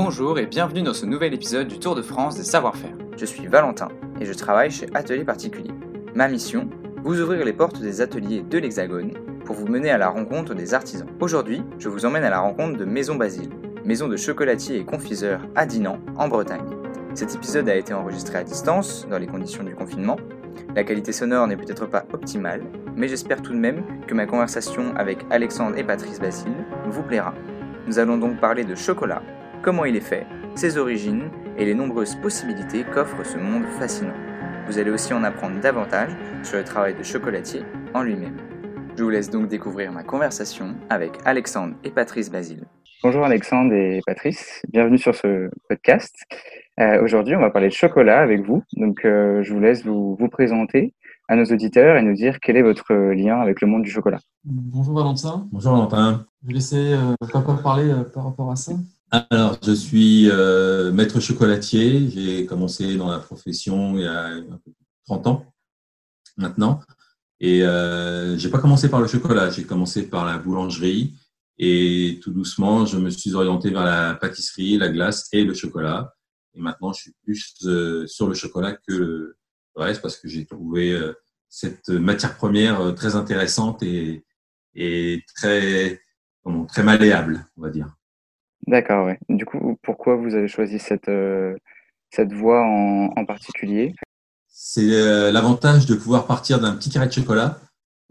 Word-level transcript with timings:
Bonjour 0.00 0.38
et 0.38 0.46
bienvenue 0.46 0.82
dans 0.82 0.94
ce 0.94 1.06
nouvel 1.06 1.34
épisode 1.34 1.66
du 1.66 1.80
Tour 1.80 1.96
de 1.96 2.02
France 2.02 2.36
des 2.36 2.44
savoir-faire. 2.44 2.94
Je 3.16 3.24
suis 3.24 3.48
Valentin 3.48 3.88
et 4.20 4.26
je 4.26 4.32
travaille 4.32 4.70
chez 4.70 4.86
Atelier 4.94 5.24
Particulier. 5.24 5.72
Ma 6.14 6.28
mission 6.28 6.70
Vous 7.02 7.20
ouvrir 7.20 7.44
les 7.44 7.52
portes 7.52 7.80
des 7.80 8.00
ateliers 8.00 8.44
de 8.48 8.58
l'Hexagone 8.58 9.14
pour 9.44 9.56
vous 9.56 9.66
mener 9.66 9.90
à 9.90 9.98
la 9.98 10.08
rencontre 10.08 10.54
des 10.54 10.72
artisans. 10.72 11.08
Aujourd'hui, 11.18 11.64
je 11.80 11.88
vous 11.88 12.06
emmène 12.06 12.22
à 12.22 12.30
la 12.30 12.38
rencontre 12.38 12.78
de 12.78 12.84
Maison 12.84 13.16
Basile, 13.16 13.50
maison 13.84 14.06
de 14.06 14.16
chocolatier 14.16 14.76
et 14.76 14.84
confiseur 14.84 15.40
à 15.56 15.66
Dinan, 15.66 15.98
en 16.16 16.28
Bretagne. 16.28 16.70
Cet 17.14 17.34
épisode 17.34 17.68
a 17.68 17.74
été 17.74 17.92
enregistré 17.92 18.38
à 18.38 18.44
distance, 18.44 19.04
dans 19.10 19.18
les 19.18 19.26
conditions 19.26 19.64
du 19.64 19.74
confinement. 19.74 20.18
La 20.76 20.84
qualité 20.84 21.10
sonore 21.10 21.48
n'est 21.48 21.56
peut-être 21.56 21.86
pas 21.86 22.04
optimale, 22.12 22.62
mais 22.94 23.08
j'espère 23.08 23.42
tout 23.42 23.52
de 23.52 23.58
même 23.58 23.82
que 24.06 24.14
ma 24.14 24.26
conversation 24.26 24.94
avec 24.94 25.26
Alexandre 25.30 25.76
et 25.76 25.82
Patrice 25.82 26.20
Basile 26.20 26.64
vous 26.86 27.02
plaira. 27.02 27.34
Nous 27.88 27.98
allons 27.98 28.18
donc 28.18 28.38
parler 28.38 28.62
de 28.62 28.76
chocolat, 28.76 29.22
comment 29.62 29.84
il 29.84 29.96
est 29.96 30.00
fait, 30.00 30.26
ses 30.54 30.78
origines 30.78 31.30
et 31.56 31.64
les 31.64 31.74
nombreuses 31.74 32.14
possibilités 32.16 32.84
qu'offre 32.84 33.24
ce 33.24 33.38
monde 33.38 33.64
fascinant. 33.78 34.14
Vous 34.66 34.78
allez 34.78 34.90
aussi 34.90 35.12
en 35.12 35.24
apprendre 35.24 35.60
davantage 35.60 36.10
sur 36.42 36.58
le 36.58 36.64
travail 36.64 36.94
de 36.94 37.02
chocolatier 37.02 37.62
en 37.94 38.02
lui-même. 38.02 38.36
Je 38.96 39.02
vous 39.02 39.10
laisse 39.10 39.30
donc 39.30 39.48
découvrir 39.48 39.92
ma 39.92 40.02
conversation 40.02 40.74
avec 40.90 41.12
Alexandre 41.24 41.74
et 41.84 41.90
Patrice 41.90 42.30
Basile. 42.30 42.64
Bonjour 43.02 43.24
Alexandre 43.24 43.72
et 43.74 44.00
Patrice, 44.04 44.62
bienvenue 44.72 44.98
sur 44.98 45.14
ce 45.14 45.50
podcast. 45.68 46.14
Euh, 46.80 47.02
Aujourd'hui, 47.02 47.36
on 47.36 47.40
va 47.40 47.50
parler 47.50 47.68
de 47.68 47.72
chocolat 47.72 48.20
avec 48.20 48.44
vous. 48.44 48.64
Donc, 48.76 49.04
euh, 49.04 49.42
je 49.42 49.52
vous 49.52 49.60
laisse 49.60 49.84
vous, 49.84 50.16
vous 50.18 50.28
présenter 50.28 50.94
à 51.28 51.36
nos 51.36 51.44
auditeurs 51.44 51.96
et 51.96 52.02
nous 52.02 52.14
dire 52.14 52.40
quel 52.40 52.56
est 52.56 52.62
votre 52.62 52.94
lien 52.94 53.38
avec 53.40 53.60
le 53.60 53.68
monde 53.68 53.82
du 53.82 53.90
chocolat. 53.90 54.18
Bonjour 54.44 54.94
Valentin. 54.94 55.46
Bonjour 55.52 55.72
Valentin. 55.72 56.26
Je 56.42 56.48
vais 56.48 56.54
laisser 56.54 56.94
euh, 56.94 57.14
papa 57.32 57.58
parler 57.62 57.90
euh, 57.90 58.02
par 58.02 58.24
rapport 58.24 58.50
à 58.50 58.56
ça. 58.56 58.72
Alors, 59.10 59.58
je 59.64 59.72
suis 59.72 60.28
euh, 60.30 60.92
maître 60.92 61.20
chocolatier. 61.20 62.10
J'ai 62.10 62.46
commencé 62.46 62.96
dans 62.96 63.10
la 63.10 63.18
profession 63.18 63.96
il 63.96 64.02
y 64.02 64.06
a 64.06 64.26
un 64.26 64.42
peu 64.42 64.70
plus 64.70 64.72
de 64.72 65.04
30 65.06 65.26
ans 65.28 65.46
maintenant. 66.36 66.80
Et 67.40 67.62
euh, 67.62 68.36
j'ai 68.36 68.50
pas 68.50 68.58
commencé 68.58 68.88
par 68.88 69.00
le 69.00 69.06
chocolat, 69.06 69.50
j'ai 69.50 69.64
commencé 69.64 70.08
par 70.08 70.26
la 70.26 70.38
boulangerie. 70.38 71.14
Et 71.58 72.20
tout 72.22 72.32
doucement, 72.32 72.86
je 72.86 72.98
me 72.98 73.10
suis 73.10 73.34
orienté 73.34 73.70
vers 73.70 73.84
la 73.84 74.14
pâtisserie, 74.14 74.78
la 74.78 74.88
glace 74.88 75.28
et 75.32 75.44
le 75.44 75.54
chocolat. 75.54 76.14
Et 76.54 76.60
maintenant, 76.60 76.92
je 76.92 77.02
suis 77.02 77.14
plus 77.24 77.54
euh, 77.64 78.06
sur 78.06 78.28
le 78.28 78.34
chocolat 78.34 78.74
que 78.74 78.92
le 78.92 79.36
reste 79.76 80.02
parce 80.02 80.16
que 80.16 80.28
j'ai 80.28 80.46
trouvé 80.46 80.92
euh, 80.92 81.12
cette 81.48 81.88
matière 81.88 82.36
première 82.36 82.80
euh, 82.80 82.92
très 82.92 83.16
intéressante 83.16 83.82
et, 83.82 84.24
et 84.74 85.24
très, 85.34 86.00
comment, 86.44 86.66
très 86.66 86.82
malléable, 86.82 87.46
on 87.56 87.62
va 87.62 87.70
dire. 87.70 87.97
D'accord, 88.68 89.06
ouais. 89.06 89.18
Du 89.30 89.46
coup, 89.46 89.78
pourquoi 89.82 90.16
vous 90.16 90.34
avez 90.34 90.46
choisi 90.46 90.78
cette, 90.78 91.08
euh, 91.08 91.56
cette 92.10 92.34
voie 92.34 92.62
en, 92.62 93.24
particulier? 93.24 93.94
C'est 94.46 94.92
euh, 94.92 95.32
l'avantage 95.32 95.86
de 95.86 95.94
pouvoir 95.94 96.26
partir 96.26 96.60
d'un 96.60 96.76
petit 96.76 96.90
carré 96.90 97.06
de 97.06 97.12
chocolat, 97.12 97.58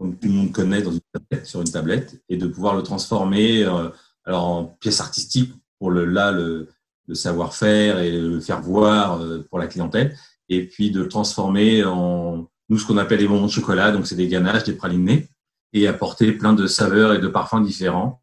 comme 0.00 0.16
tout 0.16 0.26
le 0.26 0.34
monde 0.34 0.50
connaît 0.50 0.82
dans 0.82 0.90
une 0.90 1.00
tablette, 1.12 1.46
sur 1.46 1.60
une 1.60 1.70
tablette, 1.70 2.20
et 2.28 2.36
de 2.36 2.48
pouvoir 2.48 2.74
le 2.74 2.82
transformer 2.82 3.62
euh, 3.62 3.90
alors 4.24 4.46
en 4.46 4.64
pièce 4.64 5.00
artistique 5.00 5.52
pour 5.78 5.92
le 5.92 6.04
là 6.04 6.32
le, 6.32 6.68
le 7.06 7.14
savoir-faire 7.14 8.00
et 8.00 8.10
le 8.10 8.40
faire 8.40 8.60
voir 8.60 9.20
pour 9.50 9.60
la 9.60 9.68
clientèle, 9.68 10.16
et 10.48 10.66
puis 10.66 10.90
de 10.90 11.02
le 11.02 11.08
transformer 11.08 11.84
en 11.84 12.48
nous 12.68 12.78
ce 12.78 12.86
qu'on 12.86 12.98
appelle 12.98 13.20
les 13.20 13.28
bonbons 13.28 13.46
de 13.46 13.52
chocolat, 13.52 13.92
donc 13.92 14.08
c'est 14.08 14.16
des 14.16 14.26
ganaches, 14.26 14.64
des 14.64 14.72
pralinés, 14.72 15.28
et 15.72 15.86
apporter 15.86 16.32
plein 16.32 16.52
de 16.52 16.66
saveurs 16.66 17.14
et 17.14 17.20
de 17.20 17.28
parfums 17.28 17.62
différents. 17.62 18.20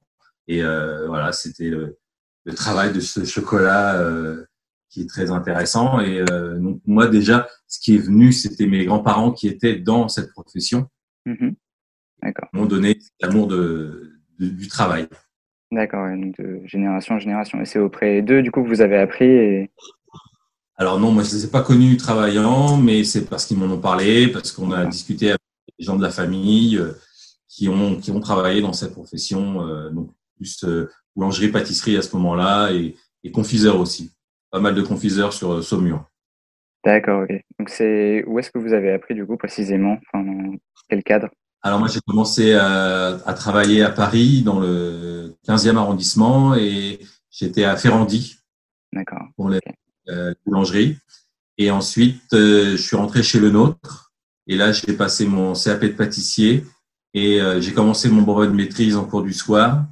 Et 0.48 0.62
voilà, 0.62 1.32
c'était 1.32 1.70
le, 1.70 1.98
le 2.46 2.54
travail 2.54 2.94
de 2.94 3.00
ce 3.00 3.26
chocolat 3.26 3.96
euh, 4.00 4.46
qui 4.90 5.02
est 5.02 5.10
très 5.10 5.32
intéressant. 5.32 6.00
Et 6.00 6.24
euh, 6.32 6.58
donc 6.58 6.80
moi 6.86 7.08
déjà, 7.08 7.48
ce 7.68 7.80
qui 7.80 7.96
est 7.96 8.00
venu, 8.00 8.32
c'était 8.32 8.68
mes 8.68 8.86
grands-parents 8.86 9.32
qui 9.32 9.48
étaient 9.48 9.76
dans 9.78 10.08
cette 10.08 10.32
profession, 10.32 10.88
Mhm. 11.26 11.56
D'accord, 12.22 12.50
m'ont 12.54 12.66
donné 12.68 13.00
l'amour 13.20 13.48
de, 13.48 14.14
de- 14.40 14.48
du 14.48 14.68
travail. 14.68 15.08
d'accord, 15.72 16.08
donc 16.16 16.38
de 16.40 16.62
génération 16.66 17.16
en 17.16 17.20
génération. 17.20 17.60
Et 17.62 17.66
c'est 17.66 17.80
auprès 17.80 18.22
d'eux, 18.22 18.42
du 18.44 18.52
coup, 18.52 18.64
que 18.64 18.68
vous 18.70 18.82
avez 18.82 18.98
appris. 18.98 19.26
Et... 19.26 19.72
Alors 20.78 21.00
non, 21.00 21.12
moi 21.12 21.24
je 21.24 21.30
ne 21.32 21.36
les 21.36 21.46
ai 21.46 21.50
pas 21.50 21.62
connus 21.64 21.98
travaillant, 21.98 22.78
mais 22.78 23.04
c'est 23.04 23.26
parce 23.26 23.46
qu'ils 23.46 23.58
m'en 23.58 23.66
ont 23.74 23.80
parlé, 23.80 24.28
parce 24.28 24.52
qu'on 24.52 24.72
a 24.72 24.86
discuté 24.86 25.30
avec 25.30 25.42
les 25.80 25.86
gens 25.86 25.96
de 25.98 26.04
la 26.04 26.10
famille 26.10 26.78
euh, 26.78 26.92
qui 27.48 27.70
ont 27.70 27.96
qui 28.00 28.12
ont 28.12 28.20
travaillé 28.20 28.62
dans 28.62 28.74
cette 28.74 28.92
profession, 28.94 29.66
euh, 29.68 29.90
donc 29.90 30.10
plus 30.38 30.64
euh, 30.66 30.90
boulangerie, 31.16 31.50
pâtisserie 31.50 31.98
à 31.98 32.02
ce 32.02 32.16
moment-là, 32.16 32.72
et, 32.72 32.96
et 33.24 33.32
confiseur 33.32 33.80
aussi. 33.80 34.12
Pas 34.52 34.60
mal 34.60 34.76
de 34.76 34.82
confiseurs 34.82 35.34
sur 35.34 35.54
euh, 35.54 35.62
Saumur. 35.62 36.06
D'accord, 36.84 37.24
ok. 37.24 37.42
Donc, 37.60 37.70
c'est 37.70 38.24
où 38.28 38.38
est-ce 38.40 38.52
que 38.52 38.60
vous 38.60 38.74
avez 38.74 38.92
appris, 38.92 39.16
du 39.16 39.26
coup, 39.26 39.38
précisément 39.38 39.98
Enfin, 40.14 40.24
dans 40.24 40.56
quel 40.90 41.04
cadre? 41.04 41.30
Alors 41.66 41.80
moi 41.80 41.88
j'ai 41.88 42.00
commencé 42.06 42.54
à, 42.54 43.18
à 43.26 43.34
travailler 43.34 43.82
à 43.82 43.90
Paris 43.90 44.44
dans 44.44 44.60
le 44.60 45.36
15e 45.48 45.78
arrondissement 45.78 46.54
et 46.54 47.00
j'étais 47.32 47.64
à 47.64 47.76
Ferrandi 47.76 48.38
D'accord, 48.94 49.24
pour 49.36 49.50
les 49.50 49.60
euh, 50.10 50.36
boulangeries. 50.46 50.98
Et 51.58 51.72
ensuite, 51.72 52.22
euh, 52.34 52.72
je 52.72 52.82
suis 52.82 52.96
rentré 52.96 53.24
chez 53.24 53.40
le 53.40 53.50
nôtre. 53.50 54.14
Et 54.46 54.56
là, 54.56 54.72
j'ai 54.72 54.94
passé 54.94 55.26
mon 55.26 55.54
CAP 55.54 55.82
de 55.82 55.88
pâtissier 55.88 56.64
et 57.16 57.42
euh, 57.42 57.60
j'ai 57.60 57.74
commencé 57.74 58.10
mon 58.10 58.22
brevet 58.22 58.48
de 58.48 58.54
maîtrise 58.54 58.96
en 58.96 59.06
cours 59.06 59.24
du 59.24 59.34
soir. 59.34 59.86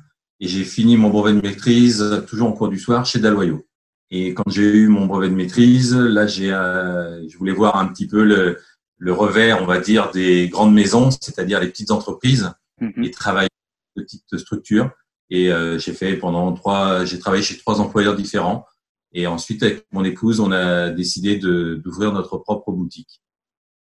Et 0.44 0.48
j'ai 0.48 0.66
fini 0.66 0.98
mon 0.98 1.10
brevet 1.10 1.34
de 1.34 1.40
maîtrise 1.42 2.26
toujours 2.28 2.50
en 2.50 2.52
cours 2.52 2.68
du 2.68 2.78
soir 2.78 3.06
chez 3.06 3.20
Daloyau. 3.20 3.66
Et 4.12 4.34
quand 4.34 4.50
j'ai 4.50 4.64
eu 4.64 4.88
mon 4.90 5.06
brevet 5.06 5.30
de 5.30 5.36
maîtrise, 5.36 5.96
là, 5.96 6.28
j'ai, 6.28 6.52
euh, 6.52 7.26
je 7.30 7.38
voulais 7.38 7.54
voir 7.54 7.78
un 7.78 7.88
petit 7.88 8.08
peu 8.08 8.26
le, 8.26 8.60
le 8.98 9.14
revers, 9.14 9.64
on 9.64 9.66
va 9.66 9.80
dire, 9.80 10.12
des 10.12 10.50
grandes 10.50 10.74
maisons, 10.74 11.12
c'est-à-dire 11.12 11.62
les 11.62 11.70
petites 11.70 11.92
entreprises 11.92 12.52
Mhm. 12.82 13.04
et 13.06 13.12
travailler 13.12 13.50
de 13.96 14.02
petites 14.02 14.38
structures. 14.38 14.90
Et 15.30 15.52
euh, 15.52 15.80
j'ai 15.80 15.94
fait 15.94 16.18
pendant 16.18 16.52
trois, 16.54 17.06
j'ai 17.06 17.20
travaillé 17.20 17.44
chez 17.44 17.58
trois 17.58 17.80
employeurs 17.80 18.16
différents. 18.16 18.66
Et 19.14 19.28
ensuite, 19.28 19.64
avec 19.64 19.86
mon 19.92 20.04
épouse, 20.04 20.40
on 20.40 20.52
a 20.52 20.90
décidé 20.90 21.38
de, 21.38 21.76
d'ouvrir 21.76 22.12
notre 22.12 22.38
propre 22.38 22.72
boutique 22.72 23.22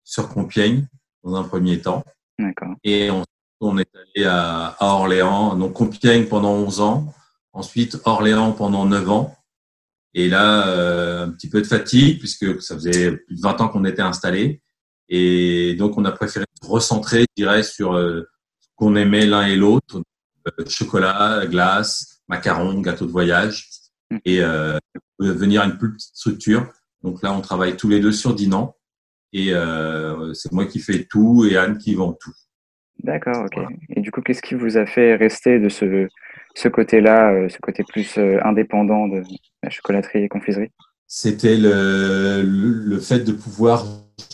sur 0.03 0.29
Compiègne 0.29 0.87
dans 1.23 1.35
un 1.35 1.43
premier 1.43 1.79
temps. 1.81 2.03
D'accord, 2.39 2.75
Et 2.83 3.11
on, 3.11 3.23
on 3.59 3.77
est 3.77 3.89
allé 3.95 4.25
à, 4.25 4.75
à 4.79 4.85
Orléans, 4.93 5.55
donc 5.55 5.73
Compiègne 5.73 6.25
pendant 6.25 6.53
11 6.53 6.81
ans, 6.81 7.13
ensuite 7.53 7.97
Orléans 8.05 8.51
pendant 8.51 8.85
9 8.85 9.09
ans. 9.09 9.35
Et 10.13 10.29
là, 10.29 10.67
euh, 10.67 11.25
un 11.25 11.29
petit 11.29 11.49
peu 11.49 11.61
de 11.61 11.67
fatigue, 11.67 12.19
puisque 12.19 12.61
ça 12.61 12.75
faisait 12.75 13.11
plus 13.17 13.35
de 13.35 13.41
20 13.41 13.61
ans 13.61 13.67
qu'on 13.69 13.85
était 13.85 14.01
installés. 14.01 14.61
Et 15.09 15.75
donc, 15.75 15.97
on 15.97 16.05
a 16.05 16.11
préféré 16.11 16.45
se 16.61 16.67
recentrer, 16.67 17.21
je 17.21 17.43
dirais, 17.43 17.63
sur 17.63 17.93
euh, 17.93 18.23
ce 18.59 18.67
qu'on 18.75 18.95
aimait 18.95 19.25
l'un 19.25 19.45
et 19.45 19.55
l'autre, 19.55 20.01
euh, 20.47 20.65
chocolat, 20.67 21.45
glace, 21.45 22.21
macarons, 22.27 22.81
gâteau 22.81 23.05
de 23.05 23.11
voyage, 23.11 23.69
Mhm. 24.09 24.19
et 24.25 24.41
euh, 24.41 24.77
venir 25.19 25.61
à 25.61 25.65
une 25.65 25.77
plus 25.77 25.93
petite 25.93 26.15
structure. 26.15 26.71
Donc 27.03 27.21
là, 27.21 27.33
on 27.33 27.41
travaille 27.41 27.75
tous 27.77 27.89
les 27.89 27.99
deux 27.99 28.11
sur 28.11 28.33
Dinan. 28.33 28.75
Et 29.33 29.53
euh, 29.53 30.33
c'est 30.33 30.51
moi 30.51 30.65
qui 30.65 30.79
fais 30.79 31.05
tout 31.05 31.45
et 31.45 31.57
Anne 31.57 31.77
qui 31.77 31.93
vend 31.95 32.13
tout. 32.13 32.33
D'accord, 33.03 33.43
ok. 33.45 33.53
Voilà. 33.53 33.69
Et 33.89 34.01
du 34.01 34.11
coup, 34.11 34.21
qu'est-ce 34.21 34.41
qui 34.41 34.55
vous 34.55 34.77
a 34.77 34.85
fait 34.85 35.15
rester 35.15 35.59
de 35.59 35.69
ce, 35.69 36.07
ce 36.55 36.67
côté-là, 36.67 37.31
euh, 37.33 37.49
ce 37.49 37.57
côté 37.59 37.83
plus 37.83 38.17
euh, 38.17 38.39
indépendant 38.43 39.07
de 39.07 39.23
la 39.63 39.69
chocolaterie 39.69 40.23
et 40.23 40.29
confiserie? 40.29 40.71
C'était 41.07 41.57
le, 41.57 42.41
le, 42.43 42.69
le 42.83 42.99
fait 42.99 43.19
de 43.19 43.31
pouvoir 43.31 43.85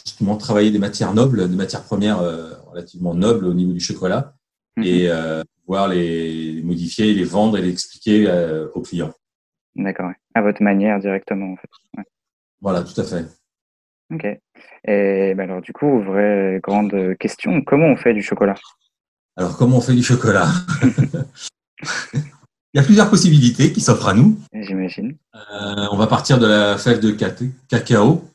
justement 0.05 0.37
travailler 0.37 0.71
des 0.71 0.79
matières 0.79 1.13
nobles, 1.13 1.49
des 1.49 1.55
matières 1.55 1.83
premières 1.83 2.19
euh, 2.19 2.51
relativement 2.71 3.13
nobles 3.13 3.45
au 3.45 3.53
niveau 3.53 3.73
du 3.73 3.79
chocolat, 3.79 4.33
Mhm. 4.75 4.83
et 4.85 5.07
euh, 5.07 5.43
pouvoir 5.65 5.87
les, 5.87 6.53
les 6.53 6.63
modifier, 6.63 7.13
les 7.13 7.23
vendre 7.25 7.59
et 7.59 7.61
les 7.61 7.69
expliquer 7.69 8.27
euh, 8.27 8.67
aux 8.73 8.81
clients. 8.81 9.13
D'accord. 9.75 10.09
À 10.33 10.41
votre 10.41 10.63
manière 10.63 10.97
directement, 10.99 11.53
en 11.53 11.55
fait. 11.57 11.69
Ouais. 11.95 12.03
Voilà, 12.59 12.81
tout 12.81 12.99
à 12.99 13.03
fait. 13.03 13.23
Ok. 14.11 14.25
Et 14.87 15.33
bah 15.35 15.43
alors, 15.43 15.61
du 15.61 15.73
coup, 15.73 16.01
vraie 16.01 16.59
grande 16.61 17.15
question, 17.19 17.61
comment 17.61 17.87
on 17.87 17.95
fait 17.95 18.13
du 18.13 18.21
chocolat? 18.21 18.55
Alors, 19.35 19.57
comment 19.57 19.77
on 19.77 19.81
fait 19.81 19.95
du 19.95 20.03
chocolat? 20.03 20.47
Il 22.75 22.79
y 22.79 22.79
a 22.79 22.83
plusieurs 22.83 23.09
possibilités 23.09 23.71
qui 23.71 23.81
s'offrent 23.81 24.07
à 24.07 24.13
nous. 24.13 24.39
J'imagine. 24.53 25.15
Euh, 25.35 25.87
on 25.91 25.97
va 25.97 26.07
partir 26.07 26.39
de 26.39 26.47
la 26.47 26.77
fève 26.77 26.99
de 26.99 27.11
cacao, 27.69 28.27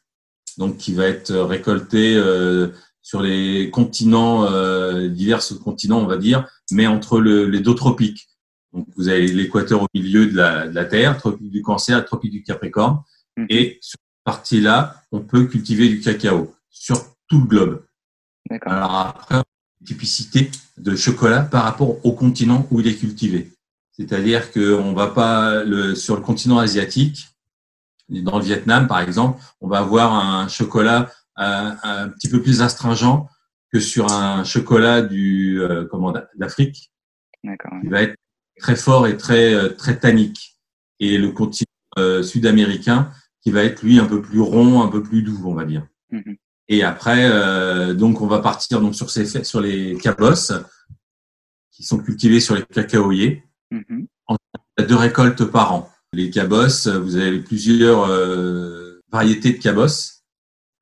donc 0.59 0.77
qui 0.77 0.95
va 0.95 1.07
être 1.09 1.33
récoltée 1.35 2.15
euh, 2.17 2.69
sur 3.03 3.21
les 3.21 3.69
continents, 3.71 4.45
euh, 4.45 5.09
divers 5.09 5.41
continents, 5.65 5.99
on 6.01 6.07
va 6.07 6.19
dire, 6.19 6.49
mais 6.71 6.87
entre 6.87 7.21
le- 7.21 7.47
les 7.47 7.61
deux 7.61 7.75
tropiques. 7.75 8.29
Donc 8.73 8.87
vous 8.97 9.09
avez 9.09 9.27
l'équateur 9.27 9.83
au 9.83 9.87
milieu 9.95 10.27
de 10.27 10.37
la, 10.37 10.69
de 10.69 10.75
la 10.75 10.85
Terre, 10.85 11.17
tropique 11.19 11.51
du 11.51 11.63
Cancer, 11.63 12.05
tropique 12.05 12.31
du 12.33 12.43
Capricorne, 12.45 13.01
Mhm. 13.37 13.47
et 13.51 13.79
sur 13.81 13.99
partie-là, 14.29 14.77
on 15.11 15.21
peut 15.21 15.45
cultiver 15.47 15.89
du 15.89 16.01
cacao 16.01 16.55
sur 16.69 16.99
tout 17.29 17.41
le 17.41 17.47
globe. 17.47 17.85
Alors 18.67 18.95
après, 18.95 19.43
typicité 19.87 20.51
de 20.77 20.95
chocolat 20.95 21.41
par 21.41 21.65
rapport 21.65 22.05
au 22.05 22.13
continent 22.13 22.67
où 22.71 22.81
il 22.81 22.87
est 22.87 22.97
cultivé. 22.97 23.41
C'est-à-dire 23.93 24.53
qu'on 24.53 24.93
va 24.93 25.07
pas 25.07 25.65
le, 25.65 25.95
sur 25.95 26.15
le 26.15 26.21
continent 26.21 26.59
asiatique, 26.59 27.29
dans 28.11 28.39
le 28.39 28.45
Vietnam 28.45 28.87
par 28.87 29.01
exemple, 29.01 29.41
on 29.63 29.69
va 29.69 29.79
avoir 29.79 30.13
un 30.15 30.47
chocolat 30.49 31.11
un, 31.37 31.79
un 31.83 32.09
petit 32.11 32.29
peu 32.29 32.43
plus 32.43 32.61
astringent 32.61 33.27
que 33.73 33.81
sur 33.81 34.13
un 34.13 34.45
chocolat 34.45 35.01
du 35.01 35.63
euh, 35.63 35.87
comment 35.91 36.13
d'Afrique, 36.37 36.91
qui 37.83 37.89
va 37.89 38.03
être 38.03 38.17
très 38.59 38.77
fort 38.77 39.07
et 39.07 39.17
très 39.17 39.55
euh, 39.55 39.71
très 39.71 39.99
tannique. 39.99 40.59
Et 41.01 41.17
le 41.17 41.31
continent 41.31 41.79
euh, 41.99 42.23
sud-américain 42.23 43.11
qui 43.49 43.55
va 43.55 43.65
être 43.65 43.83
lui 43.83 43.99
un 43.99 44.05
peu 44.05 44.21
plus 44.21 44.41
rond, 44.41 44.83
un 44.83 44.89
peu 44.89 45.03
plus 45.03 45.23
doux, 45.23 45.41
on 45.47 45.55
va 45.55 45.65
dire. 45.65 45.87
Mhm. 46.11 46.37
Et 46.69 46.83
après, 46.83 47.31
euh, 47.31 47.95
donc 47.95 48.21
on 48.21 48.27
va 48.27 48.41
partir 48.41 48.83
donc 48.83 48.95
sur 48.95 49.09
ces 49.09 49.43
sur 49.43 49.63
les 49.63 49.97
cabosses 49.97 50.53
qui 51.71 51.83
sont 51.83 51.97
cultivés 51.97 52.41
sur 52.41 52.57
les 52.57 52.63
cacaoyers. 52.63 53.43
Mhm. 53.71 54.07
On 54.29 54.37
a 54.77 54.83
deux 54.83 54.97
récoltes 54.97 55.47
par 55.47 55.73
an. 55.73 55.91
Les 56.13 56.29
cabosses, 56.29 56.89
vous 56.89 57.17
avez 57.17 57.41
plusieurs 57.41 58.05
euh, 58.11 59.01
variétés 59.11 59.55
de 59.55 59.63
cabosses. 59.63 60.25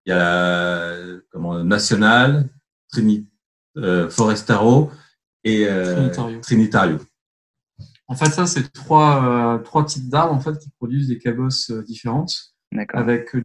Il 0.05 0.11
y 0.11 0.13
a 0.13 0.19
la 0.19 1.19
comment, 1.31 1.63
nationale, 1.63 2.49
Trini, 2.91 3.29
euh, 3.77 4.11
Forestaro 4.11 4.91
et 5.45 5.69
Trinitario. 5.69 6.41
Trinitario. 6.41 6.99
En 8.09 8.17
fait, 8.17 8.31
ça, 8.31 8.47
c'est 8.47 8.73
trois, 8.73 9.61
trois 9.65 9.85
types 9.85 10.09
d'arbres 10.09 10.35
en 10.35 10.41
fait, 10.41 10.59
qui 10.59 10.71
produisent 10.71 11.07
des 11.07 11.19
cabosses 11.19 11.71
différentes. 11.71 12.56
Avec 12.93 13.37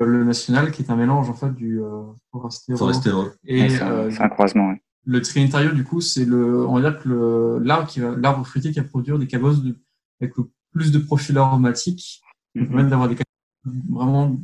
le 0.00 0.24
national 0.24 0.70
qui 0.70 0.82
est 0.82 0.90
un 0.90 0.96
mélange 0.96 1.28
en 1.28 1.34
fait 1.34 1.52
du 1.54 1.80
euh, 1.82 2.02
Forastero 2.30 2.78
Forestero. 2.78 3.22
Ouais, 3.24 3.30
et 3.44 3.76
un, 3.78 3.90
euh, 3.90 4.10
c'est 4.10 4.22
un 4.22 4.28
croisement. 4.28 4.68
ouais. 4.68 4.82
le 5.04 5.20
Trinitario. 5.22 5.72
Du 5.72 5.84
coup, 5.84 6.00
c'est 6.00 6.24
le, 6.24 6.66
on 6.66 6.78
va 6.78 6.90
dire 6.90 7.00
que 7.02 7.08
le- 7.08 7.58
l'arbre 7.64 7.88
qui 7.88 8.00
va, 8.00 8.14
l'arbre 8.16 8.46
fruitier 8.46 8.70
qui 8.72 8.78
va 8.78 8.84
produire 8.86 9.18
des 9.18 9.26
cabosses 9.26 9.62
de, 9.62 9.76
avec 10.20 10.36
le 10.36 10.44
plus 10.72 10.92
de 10.92 10.98
profil 10.98 11.36
aromatique, 11.38 12.22
qui 12.52 12.60
Mhm. 12.60 12.68
permettent 12.68 12.88
d'avoir 12.90 13.08
des 13.08 13.16
cabosses 13.16 13.76
vraiment 13.88 14.36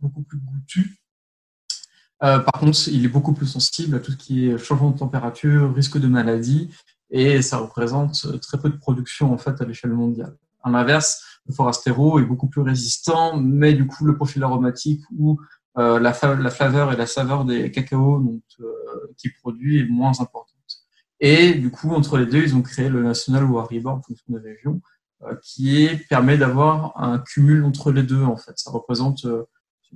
beaucoup 0.00 0.22
plus 0.22 0.38
goûtus. 0.38 0.98
Euh, 2.24 2.38
par 2.38 2.60
contre, 2.60 2.78
il 2.88 3.04
est 3.04 3.08
beaucoup 3.08 3.32
plus 3.32 3.46
sensible 3.46 3.96
à 3.96 4.00
tout 4.00 4.12
ce 4.12 4.16
qui 4.16 4.46
est 4.48 4.58
changement 4.58 4.90
de 4.90 4.98
température, 4.98 5.74
risque 5.74 5.98
de 5.98 6.06
maladie, 6.08 6.70
et 7.10 7.42
ça 7.42 7.58
représente 7.58 8.40
très 8.40 8.58
peu 8.58 8.70
de 8.70 8.76
production 8.76 9.32
en 9.32 9.38
fait 9.38 9.60
à 9.60 9.64
l'échelle 9.64 9.92
mondiale. 9.92 10.36
À 10.62 10.70
l'inverse, 10.70 11.31
le 11.46 11.54
Forastero 11.54 12.18
est 12.20 12.24
beaucoup 12.24 12.48
plus 12.48 12.62
résistant, 12.62 13.36
mais 13.36 13.74
du 13.74 13.86
coup, 13.86 14.04
le 14.04 14.14
profil 14.16 14.42
aromatique 14.44 15.02
ou 15.16 15.40
euh, 15.78 15.98
la, 15.98 16.12
la 16.36 16.50
flaveur 16.50 16.92
et 16.92 16.96
la 16.96 17.06
saveur 17.06 17.44
des 17.44 17.70
cacao 17.70 18.20
donc, 18.20 18.42
euh, 18.60 18.72
qu'il 19.16 19.32
produit 19.34 19.80
est 19.80 19.88
moins 19.88 20.12
importante. 20.20 20.48
Et 21.20 21.54
du 21.54 21.70
coup, 21.70 21.90
entre 21.90 22.18
les 22.18 22.26
deux, 22.26 22.42
ils 22.42 22.54
ont 22.56 22.62
créé 22.62 22.88
le 22.88 23.02
National 23.02 23.44
Wariba 23.44 23.90
en 23.90 24.02
fonction 24.02 24.24
des 24.28 24.40
régions, 24.40 24.80
euh, 25.22 25.34
qui 25.42 25.84
est, 25.84 25.96
permet 26.08 26.36
d'avoir 26.36 27.00
un 27.00 27.18
cumul 27.18 27.64
entre 27.64 27.92
les 27.92 28.02
deux. 28.02 28.22
En 28.22 28.36
fait, 28.36 28.52
ça 28.56 28.70
représente 28.70 29.24
euh, 29.24 29.44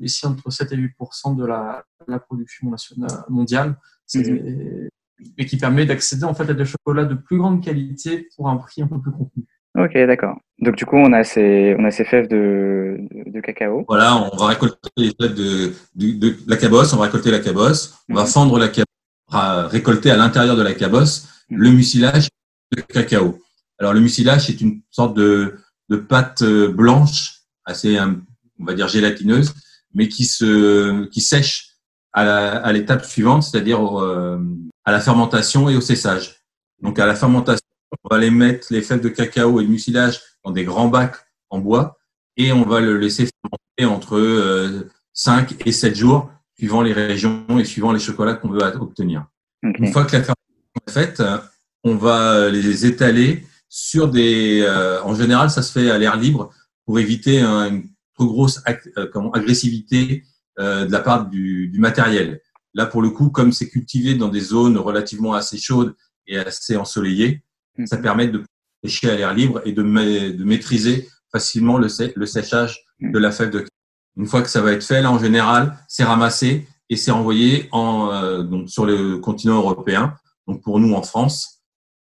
ici 0.01 0.25
entre 0.27 0.51
7 0.51 0.73
et 0.73 0.77
8% 0.77 1.37
de 1.37 1.45
la, 1.45 1.85
la 2.07 2.21
production 2.21 2.71
nationale 2.71 3.25
mondiale, 3.29 3.77
C'est- 4.07 4.91
et 5.39 5.47
qui 5.47 5.57
permet 5.57 5.87
d'accéder 5.87 6.25
en 6.25 6.35
fait 6.35 6.49
à 6.51 6.55
des 6.55 6.67
chocolats 6.67 7.07
de 7.07 7.15
plus 7.15 7.39
grande 7.39 7.63
qualité 7.65 8.29
pour 8.37 8.49
un 8.51 8.57
prix 8.57 8.83
un 8.83 8.87
peu 8.87 9.01
plus 9.01 9.13
contenu. 9.13 9.47
Ok, 9.79 9.93
d'accord. 10.07 10.37
Donc 10.61 10.77
du 10.77 10.87
coup, 10.87 10.97
on 10.97 11.13
a 11.13 11.23
ces, 11.25 11.77
on 11.79 11.85
a 11.85 11.91
ces 11.91 12.05
fèves 12.05 12.29
de, 12.29 12.97
de, 13.11 13.31
de 13.31 13.41
cacao. 13.41 13.85
Voilà, 13.89 14.17
on 14.17 14.37
va 14.37 14.47
récolter 14.47 14.77
les 14.97 15.13
fèves 15.21 15.35
de, 15.35 15.73
de, 15.95 16.13
de 16.19 16.37
la 16.47 16.57
cabosse, 16.57 16.93
on 16.93 16.97
va 16.97 17.05
récolter 17.05 17.31
la 17.31 17.41
cabosse, 17.41 17.95
on 18.09 18.15
va 18.15 18.23
Mhm. 18.23 18.29
fendre 18.29 18.59
la 18.59 18.69
cabosse, 18.69 18.87
on 19.31 19.37
va 19.37 19.69
récolter 19.69 20.11
à 20.11 20.17
l'intérieur 20.17 20.57
de 20.57 20.63
la 20.63 20.73
cabosse 20.75 21.29
Mhm. 21.51 21.59
le 21.59 21.71
mucilage 21.73 22.29
de 22.75 22.81
cacao. 22.81 23.39
Alors 23.79 23.93
le 23.93 24.01
mucilage, 24.01 24.47
c'est 24.47 24.61
une 24.61 24.81
sorte 24.91 25.15
de, 25.17 25.57
de 25.91 25.97
pâte 25.97 26.43
euh, 26.43 26.69
blanche, 26.73 27.41
assez, 27.67 27.99
on 28.01 28.65
va 28.65 28.73
dire 28.75 28.89
gelatineuse, 28.89 29.53
mais 29.95 30.09
qui 30.09 30.25
se, 30.25 31.05
qui 31.07 31.21
sèche 31.21 31.73
à 32.15 32.73
l'étape 32.73 33.05
suivante, 33.05 33.43
c'est-à-dire 33.43 34.01
euh, 34.01 34.39
à 34.87 34.91
la 34.93 35.01
fermentation 35.01 35.69
et 35.69 35.77
au 35.77 35.83
séchage. 35.83 36.37
Donc 36.81 36.99
à 36.99 37.05
la 37.05 37.15
fermentation, 37.15 37.61
on 38.05 38.15
va 38.15 38.19
les 38.21 38.31
mettre 38.31 38.69
les 38.71 38.83
fèves 38.83 39.01
de 39.01 39.09
cacao 39.09 39.61
et 39.61 39.65
le 39.65 39.69
mucilage 39.71 40.21
dans 40.45 40.51
des 40.51 40.65
grands 40.65 40.89
bacs 40.89 41.17
en 41.51 41.59
bois 41.61 41.99
et 42.37 42.53
on 42.53 42.63
va 42.65 42.81
le 42.81 42.99
laisser 42.99 43.29
fermenter 43.43 43.95
entre 43.97 44.17
euh, 44.17 44.89
5 45.13 45.67
et 45.67 45.73
7 45.73 45.95
jours, 45.97 46.31
suivant 46.59 46.83
les 46.83 46.93
régions 46.93 47.45
et 47.59 47.65
suivant 47.65 47.93
les 47.93 47.99
chocolats 48.01 48.35
qu'on 48.35 48.51
veut 48.51 48.63
obtenir. 48.81 49.27
Une 49.63 49.93
fois 49.93 50.05
que 50.05 50.13
la 50.17 50.23
fermentation 50.23 50.83
est 50.87 50.91
faite, 50.91 51.21
euh, 51.21 51.39
on 51.85 51.97
va 51.97 52.51
les 52.51 52.85
étaler 52.87 53.45
sur 53.69 54.09
des. 54.09 54.61
euh, 54.63 55.03
en 55.03 55.15
général, 55.15 55.51
ça 55.51 55.63
se 55.63 55.73
fait 55.73 55.91
à 55.91 55.99
l'air 55.99 56.17
libre 56.17 56.51
pour 56.85 56.99
éviter 56.99 57.41
un- 57.41 57.69
une 57.69 57.89
trop 58.15 58.27
grosse 58.27 58.61
euh, 58.99 59.31
agressivité 59.35 60.25
euh, 60.59 60.87
de 60.87 60.93
la 60.93 61.01
part 61.01 61.27
du, 61.29 61.69
du 61.69 61.79
matériel. 61.79 62.41
Là, 62.75 62.87
pour 62.87 63.01
le 63.03 63.11
coup, 63.11 63.31
comme 63.31 63.53
c'est 63.53 63.69
cultivé 63.69 64.15
dans 64.15 64.29
des 64.29 64.41
zones 64.41 64.77
relativement 64.77 65.33
assez 65.35 65.57
chaudes 65.59 65.95
et 66.27 66.39
assez 66.39 66.77
ensoleillées, 66.77 67.43
ça 67.85 67.97
Mhm. 67.97 68.03
permet 68.03 68.29
de 68.29 68.43
sécher 68.85 69.11
à 69.11 69.17
l'air 69.17 69.35
libre 69.35 69.61
et 69.65 69.73
de, 69.73 69.83
ma- 69.83 70.05
de 70.05 70.45
maîtriser 70.45 71.09
facilement 71.33 71.79
le, 71.79 71.89
sé- 71.89 72.13
le 72.17 72.27
séchage 72.27 72.85
de 73.01 73.19
la 73.19 73.31
fève 73.33 73.51
de 73.51 73.59
cacao. 73.61 73.71
Une 74.17 74.27
fois 74.27 74.41
que 74.43 74.49
ça 74.49 74.63
va 74.63 74.73
être 74.73 74.85
fait, 74.85 75.03
là, 75.03 75.11
en 75.11 75.19
général, 75.19 75.77
c'est 75.89 76.05
ramassé 76.05 76.67
et 76.89 76.97
c'est 76.97 77.11
envoyé 77.11 77.69
en, 77.73 78.11
euh, 78.13 78.43
donc, 78.43 78.71
sur 78.71 78.87
le 78.87 79.19
continent 79.19 79.57
européen, 79.59 80.15
donc 80.47 80.63
pour 80.63 80.79
nous 80.81 80.95
en 80.95 81.03
France, 81.03 81.61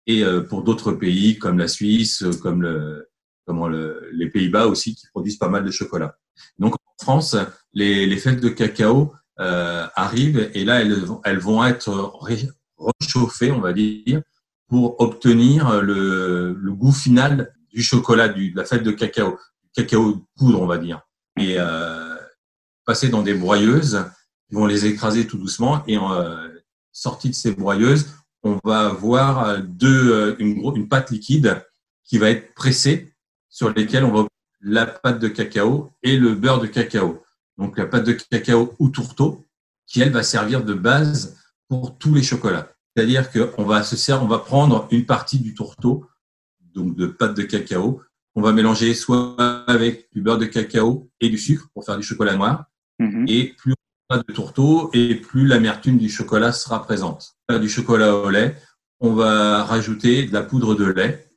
et 0.05 0.23
euh, 0.23 0.41
pour 0.41 0.63
d'autres 0.63 0.93
pays 0.93 1.37
comme 1.37 1.57
la 1.57 1.67
Suisse, 1.67 2.23
comme 2.41 2.61
le, 2.61 3.09
comment 3.45 3.67
le, 3.67 4.07
les 4.13 4.29
Pays-Bas 4.29 4.67
aussi, 4.67 4.95
qui 4.95 5.07
produisent 5.07 5.37
pas 5.37 5.49
mal 5.49 5.65
de 5.65 5.71
chocolat. 5.71 6.15
Donc 6.59 6.75
en 6.75 7.03
France, 7.03 7.35
les, 7.73 8.05
les 8.05 8.17
fèves 8.17 8.39
de 8.39 8.49
cacao 8.49 9.11
euh, 9.39 9.85
arrivent 9.95 10.49
et 10.53 10.63
là, 10.63 10.79
elles, 10.81 10.93
vont- 11.03 11.19
elles 11.25 11.39
vont 11.39 11.63
être 11.65 11.89
ré- 12.21 12.47
réchauffées, 13.01 13.51
on 13.51 13.59
va 13.59 13.73
dire, 13.73 14.21
pour 14.67 14.99
obtenir 14.99 15.81
le, 15.81 16.53
le 16.53 16.71
goût 16.73 16.91
final 16.91 17.53
du 17.73 17.81
chocolat, 17.81 18.27
du, 18.27 18.51
de 18.51 18.57
la 18.57 18.65
fève 18.65 18.83
de 18.83 18.91
cacao, 18.91 19.37
cacao 19.73 20.25
poudre, 20.35 20.61
on 20.61 20.67
va 20.67 20.77
dire. 20.77 21.01
Et 21.39 21.55
euh, 21.57 22.15
passer 22.85 23.09
dans 23.09 23.21
des 23.21 23.33
broyeuses, 23.33 24.03
ils 24.49 24.57
vont 24.57 24.65
les 24.65 24.85
écraser 24.85 25.27
tout 25.27 25.37
doucement 25.37 25.83
et 25.87 25.97
euh, 25.97 26.47
sortie 26.91 27.29
de 27.29 27.35
ces 27.35 27.51
broyeuses, 27.51 28.07
on 28.43 28.59
va 28.63 28.87
avoir 28.87 29.43
euh, 29.43 29.57
deux, 29.59 30.11
euh, 30.11 30.35
une, 30.39 30.59
une 30.75 30.87
pâte 30.87 31.11
liquide 31.11 31.63
qui 32.03 32.17
va 32.17 32.29
être 32.29 32.53
pressée 32.53 33.13
sur 33.49 33.71
lesquelles 33.73 34.03
on 34.03 34.11
va 34.11 34.27
la 34.61 34.85
pâte 34.85 35.19
de 35.19 35.27
cacao 35.27 35.91
et 36.01 36.17
le 36.17 36.33
beurre 36.33 36.59
de 36.59 36.67
cacao. 36.67 37.23
Donc 37.57 37.77
la 37.77 37.85
pâte 37.85 38.05
de 38.05 38.13
cacao 38.13 38.73
ou 38.79 38.89
tourteau 38.89 39.45
qui 39.85 40.01
elle 40.01 40.11
va 40.11 40.23
servir 40.23 40.63
de 40.63 40.73
base 40.73 41.37
pour 41.67 41.97
tous 41.97 42.13
les 42.13 42.23
chocolats. 42.23 42.69
C'est-à-dire 42.97 43.29
qu'on 43.29 43.63
va 43.63 43.83
se 43.83 43.95
servir, 43.95 44.23
on 44.23 44.27
va 44.27 44.39
prendre 44.39 44.87
une 44.89 45.05
partie 45.05 45.37
du 45.37 45.53
tourteau, 45.53 46.07
donc 46.73 46.95
de 46.95 47.05
pâte 47.05 47.37
de 47.37 47.43
cacao, 47.43 48.01
on 48.33 48.41
va 48.41 48.53
mélanger 48.53 48.95
soit 48.95 49.35
avec 49.69 50.09
du 50.13 50.21
beurre 50.23 50.39
de 50.39 50.45
cacao 50.45 51.07
et 51.21 51.29
du 51.29 51.37
sucre 51.37 51.67
pour 51.75 51.85
faire 51.85 51.95
du 51.97 52.01
chocolat 52.01 52.35
noir, 52.35 52.65
Mhm. 52.97 53.25
et 53.27 53.53
plus 53.55 53.75
on 54.09 54.15
a 54.15 54.17
de 54.17 54.33
tourteau 54.33 54.89
et 54.93 55.13
plus 55.13 55.45
l'amertume 55.45 55.99
du 55.99 56.09
chocolat 56.09 56.51
sera 56.51 56.81
présente. 56.83 57.35
Faire 57.47 57.59
Du 57.59 57.69
chocolat 57.69 58.15
au 58.15 58.31
lait, 58.31 58.55
on 58.99 59.13
va 59.13 59.63
rajouter 59.63 60.25
de 60.25 60.33
la 60.33 60.41
poudre 60.41 60.73
de 60.73 60.85
lait. 60.85 61.29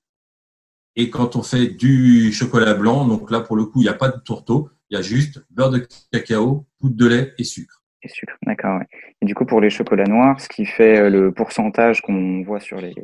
Et 0.96 1.10
quand 1.10 1.36
on 1.36 1.42
fait 1.42 1.66
du 1.66 2.32
chocolat 2.32 2.72
blanc, 2.72 3.06
donc 3.06 3.30
là 3.30 3.40
pour 3.40 3.56
le 3.56 3.66
coup 3.66 3.80
il 3.80 3.84
n'y 3.84 3.88
a 3.90 3.94
pas 3.94 4.08
de 4.08 4.18
tourteau, 4.20 4.70
il 4.88 4.94
y 4.94 4.98
a 4.98 5.02
juste 5.02 5.44
beurre 5.50 5.72
de 5.72 5.86
cacao, 6.10 6.64
poudre 6.78 6.96
de 6.96 7.06
lait 7.06 7.34
et 7.36 7.44
sucre. 7.44 7.79
Et 8.02 8.09
sucre, 8.09 8.37
d'accord. 8.47 8.78
Ouais. 8.78 8.87
Et 9.21 9.26
du 9.26 9.35
coup, 9.35 9.45
pour 9.45 9.61
les 9.61 9.71
chocolats 9.71 10.04
noirs, 10.04 10.40
ce 10.40 10.49
qui 10.49 10.64
fait 10.64 10.99
euh, 10.99 11.11
le 11.11 11.33
pourcentage 11.33 12.00
qu'on 12.00 12.42
voit 12.42 12.61
sur 12.61 12.78
les 12.80 12.95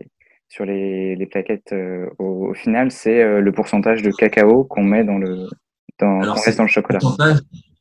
sur 0.49 0.65
les, 0.65 1.17
les 1.17 1.27
plaquettes 1.27 1.73
euh, 1.73 2.07
au, 2.19 2.49
au 2.51 2.55
final, 2.55 2.91
c'est 2.93 3.21
euh, 3.21 3.41
le 3.41 3.53
pourcentage 3.53 4.03
de 4.03 4.11
cacao 4.13 4.65
qu'on 4.65 4.85
met 4.85 5.05
dans 5.05 5.19
le 5.19 5.49
dans, 5.99 6.21
Alors, 6.21 6.37
laisse 6.47 6.57
dans 6.57 6.63
le 6.63 6.69
chocolat. 6.69 6.99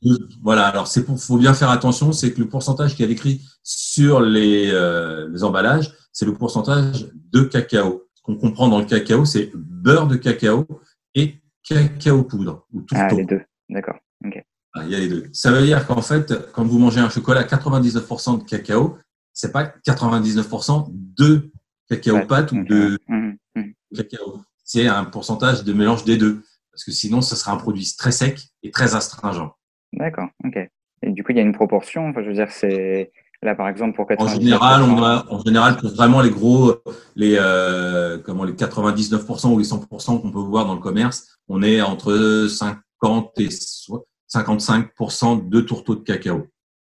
De- 0.02 0.28
voilà, 0.44 0.68
alors 0.68 0.88
c'est 0.88 1.04
pour, 1.06 1.20
faut 1.20 1.38
bien 1.38 1.54
faire 1.54 1.70
attention, 1.70 2.12
c'est 2.12 2.34
que 2.34 2.40
le 2.40 2.48
pourcentage 2.48 2.96
qui 2.96 3.04
est 3.04 3.10
écrit 3.10 3.42
sur 3.64 4.20
les, 4.22 4.70
euh, 4.72 5.28
les 5.32 5.44
emballages, 5.44 5.92
c'est 6.12 6.26
le 6.26 6.34
pourcentage 6.34 7.08
de 7.34 7.42
cacao. 7.44 8.04
Ce 8.14 8.22
qu'on 8.22 8.36
comprend 8.36 8.68
dans 8.68 8.80
le 8.80 8.86
cacao, 8.86 9.26
c'est 9.26 9.52
beurre 9.56 10.08
de 10.08 10.16
cacao 10.16 10.66
et 11.16 11.36
cacao 11.68 12.24
poudre 12.24 12.68
ou 12.74 12.82
Ah, 12.94 13.08
tourteau. 13.08 13.18
les 13.18 13.26
deux. 13.26 13.42
D'accord. 13.70 13.96
Ah, 14.75 14.82
Il 14.84 14.91
y 14.91 14.96
a 14.96 15.00
les 15.00 15.08
deux. 15.08 15.29
Ça 15.34 15.51
veut 15.51 15.62
dire 15.65 15.88
qu'en 15.88 16.01
fait, 16.01 16.34
quand 16.51 16.65
vous 16.65 16.77
mangez 16.79 17.00
un 17.00 17.10
chocolat 17.10 17.41
à 17.41 17.44
99% 17.44 18.39
de 18.39 18.44
cacao, 18.44 18.98
c'est 19.34 19.51
pas 19.51 19.63
99% 19.86 20.88
de 20.91 21.50
cacao 21.89 22.25
pâte 22.27 22.51
ou 22.51 22.63
de 22.63 23.00
Mhm. 23.08 23.38
Mhm. 23.55 23.74
cacao. 23.96 24.41
C'est 24.63 24.88
un 24.88 25.05
pourcentage 25.05 25.63
de 25.63 25.74
mélange 25.74 26.03
des 26.03 26.17
deux. 26.17 26.41
Parce 26.72 26.84
que 26.84 26.91
sinon, 26.91 27.22
ça 27.22 27.36
sera 27.38 27.53
un 27.53 27.58
produit 27.58 27.88
très 27.98 28.12
sec 28.12 28.41
et 28.63 28.72
très 28.72 28.96
astringent. 28.96 29.50
D'accord. 29.94 30.27
Ok. 30.44 30.58
Et 31.03 31.12
du 31.12 31.24
coup, 31.24 31.32
il 31.32 31.38
y 31.38 31.39
a 31.39 31.44
une 31.44 31.53
proportion. 31.53 32.10
Enfin, 32.10 32.22
je 32.22 32.27
veux 32.27 32.34
dire, 32.34 32.51
c'est 32.51 33.12
Là, 33.41 33.53
par 33.53 33.67
exemple, 33.67 33.96
pour 33.96 34.08
En 34.17 34.27
général, 34.27 34.82
on 34.82 35.03
a, 35.03 35.25
en 35.29 35.39
général, 35.44 35.77
pour 35.77 35.91
vraiment 35.91 36.22
les 36.22 36.32
gros, 36.32 36.77
les, 37.15 37.38
comment, 38.25 38.44
les 38.44 38.53
99% 38.53 39.53
ou 39.53 39.60
les 39.60 39.65
100% 39.65 40.22
qu'on 40.22 40.32
peut 40.32 40.39
voir 40.39 40.65
dans 40.65 40.74
le 40.74 40.79
commerce, 40.79 41.38
on 41.48 41.62
est 41.62 41.79
entre 41.82 42.48
50 42.50 43.39
et 43.39 43.50
55% 44.42 45.50
de 45.50 45.62
tourteaux 45.62 45.96
de 45.96 46.04
cacao. 46.04 46.48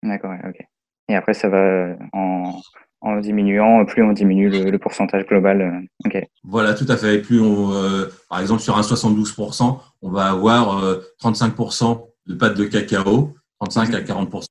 D'accord, 0.04 0.34
ok. 0.48 0.66
Et 1.10 1.16
après, 1.16 1.34
ça 1.34 1.50
va 1.50 1.96
en, 2.14 2.60
en 3.02 3.20
diminuant, 3.20 3.86
plus 3.86 4.04
on 4.04 4.12
diminue 4.12 4.50
le, 4.50 4.78
pourcentage 4.78 5.26
global. 5.26 5.88
ok. 6.06 6.28
Voilà, 6.44 6.74
tout 6.74 6.86
à 6.90 6.98
fait. 6.98 7.20
plus 7.20 7.40
on, 7.40 7.72
par 8.30 8.42
exemple, 8.42 8.62
sur 8.62 8.78
un 8.78 8.82
72%, 8.82 9.80
on 10.02 10.10
va 10.10 10.30
avoir 10.30 10.84
35% 11.22 12.06
de 12.28 12.36
pâte 12.36 12.58
de 12.58 12.66
cacao, 12.66 13.36
35 13.60 13.94
à 13.94 14.02
40% 14.02 14.46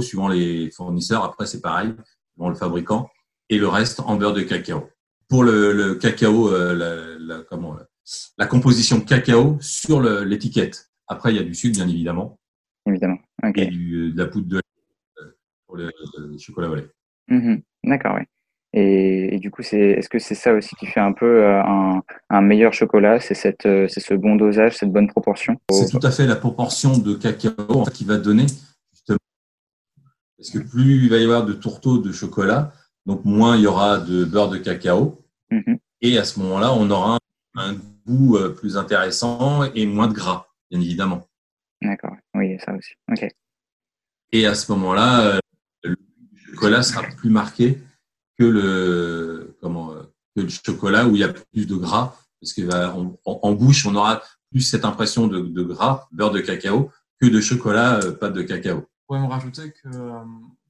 suivant 0.00 0.28
les 0.28 0.70
fournisseurs. 0.70 1.24
Après, 1.24 1.46
c'est 1.46 1.60
pareil, 1.60 1.94
suivant 2.32 2.48
le 2.48 2.54
fabricant. 2.54 3.08
Et 3.48 3.58
le 3.58 3.68
reste 3.68 4.00
en 4.00 4.16
beurre 4.16 4.32
de 4.32 4.42
cacao. 4.42 4.88
Pour 5.28 5.44
le, 5.44 5.94
cacao, 5.94 6.48
euh, 6.48 7.18
la, 7.18 7.42
comment, 7.48 7.76
la 8.38 8.46
composition 8.46 8.98
de 8.98 9.04
cacao 9.04 9.58
sur 9.60 10.00
l'étiquette. 10.00 10.90
Après, 11.08 11.32
il 11.32 11.36
y 11.36 11.40
a 11.40 11.42
du 11.42 11.54
sucre, 11.54 11.76
bien 11.76 11.88
évidemment. 11.88 12.38
Évidemment. 12.86 13.18
Et 13.56 13.66
de 13.66 14.16
la 14.16 14.26
poudre 14.26 14.48
de 14.48 14.56
lait 14.56 15.22
euh, 15.22 15.36
pour 15.66 15.76
le, 15.76 15.90
chocolat 16.38 16.74
lait. 16.74 16.88
Mhm. 17.28 17.62
D'accord, 17.84 18.16
oui. 18.18 18.24
Et, 18.76 19.38
du 19.38 19.52
coup, 19.52 19.62
est-ce 19.62 20.08
que 20.08 20.18
c'est 20.18 20.34
ça 20.34 20.52
aussi 20.52 20.74
qui 20.74 20.86
fait 20.86 21.00
un 21.00 21.12
peu 21.12 21.44
euh, 21.44 21.62
un, 22.30 22.40
meilleur 22.40 22.72
chocolat? 22.72 23.20
C'est 23.20 23.34
ce 23.34 24.14
bon 24.14 24.34
dosage, 24.34 24.76
cette 24.76 24.90
bonne 24.90 25.06
proportion? 25.06 25.56
C'est 25.70 25.90
tout 25.90 26.04
à 26.04 26.10
fait 26.10 26.26
la 26.26 26.34
proportion 26.34 26.98
de 26.98 27.14
cacao 27.14 27.84
qui 27.92 28.04
va 28.04 28.18
donner 28.18 28.46
parce 30.44 30.50
que 30.50 30.58
plus 30.58 31.04
il 31.04 31.10
va 31.10 31.16
y 31.16 31.24
avoir 31.24 31.46
de 31.46 31.54
tourteaux 31.54 31.98
de 31.98 32.12
chocolat, 32.12 32.72
donc 33.06 33.24
moins 33.24 33.56
il 33.56 33.62
y 33.62 33.66
aura 33.66 33.98
de 33.98 34.24
beurre 34.24 34.50
de 34.50 34.58
cacao. 34.58 35.24
Mhm. 35.50 35.78
Et 36.02 36.18
à 36.18 36.24
ce 36.24 36.38
moment-là, 36.40 36.74
on 36.74 36.90
aura 36.90 37.18
un, 37.54 37.76
goût 38.06 38.36
euh, 38.36 38.50
plus 38.50 38.76
intéressant 38.76 39.64
et 39.74 39.86
moins 39.86 40.08
de 40.08 40.12
gras, 40.12 40.48
bien 40.74 40.84
évidemment. 40.84 41.26
D'accord, 41.80 42.16
oui, 42.34 42.58
ça 42.64 42.74
aussi. 42.74 42.92
Ok. 43.10 43.28
Et 44.32 44.46
à 44.46 44.54
ce 44.54 44.72
moment-là, 44.72 45.26
euh, 45.26 45.40
le 45.84 45.96
chocolat 46.50 46.82
sera 46.82 47.02
plus 47.02 47.30
marqué 47.30 47.78
que 48.38 48.44
le, 48.44 49.56
comment, 49.60 49.92
euh, 49.92 50.02
que 50.34 50.42
le 50.42 50.48
chocolat 50.48 51.06
où 51.06 51.14
il 51.14 51.20
y 51.20 51.24
a 51.24 51.32
plus 51.32 51.66
de 51.66 51.76
gras, 51.76 52.16
parce 52.40 52.52
que 52.52 52.62
en, 53.24 53.52
bouche, 53.52 53.86
on 53.86 53.94
aura 53.94 54.22
plus 54.50 54.60
cette 54.60 54.84
impression 54.84 55.28
de, 55.28 55.40
de, 55.40 55.62
gras, 55.62 56.08
beurre 56.12 56.32
de 56.32 56.40
cacao, 56.40 56.90
que 57.20 57.26
de 57.26 57.40
chocolat, 57.40 58.00
pâte 58.20 58.34
de 58.34 58.42
cacao 58.42 58.86
pourrais 59.06 59.20
me 59.20 59.26
rajouter 59.26 59.70
que 59.70 59.88
euh, 59.88 60.20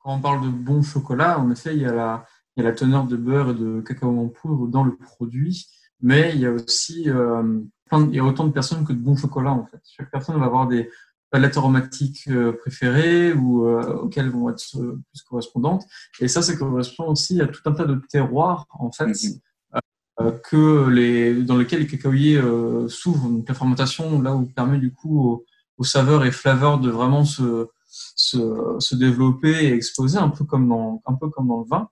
quand 0.01 0.15
on 0.15 0.21
parle 0.21 0.45
de 0.45 0.51
bon 0.51 0.83
chocolat, 0.83 1.39
en 1.39 1.51
effet, 1.51 1.75
il 1.75 1.83
y, 1.83 1.87
a 1.87 1.93
la, 1.93 2.27
il 2.57 2.63
y 2.63 2.67
a 2.67 2.71
la 2.71 2.75
teneur 2.75 3.05
de 3.05 3.17
beurre 3.17 3.51
et 3.51 3.55
de 3.55 3.81
cacao 3.81 4.19
en 4.19 4.29
poudre 4.29 4.67
dans 4.67 4.85
le 4.85 4.97
produit, 4.97 5.67
mais 6.01 6.33
il 6.35 6.41
y 6.41 6.47
a 6.47 6.51
aussi 6.51 7.09
euh, 7.09 7.61
il 8.01 8.15
y 8.15 8.21
a 8.21 8.25
autant 8.25 8.47
de 8.47 8.53
personnes 8.53 8.85
que 8.85 8.93
de 8.93 8.99
bons 8.99 9.17
chocolats 9.17 9.53
en 9.53 9.67
fait. 9.67 9.81
Chaque 9.85 10.11
personne 10.11 10.39
va 10.39 10.47
avoir 10.47 10.67
des 10.67 10.91
palettes 11.31 11.57
aromatiques 11.57 12.29
euh, 12.29 12.53
préférées 12.53 13.33
ou 13.33 13.67
auxquelles 13.67 14.31
vont 14.31 14.51
être 14.51 14.63
plus 14.73 15.23
correspondantes. 15.29 15.85
Et 16.21 16.29
ça, 16.29 16.43
ça 16.43 16.57
correspond 16.57 17.05
aussi 17.05 17.41
à 17.41 17.47
tout 17.47 17.63
un 17.67 17.73
tas 17.73 17.87
de 17.87 18.01
terroirs 18.09 18.67
en 18.71 18.91
fait. 18.93 19.07
Mm-hmm. 19.07 20.41
que 20.43 20.89
les, 20.89 21.43
dans 21.43 21.57
lesquels 21.57 21.81
les 21.81 21.87
cacaoyers 21.87 22.41
s'ouvrent. 22.89 23.29
Donc 23.29 23.49
la 23.49 23.55
fermentation, 23.55 24.23
là 24.23 24.35
où 24.35 24.47
permet 24.47 24.79
du 24.79 24.93
coup 24.93 25.21
aux, 25.21 25.45
aux 25.79 25.85
saveurs 25.85 26.25
et 26.25 26.31
flaveurs 26.31 26.79
de 26.79 26.91
vraiment 26.91 27.25
se, 27.25 27.69
se, 28.17 28.77
se, 28.79 28.95
développer 28.95 29.67
et 29.67 29.73
exploser 29.73 30.19
un 30.19 30.29
peu 30.29 30.45
comme 30.45 30.69
dans, 30.69 31.03
un 31.07 31.15
peu 31.15 31.29
comme 31.31 31.49
dans 31.49 31.61
le 31.61 31.67
vin. 31.69 31.89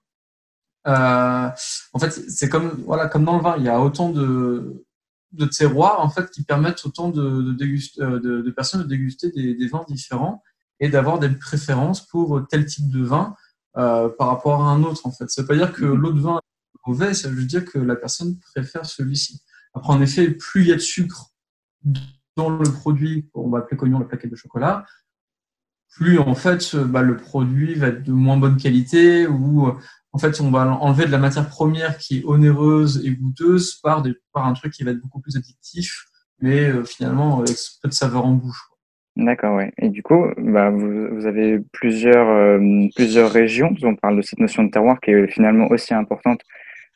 Euh, 0.87 1.49
en 1.93 1.99
fait, 1.99 2.11
c'est 2.11 2.49
comme, 2.49 2.83
voilà, 2.87 3.07
comme 3.09 3.25
dans 3.25 3.37
le 3.37 3.43
vin, 3.43 3.57
il 3.59 3.65
y 3.65 3.69
a 3.69 3.81
autant 3.81 4.11
de, 4.11 4.85
de 5.33 5.47
terroirs 5.47 6.01
en 6.01 6.11
fait, 6.11 6.31
qui 6.31 6.43
permettent 6.43 6.85
autant 6.85 7.09
de, 7.09 7.53
de, 7.53 7.65
euh, 8.01 8.21
de, 8.21 8.43
de 8.43 8.51
personnes 8.51 8.83
de 8.83 8.87
déguster 8.87 9.31
des, 9.31 9.55
des 9.55 9.67
vins 9.67 9.85
différents 9.89 10.43
et 10.81 10.89
d'avoir 10.89 11.19
des 11.19 11.31
préférences 11.31 12.07
pour 12.07 12.47
tel 12.49 12.67
type 12.67 12.91
de 12.91 13.03
vin 13.03 13.35
euh, 13.77 14.09
par 14.19 14.29
rapport 14.29 14.63
à 14.63 14.71
un 14.71 14.83
autre. 14.83 15.07
En 15.07 15.13
fait, 15.13 15.31
ça 15.31 15.43
veut 15.43 15.49
pas 15.49 15.57
dire 15.57 15.73
que 15.73 15.85
mm-hmm. 15.85 15.97
l'autre 15.97 16.21
vin 16.21 16.39
est 16.39 16.89
mauvais, 16.89 17.15
ça 17.15 17.29
veut 17.29 17.45
dire 17.45 17.65
que 17.65 17.79
la 17.79 17.97
personne 17.97 18.39
préfère 18.55 18.85
celui-ci. 18.85 19.43
Après, 19.75 19.93
en 19.93 20.03
effet, 20.03 20.31
plus 20.31 20.63
il 20.63 20.69
y 20.69 20.73
a 20.73 20.77
de 20.77 20.81
sucre 20.81 21.31
dans 22.37 22.51
le 22.51 22.71
produit, 22.71 23.29
on 23.35 23.51
va 23.51 23.59
appeler 23.59 23.77
cognon 23.77 23.99
la 23.99 24.05
plaquette 24.05 24.31
de 24.31 24.37
chocolat, 24.37 24.85
plus 25.91 26.19
en 26.19 26.35
fait 26.35 26.75
bah, 26.77 27.03
le 27.03 27.17
produit 27.17 27.75
va 27.75 27.89
être 27.89 28.03
de 28.03 28.13
moins 28.13 28.39
bonne 28.39 28.57
qualité 28.57 29.27
ou 29.27 29.71
en 30.13 30.19
fait 30.19 30.41
on 30.41 30.51
va 30.51 30.67
enlever 30.81 31.07
de 31.07 31.11
la 31.11 31.19
matière 31.19 31.49
première 31.49 31.99
qui 31.99 32.19
est 32.19 32.25
onéreuse 32.25 33.05
et 33.05 33.11
goûteuse 33.11 33.81
par, 33.83 34.03
des, 34.03 34.15
par 34.33 34.47
un 34.47 34.53
truc 34.53 34.73
qui 34.73 34.85
va 34.85 34.91
être 34.93 35.01
beaucoup 35.01 35.21
plus 35.21 35.37
addictif 35.37 36.07
mais 36.43 36.69
euh, 36.69 36.85
finalement 36.85 37.39
avec 37.39 37.57
peu 37.83 37.89
de 37.89 37.95
saveur 37.95 38.27
en 38.27 38.33
bouche. 38.33 38.69
D'accord, 39.17 39.57
ouais. 39.57 39.73
Et 39.79 39.91
du 39.91 40.03
coup, 40.03 40.27
bah, 40.39 40.71
vous, 40.71 41.09
vous 41.15 41.27
avez 41.27 41.61
plusieurs, 41.73 42.29
euh, 42.29 42.89
plusieurs 42.97 43.31
régions. 43.31 43.75
On 43.83 43.95
parle 43.95 44.17
de 44.17 44.23
cette 44.23 44.39
notion 44.39 44.65
de 44.65 44.71
terroir 44.71 45.01
qui 45.01 45.11
est 45.11 45.27
finalement 45.29 45.67
aussi 45.71 45.93
importante 45.93 46.41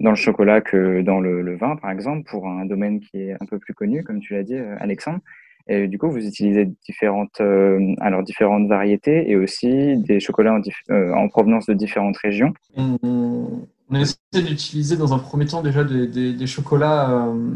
dans 0.01 0.11
le 0.11 0.17
chocolat 0.17 0.61
que 0.61 1.03
dans 1.03 1.21
le, 1.21 1.43
le 1.43 1.57
vin, 1.57 1.77
par 1.77 1.91
exemple, 1.91 2.29
pour 2.29 2.49
un 2.49 2.65
domaine 2.65 3.01
qui 3.01 3.19
est 3.19 3.35
un 3.35 3.47
peu 3.47 3.59
plus 3.59 3.75
connu, 3.75 4.03
comme 4.03 4.21
tu 4.21 4.33
l'as 4.35 4.43
dit, 4.43 4.57
euh, 4.57 4.77
Alexandre. 4.81 5.21
Et 5.69 5.89
du 5.89 5.99
coup, 5.99 6.09
vous 6.09 6.25
utilisez 6.25 6.67
différentes, 6.87 7.41
euh, 7.41 7.95
alors 8.01 8.23
différentes 8.23 8.69
variétés 8.69 9.29
et 9.31 9.37
aussi 9.37 9.97
des 9.97 10.21
chocolats 10.21 10.55
en, 10.55 10.61
euh, 10.93 11.13
en 11.13 11.29
provenance 11.29 11.67
de 11.67 11.75
différentes 11.75 12.17
régions. 12.19 12.55
On, 12.77 13.67
essaie 13.93 14.17
d'utiliser 14.33 14.97
dans 14.97 15.13
un 15.13 15.19
premier 15.19 15.47
temps 15.47 15.63
déjà 15.63 15.85
des 15.85 16.47
chocolats 16.47 17.29
euh, 17.29 17.55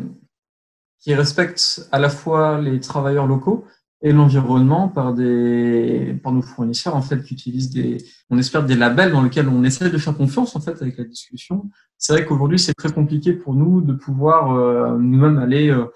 qui 0.98 1.14
respectent 1.14 1.88
à 1.92 1.98
la 1.98 2.08
fois 2.08 2.60
les 2.60 2.80
travailleurs 2.80 3.26
locaux 3.26 3.64
et 4.02 4.12
l'environnement 4.12 4.88
par 4.88 5.12
des 5.12 6.18
par 6.22 6.32
nos 6.32 6.40
fournisseurs 6.40 6.96
en 6.96 7.02
fait 7.02 7.22
qui 7.22 7.34
utilisent 7.34 7.70
des 7.70 7.98
on 8.30 8.38
espère 8.38 8.64
des 8.64 8.74
labels 8.74 9.12
dans 9.12 9.22
lesquels 9.22 9.48
on 9.48 9.62
essaie 9.62 9.90
de 9.90 9.98
faire 9.98 10.16
confiance 10.16 10.56
en 10.56 10.60
fait 10.60 10.80
avec 10.80 10.96
la 10.96 11.04
discussion. 11.04 11.70
C'est 11.98 12.14
vrai 12.14 12.24
qu'aujourd'hui 12.24 12.58
c'est 12.58 12.72
très 12.74 12.92
compliqué 12.92 13.34
pour 13.34 13.54
nous 13.54 13.82
de 13.82 13.92
pouvoir 13.92 14.52
euh, 14.52 14.96
nous-mêmes 14.98 15.38
aller 15.38 15.68
euh, 15.68 15.86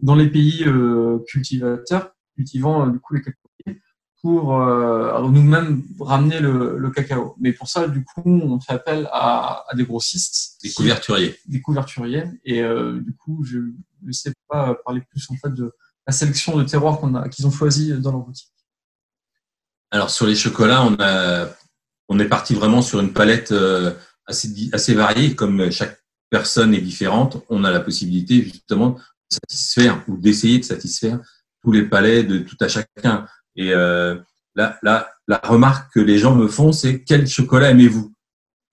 dans 0.00 0.14
les 0.14 0.28
pays 0.28 0.64
euh, 0.66 1.18
cultivateurs 1.26 2.12
cultivant 2.36 2.86
du 2.88 2.98
coup 2.98 3.14
les 3.14 3.22
cacao 3.22 3.38
pour 4.20 4.58
nous-mêmes 5.30 5.82
ramener 6.00 6.40
le, 6.40 6.78
le, 6.78 6.90
cacao. 6.90 7.36
Mais 7.38 7.52
pour 7.52 7.68
ça 7.68 7.88
du 7.88 8.04
coup 8.06 8.22
on 8.24 8.58
fait 8.58 8.72
appel 8.72 9.06
à, 9.12 9.64
à 9.68 9.74
des 9.74 9.84
grossistes. 9.84 10.58
Des 10.62 10.72
couverturiers. 10.72 11.36
Des 11.46 11.60
couverturiers. 11.60 12.24
Et 12.42 12.62
du 12.62 13.14
coup 13.14 13.44
je 13.44 13.58
ne 14.02 14.12
sais 14.12 14.32
pas 14.48 14.76
parler 14.82 15.02
plus 15.02 15.28
en 15.30 15.36
fait 15.36 15.52
de 15.52 15.74
la 16.06 16.12
sélection 16.12 16.56
de 16.56 16.64
terroirs 16.64 16.98
qu'on 16.98 17.14
a, 17.14 17.28
qu'ils 17.28 17.46
ont 17.46 17.50
choisi 17.50 17.92
dans 17.92 18.12
leur 18.12 18.20
boutique 18.20 18.52
Alors 19.90 20.10
sur 20.10 20.26
les 20.26 20.34
chocolats, 20.34 20.84
on 20.84 20.96
a, 21.00 21.48
on 22.08 22.18
est 22.18 22.28
parti 22.28 22.54
vraiment 22.54 22.82
sur 22.82 23.00
une 23.00 23.12
palette 23.12 23.52
euh, 23.52 23.94
assez, 24.26 24.48
assez 24.72 24.94
variée, 24.94 25.34
comme 25.34 25.70
chaque 25.70 26.02
personne 26.30 26.74
est 26.74 26.80
différente. 26.80 27.42
On 27.48 27.64
a 27.64 27.70
la 27.70 27.80
possibilité 27.80 28.42
justement 28.42 28.90
de 28.90 29.00
satisfaire 29.30 30.04
ou 30.08 30.16
d'essayer 30.16 30.58
de 30.58 30.64
satisfaire 30.64 31.20
tous 31.62 31.72
les 31.72 31.84
palais 31.84 32.22
de 32.24 32.38
tout 32.38 32.56
à 32.60 32.68
chacun. 32.68 33.26
Et 33.56 33.72
euh, 33.72 34.16
la, 34.54 34.78
la, 34.82 35.10
la 35.28 35.38
remarque 35.38 35.94
que 35.94 36.00
les 36.00 36.18
gens 36.18 36.34
me 36.34 36.48
font, 36.48 36.72
c'est 36.72 37.02
quel 37.02 37.26
chocolat 37.26 37.70
aimez-vous? 37.70 38.12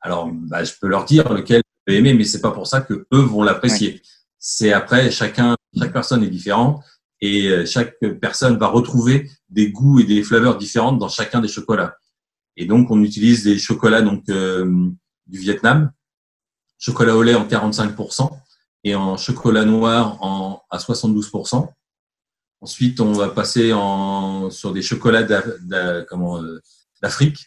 Alors, 0.01 0.29
bah, 0.31 0.63
je 0.63 0.73
peux 0.79 0.88
leur 0.88 1.05
dire 1.05 1.31
lequel 1.31 1.61
je 1.88 1.93
aimer, 1.93 2.13
mais 2.13 2.23
c'est 2.25 2.41
pas 2.41 2.51
pour 2.51 2.67
ça 2.67 2.81
que 2.81 3.05
eux 3.13 3.21
vont 3.21 3.43
l'apprécier. 3.43 4.01
C'est 4.39 4.73
après 4.73 5.11
chacun, 5.11 5.55
chaque 5.77 5.93
personne 5.93 6.23
est 6.23 6.29
différente 6.29 6.83
et 7.22 7.48
euh, 7.48 7.66
chaque 7.66 8.00
personne 8.20 8.58
va 8.58 8.68
retrouver 8.68 9.30
des 9.50 9.72
goûts 9.72 10.00
et 10.00 10.04
des 10.04 10.24
flaveurs 10.24 10.58
différentes 10.58 10.98
dans 10.98 11.08
chacun 11.08 11.40
des 11.40 11.48
chocolats. 11.48 11.96
Et 12.58 12.66
donc, 12.66 12.90
on 12.90 13.01
utilise 13.01 13.44
des 13.44 13.60
chocolats 13.60 14.01
donc 14.01 14.28
euh, 14.30 14.90
du 15.28 15.38
Vietnam, 15.38 15.92
chocolat 16.80 17.16
au 17.16 17.22
lait 17.22 17.36
en 17.36 17.48
45% 17.48 18.30
et 18.84 18.96
en 18.96 19.18
chocolat 19.18 19.66
noir 19.66 20.22
en, 20.24 20.63
à 20.72 20.78
72%. 20.80 21.70
Ensuite, 22.62 23.00
on 23.00 23.13
va 23.13 23.30
passer 23.30 23.72
en, 23.72 24.50
sur 24.50 24.74
des 24.74 24.82
chocolats 24.82 25.28
euh, 25.72 26.60
d'Afrique. 27.01 27.38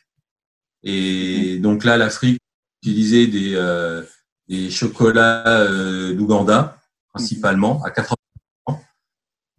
Et 0.85 1.59
donc 1.59 1.85
là, 1.85 1.97
l'Afrique 1.97 2.38
utilisait 2.83 3.26
des, 3.26 4.02
des 4.49 4.71
chocolats 4.71 5.66
d'Ouganda 6.12 6.78
principalement 7.12 7.83
à 7.85 7.90
80 7.90 8.13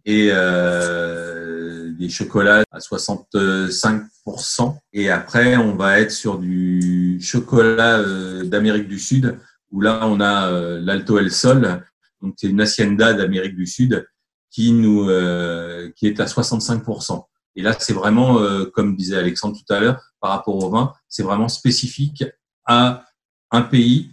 et 0.06 0.28
euh, 0.30 1.90
des 1.98 2.08
chocolats 2.08 2.62
à 2.70 2.78
65%. 2.78 4.78
Et 4.92 5.10
après, 5.10 5.56
on 5.56 5.74
va 5.74 6.00
être 6.00 6.12
sur 6.12 6.38
du 6.38 7.18
chocolat 7.20 7.98
euh, 7.98 8.44
d'Amérique 8.44 8.88
du 8.88 8.98
Sud, 8.98 9.38
où 9.72 9.80
là, 9.80 10.06
on 10.06 10.20
a 10.20 10.48
euh, 10.48 10.80
l'Alto 10.80 11.18
El 11.18 11.32
Sol, 11.32 11.82
donc 12.22 12.34
c'est 12.36 12.48
une 12.48 12.60
hacienda 12.60 13.12
d'Amérique 13.12 13.56
du 13.56 13.66
Sud 13.66 14.06
qui 14.50 14.72
nous 14.72 15.10
euh, 15.10 15.90
qui 15.96 16.06
est 16.06 16.20
à 16.20 16.26
65%. 16.26 17.24
Et 17.56 17.62
là, 17.62 17.74
c'est 17.78 17.94
vraiment, 17.94 18.38
comme 18.74 18.96
disait 18.96 19.16
Alexandre 19.16 19.56
tout 19.56 19.72
à 19.72 19.80
l'heure, 19.80 19.98
par 20.20 20.30
rapport 20.30 20.62
au 20.62 20.68
vin, 20.68 20.92
c'est 21.08 21.22
vraiment 21.22 21.48
spécifique 21.48 22.22
à 22.66 23.06
un 23.50 23.62
pays, 23.62 24.10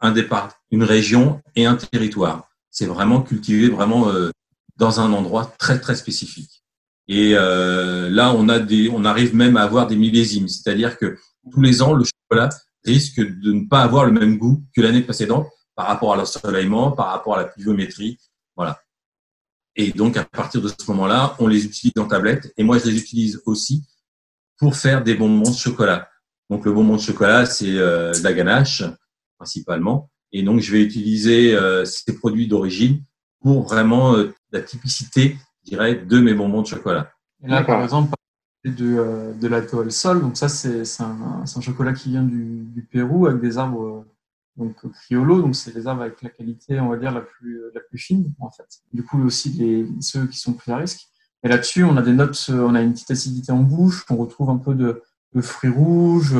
un 0.00 0.10
départ, 0.10 0.52
une 0.72 0.82
région 0.82 1.40
et 1.54 1.64
un 1.64 1.76
territoire. 1.76 2.48
C'est 2.70 2.86
vraiment 2.86 3.22
cultivé 3.22 3.68
vraiment 3.68 4.10
dans 4.76 5.00
un 5.00 5.12
endroit 5.12 5.54
très 5.58 5.80
très 5.80 5.94
spécifique. 5.94 6.62
Et 7.08 7.32
euh, 7.34 8.08
là, 8.08 8.32
on 8.34 8.48
a 8.48 8.58
des, 8.58 8.88
on 8.90 9.04
arrive 9.04 9.34
même 9.34 9.56
à 9.56 9.62
avoir 9.62 9.86
des 9.86 9.96
millésimes, 9.96 10.48
c'est-à-dire 10.48 10.98
que 10.98 11.18
tous 11.50 11.60
les 11.60 11.82
ans, 11.82 11.94
le 11.94 12.04
chocolat 12.04 12.48
risque 12.84 13.20
de 13.20 13.52
ne 13.52 13.68
pas 13.68 13.82
avoir 13.82 14.04
le 14.06 14.12
même 14.12 14.38
goût 14.38 14.62
que 14.74 14.80
l'année 14.80 15.02
précédente 15.02 15.48
par 15.74 15.86
rapport 15.86 16.12
à 16.12 16.16
l'ensoleillement, 16.16 16.92
par 16.92 17.08
rapport 17.08 17.34
à 17.36 17.38
la 17.38 17.44
pluviométrie, 17.44 18.18
voilà. 18.56 18.80
Et 19.74 19.92
donc, 19.92 20.16
à 20.16 20.24
partir 20.24 20.60
de 20.60 20.68
ce 20.68 20.74
moment-là, 20.88 21.34
on 21.38 21.46
les 21.46 21.64
utilise 21.64 21.94
en 21.98 22.06
tablette. 22.06 22.52
Et 22.56 22.62
moi, 22.62 22.78
je 22.78 22.86
les 22.86 22.98
utilise 22.98 23.40
aussi 23.46 23.84
pour 24.58 24.76
faire 24.76 25.02
des 25.02 25.14
bonbons 25.14 25.50
de 25.50 25.56
chocolat. 25.56 26.08
Donc, 26.50 26.66
le 26.66 26.72
bonbon 26.72 26.96
de 26.96 27.00
chocolat, 27.00 27.46
c'est 27.46 27.78
euh, 27.78 28.12
la 28.22 28.32
ganache, 28.34 28.82
principalement. 29.38 30.10
Et 30.32 30.42
donc, 30.42 30.60
je 30.60 30.72
vais 30.72 30.82
utiliser 30.82 31.54
euh, 31.54 31.84
ces 31.84 32.14
produits 32.14 32.46
d'origine 32.46 33.02
pour 33.40 33.62
vraiment 33.62 34.14
euh, 34.14 34.34
la 34.52 34.60
typicité, 34.60 35.36
je 35.64 35.70
dirais, 35.70 35.94
de 35.96 36.20
mes 36.20 36.34
bonbons 36.34 36.62
de 36.62 36.66
chocolat. 36.66 37.12
Et 37.42 37.48
là, 37.48 37.64
par 37.64 37.82
exemple, 37.82 38.14
de, 38.64 38.96
euh, 38.98 39.32
de 39.34 39.48
la 39.48 39.62
toile 39.62 39.90
sol. 39.90 40.20
Donc 40.20 40.36
ça, 40.36 40.48
c'est 40.48 40.82
un, 41.00 41.42
un, 41.42 41.60
chocolat 41.60 41.92
qui 41.92 42.10
vient 42.10 42.22
du, 42.22 42.64
du, 42.66 42.82
Pérou 42.82 43.26
avec 43.26 43.40
des 43.40 43.58
arbres 43.58 44.06
donc 44.56 44.76
criollo. 44.92 45.40
Donc 45.40 45.56
c'est 45.56 45.72
des 45.72 45.86
arbres 45.86 46.02
avec 46.02 46.22
la 46.22 46.30
qualité, 46.30 46.78
on 46.80 46.88
va 46.88 46.96
dire, 46.96 47.12
la 47.12 47.22
plus 47.22 47.60
la 47.74 47.80
plus 47.80 47.98
fine 47.98 48.32
en 48.38 48.50
fait. 48.50 48.82
Du 48.92 49.02
coup 49.02 49.22
aussi 49.24 49.50
les 49.50 49.86
ceux 50.00 50.26
qui 50.26 50.38
sont 50.38 50.52
plus 50.52 50.70
à 50.72 50.76
risque. 50.76 51.08
Et 51.42 51.48
là-dessus, 51.48 51.82
on 51.82 51.96
a 51.96 52.02
des 52.02 52.12
notes, 52.12 52.50
on 52.50 52.74
a 52.74 52.82
une 52.82 52.92
petite 52.92 53.10
acidité 53.10 53.50
en 53.50 53.62
bouche. 53.62 54.04
On 54.10 54.16
retrouve 54.16 54.50
un 54.50 54.58
peu 54.58 54.74
de, 54.74 55.02
de 55.34 55.40
fruits 55.40 55.70
rouges, 55.70 56.36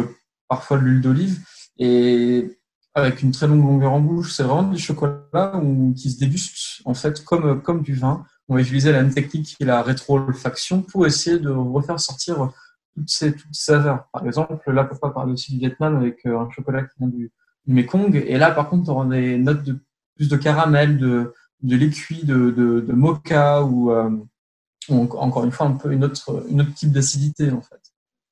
parfois 0.47 0.79
de 0.79 0.85
l'huile 0.85 1.01
d'olive. 1.01 1.41
Et 1.79 2.61
avec 2.95 3.23
une 3.23 3.33
très 3.33 3.47
longue 3.47 3.65
longueur 3.65 3.93
en 3.93 4.01
bouche. 4.01 4.33
C'est 4.33 4.43
vraiment 4.43 4.71
du 4.71 4.79
chocolat 4.79 5.57
où, 5.63 5.95
qui 5.95 6.11
se 6.11 6.19
déguste 6.19 6.83
en 6.85 6.95
fait 6.95 7.25
comme, 7.25 7.63
comme 7.63 7.83
du 7.83 7.95
vin. 7.95 8.25
On 8.49 8.55
va 8.55 8.61
utiliser 8.61 8.93
la 8.93 9.03
même 9.03 9.15
technique 9.15 9.57
qui 9.57 9.63
est 9.63 9.67
la 9.67 9.83
rétroolfaction 9.83 10.83
pour 10.83 11.07
essayer 11.07 11.39
de 11.39 11.49
refaire 11.51 11.99
sortir 11.99 12.51
toutes 12.95 13.09
ces, 13.09 13.33
toutes 13.33 13.55
ces 13.55 13.73
saveurs. 13.73 14.07
Par 14.13 14.27
exemple, 14.27 14.71
là, 14.71 14.85
pourquoi 14.85 15.15
parler 15.15 15.33
aussi 15.33 15.53
du 15.53 15.59
Vietnam 15.59 15.97
avec 15.97 16.27
euh, 16.27 16.39
un 16.39 16.51
chocolat 16.51 16.83
qui 16.83 16.99
vient 16.99 17.09
du, 17.09 17.33
du 17.67 17.73
Mekong? 17.73 18.15
Et 18.15 18.37
là, 18.37 18.51
par 18.51 18.69
contre, 18.69 18.91
on 18.91 18.97
aura 18.97 19.07
des 19.07 19.39
notes 19.39 19.63
de 19.63 19.79
plus 20.17 20.29
de 20.29 20.37
caramel, 20.37 20.99
de, 20.99 21.33
de 21.63 21.77
lait 21.77 21.89
cuit, 21.89 22.25
de, 22.25 22.51
de, 22.51 22.81
de 22.81 22.93
mocha 22.93 23.63
ou, 23.63 23.91
euh, 23.93 24.11
encore 24.91 25.45
une 25.45 25.53
fois 25.53 25.67
un 25.67 25.73
peu 25.73 25.93
une 25.93 26.05
autre, 26.05 26.45
une 26.51 26.61
autre 26.61 26.75
type 26.75 26.93
d'acidité 26.93 27.51
en 27.53 27.63
fait. 27.63 27.81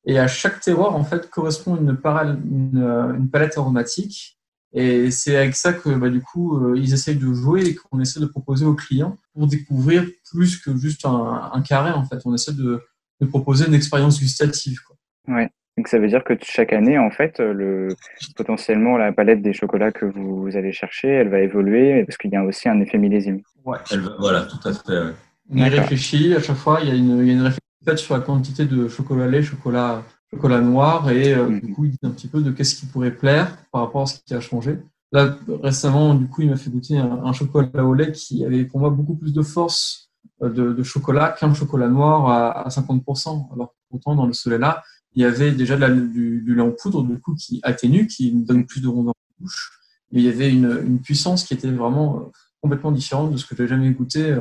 Et 0.05 0.19
à 0.19 0.27
chaque 0.27 0.61
terroir, 0.61 0.97
en 0.97 1.05
fait, 1.05 1.31
correspond 1.31 1.77
une, 1.77 1.97
une, 2.45 3.15
une 3.17 3.31
palette 3.31 3.57
aromatique 3.57 4.40
et 4.73 5.11
c'est 5.11 5.37
avec 5.37 5.57
ça 5.57 5.73
que 5.73 5.91
bah, 5.91 6.09
du 6.09 6.21
coup, 6.21 6.57
euh, 6.57 6.77
ils 6.77 6.93
essayent 6.93 7.17
de 7.17 7.33
jouer 7.33 7.67
et 7.67 7.75
qu'on 7.75 8.01
essaie 8.01 8.21
de 8.21 8.27
proposer 8.27 8.65
aux 8.65 8.75
clients 8.75 9.17
pour 9.35 9.47
découvrir 9.47 10.07
plus 10.31 10.59
que 10.59 10.77
juste 10.77 11.05
un, 11.05 11.51
un 11.53 11.61
carré. 11.63 11.91
En 11.91 12.05
fait, 12.05 12.19
on 12.25 12.35
essaie 12.35 12.53
de, 12.53 12.81
de 13.21 13.27
proposer 13.27 13.67
une 13.67 13.75
expérience 13.75 14.21
gustative. 14.21 14.79
Quoi. 14.87 14.97
Ouais. 15.35 15.51
Donc 15.77 15.89
ça 15.89 15.99
veut 15.99 16.09
dire 16.09 16.23
que 16.23 16.35
chaque 16.43 16.73
année, 16.73 16.99
en 16.99 17.11
fait, 17.11 17.41
le, 17.41 17.89
potentiellement 18.37 18.97
la 18.97 19.13
palette 19.13 19.43
des 19.43 19.53
chocolats 19.53 19.93
que 19.93 20.05
vous 20.05 20.51
allez 20.55 20.73
chercher, 20.73 21.09
elle 21.09 21.31
va 21.31 21.41
évoluer 21.41 22.05
parce 22.05 22.17
qu'il 22.17 22.31
y 22.31 22.37
a 22.37 22.45
aussi 22.45 22.69
un 22.69 22.81
effet 22.81 22.99
millésime. 22.99 23.41
Ouais. 23.65 23.79
Elle 23.91 24.01
va, 24.01 24.17
voilà, 24.19 24.43
tout 24.43 24.69
à 24.69 24.73
fait. 24.73 24.89
Ouais. 24.89 25.15
On 25.53 25.57
y 25.57 25.69
réfléchit 25.69 26.35
à 26.35 26.41
chaque 26.41 26.57
fois. 26.57 26.79
Il 26.83 26.89
y 26.89 26.93
a 26.93 26.95
une, 26.95 27.19
il 27.19 27.27
y 27.27 27.31
a 27.31 27.33
une 27.33 27.43
réflexion 27.43 27.97
sur 27.97 28.15
la 28.15 28.21
quantité 28.21 28.67
de 28.67 28.89
chocolat 28.89 29.27
lait, 29.27 29.43
chocolat 29.43 30.05
chocolat 30.33 30.61
noir 30.61 31.11
et 31.11 31.35
euh, 31.35 31.61
du 31.61 31.73
coup 31.73 31.85
il 31.85 31.91
dit 31.91 31.99
un 32.03 32.11
petit 32.11 32.29
peu 32.29 32.41
de 32.41 32.51
qu'est-ce 32.51 32.77
qui 32.77 32.87
pourrait 32.87 33.15
plaire 33.15 33.57
par 33.73 33.83
rapport 33.83 34.03
à 34.03 34.07
ce 34.07 34.19
qui 34.25 34.35
a 34.35 34.41
changé. 34.41 34.79
Là 35.13 35.37
récemment 35.63 36.15
du 36.15 36.29
coup 36.29 36.43
il 36.43 36.51
m'a 36.51 36.57
fait 36.57 36.71
goûter 36.71 36.99
un, 36.99 37.25
un, 37.25 37.33
chocolat 37.33 37.85
au 37.85 37.95
lait 37.95 38.13
qui 38.13 38.45
avait 38.45 38.65
pour 38.65 38.79
moi 38.79 38.91
beaucoup 38.91 39.17
plus 39.17 39.33
de 39.33 39.43
force 39.43 40.11
euh, 40.43 40.49
de, 40.49 40.73
de 40.73 40.83
chocolat 40.83 41.35
qu'un 41.39 41.53
chocolat 41.53 41.89
noir 41.89 42.29
à, 42.29 42.67
à 42.67 42.69
50%. 42.69 43.53
Alors 43.53 43.75
pourtant 43.89 44.15
dans 44.15 44.27
le 44.27 44.33
soleil 44.33 44.61
là 44.61 44.83
il 45.15 45.23
y 45.23 45.25
avait 45.25 45.51
déjà 45.51 45.75
de 45.75 45.81
la, 45.81 45.91
du, 45.91 46.41
du, 46.43 46.55
lait 46.55 46.63
en 46.63 46.71
poudre 46.71 47.03
du 47.03 47.19
coup 47.19 47.35
qui 47.35 47.61
atténue, 47.65 48.07
qui 48.07 48.31
donne 48.31 48.65
plus 48.65 48.81
de 48.81 48.87
rondeur 48.87 49.15
en 49.15 49.43
bouche, 49.43 49.73
mais 50.13 50.21
il 50.21 50.25
y 50.25 50.29
avait 50.29 50.51
une, 50.51 50.81
une 50.87 51.01
puissance 51.01 51.43
qui 51.43 51.55
était 51.55 51.71
vraiment 51.71 52.17
euh, 52.17 52.21
complètement 52.63 52.93
différente 52.93 53.33
de 53.33 53.37
ce 53.37 53.45
que 53.45 53.57
j'ai 53.57 53.67
jamais 53.67 53.91
goûté 53.91 54.37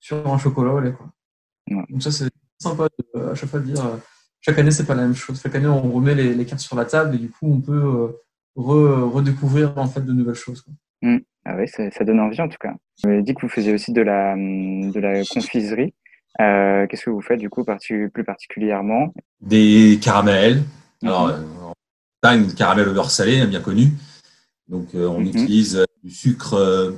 sur 0.00 0.26
un 0.26 0.38
chocolat 0.38 0.72
au 0.72 0.80
lait. 0.80 0.94
Quoi. 0.94 1.12
Donc 1.90 2.02
ça 2.02 2.10
c'est 2.10 2.30
sympa 2.58 2.88
de, 3.14 3.20
à 3.20 3.34
chaque 3.34 3.50
fois 3.50 3.60
de 3.60 3.66
dire 3.66 3.84
chaque 4.46 4.60
année, 4.60 4.70
c'est 4.70 4.86
pas 4.86 4.94
la 4.94 5.02
même 5.02 5.16
chose. 5.16 5.40
Chaque 5.42 5.56
année, 5.56 5.66
on 5.66 5.90
remet 5.90 6.14
les, 6.14 6.32
les, 6.32 6.44
cartes 6.44 6.60
sur 6.60 6.76
la 6.76 6.84
table 6.84 7.16
et 7.16 7.18
du 7.18 7.28
coup, 7.30 7.50
on 7.52 7.60
peut 7.60 7.72
euh, 7.72 8.22
re, 8.54 9.12
redécouvrir 9.12 9.76
en 9.76 9.88
fait 9.88 10.02
de 10.02 10.12
nouvelles 10.12 10.36
choses. 10.36 10.64
Mmh. 11.02 11.16
Ah 11.44 11.56
oui, 11.56 11.66
ça, 11.66 11.90
ça, 11.90 12.04
donne 12.04 12.20
envie 12.20 12.40
en 12.40 12.48
tout 12.48 12.58
cas. 12.60 12.72
Vous 13.02 13.08
m'avez 13.08 13.22
dit 13.22 13.34
que 13.34 13.40
vous 13.40 13.48
faisiez 13.48 13.74
aussi 13.74 13.92
de 13.92 14.02
la, 14.02 14.36
de 14.36 15.00
la 15.00 15.24
confiserie. 15.24 15.94
Euh, 16.40 16.86
Qu'est-ce 16.86 17.06
que 17.06 17.10
vous 17.10 17.22
faites 17.22 17.40
du 17.40 17.50
coup 17.50 17.64
parti, 17.64 17.94
plus 18.14 18.22
particulièrement? 18.22 19.12
Des 19.40 19.98
caramels. 20.00 20.62
Mmh. 21.02 21.08
Alors, 21.08 21.28
euh, 21.28 22.36
une 22.36 22.54
caramel 22.54 22.88
au 22.88 22.92
beurre 22.92 23.10
salé, 23.10 23.44
bien 23.48 23.60
connu. 23.60 23.88
Donc, 24.68 24.94
euh, 24.94 25.08
on 25.08 25.22
mmh. 25.22 25.26
utilise 25.26 25.84
du 26.04 26.12
sucre. 26.12 26.94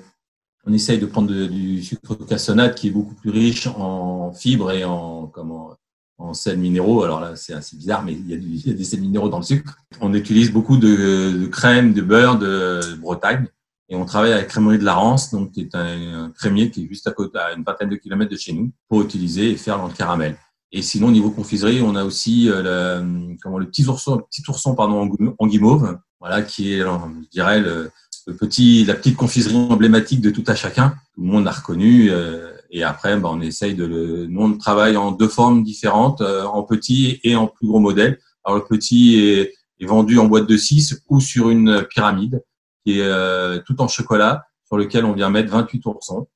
on 0.67 0.73
essaye 0.75 0.99
de 0.99 1.07
prendre 1.07 1.29
de, 1.29 1.47
du 1.47 1.83
sucre 1.83 2.15
cassonade 2.27 2.75
qui 2.75 2.89
est 2.89 2.93
beaucoup 2.93 3.15
plus 3.15 3.31
riche 3.31 3.69
en 3.69 4.35
fibres 4.35 4.71
et 4.71 4.85
en 4.85 5.29
comment 5.29 5.79
en 6.19 6.35
sels 6.35 6.59
minéraux. 6.59 7.03
Alors 7.03 7.21
là, 7.21 7.37
c'est 7.37 7.55
assez 7.55 7.77
bizarre, 7.77 8.05
mais 8.05 8.13
il 8.13 8.29
y, 8.29 8.35
a 8.35 8.37
il 8.41 8.67
y, 8.67 8.71
a 8.71 8.75
des 8.75 8.85
sels 8.85 9.01
minéraux 9.01 9.29
dans 9.29 9.39
le 9.39 9.45
sucre. 9.45 9.79
On 10.01 10.13
utilise 10.13 10.53
beaucoup 10.53 10.77
de, 10.77 11.39
de 11.39 11.47
crème, 11.47 11.95
de 11.95 12.03
beurre 12.03 12.39
de 12.39 12.81
Bretagne. 13.01 13.47
Et 13.91 13.97
on 13.97 14.05
travaille 14.05 14.33
avec 14.33 14.49
Crémerie 14.49 14.79
de 14.79 14.85
la 14.85 14.95
Rance, 14.95 15.31
donc 15.31 15.53
qui 15.53 15.63
est 15.63 15.75
un, 15.75 16.31
crémier 16.35 16.71
qui 16.71 16.85
est 16.85 16.89
juste 16.89 17.07
à 17.07 17.13
côté, 17.13 17.39
à 17.39 17.55
une 17.55 17.63
vingtaine 17.65 17.89
de 17.89 17.97
kilomètres 17.97 18.31
de 18.31 18.37
chez 18.37 18.53
nous, 18.53 18.71
pour 18.89 19.01
utiliser 19.01 19.51
et 19.51 19.57
faire 19.57 19.79
dans 19.79 19.87
le 19.87 19.95
caramel. 19.95 20.37
Et 20.73 20.83
sinon, 20.83 21.09
au 21.09 21.11
niveau 21.11 21.31
confiserie, 21.31 21.81
on 21.81 21.97
a 21.97 22.05
aussi 22.05 22.51
euh, 22.51 23.01
le, 23.03 23.37
comment, 23.43 23.59
le 23.59 23.67
petit 23.67 23.87
ourson, 23.87 24.17
le 24.17 24.23
petit 24.25 24.43
ourson 24.49 24.75
pardon, 24.75 25.11
en 25.39 25.47
guimauve, 25.47 25.99
voilà, 26.21 26.43
qui 26.43 26.75
est, 26.75 26.81
je 26.81 27.29
dirais, 27.33 27.61
le, 27.61 27.91
le, 28.27 28.37
petit, 28.37 28.85
la 28.85 28.95
petite 28.95 29.17
confiserie 29.17 29.57
emblématique 29.57 30.21
de 30.21 30.29
tout 30.29 30.45
à 30.47 30.55
chacun. 30.55 30.91
Tout 31.15 31.23
le 31.23 31.29
monde 31.29 31.45
l'a 31.45 31.53
reconnu. 31.53 32.11
Euh, 32.11 32.53
et 32.71 32.83
après, 32.83 33.17
bah, 33.19 33.31
on 33.33 33.41
essaye 33.41 33.75
de 33.75 33.85
le. 33.85 34.27
Nous, 34.27 34.43
on 34.43 34.57
travaille 34.57 34.97
en 34.97 35.13
deux 35.13 35.29
formes 35.29 35.63
différentes, 35.63 36.21
euh, 36.21 36.45
en 36.45 36.63
petit 36.63 37.21
et 37.25 37.35
en 37.35 37.47
plus 37.47 37.67
gros 37.67 37.81
modèle. 37.81 38.19
Alors, 38.45 38.59
le 38.59 38.65
petit 38.65 39.19
est, 39.21 39.55
est 39.81 39.87
vendu 39.87 40.19
en 40.19 40.27
boîte 40.27 40.47
de 40.47 40.57
6 40.57 41.03
ou 41.09 41.21
sur 41.21 41.51
une 41.51 41.85
pyramide 41.89 42.43
qui 42.85 43.01
est 43.01 43.03
euh, 43.03 43.61
tout 43.67 43.81
en 43.81 43.89
chocolat, 43.89 44.47
sur 44.67 44.77
lequel 44.77 45.05
on 45.05 45.13
vient 45.13 45.31
mettre 45.31 45.51
28 45.51 45.87
oursons. 45.87 46.29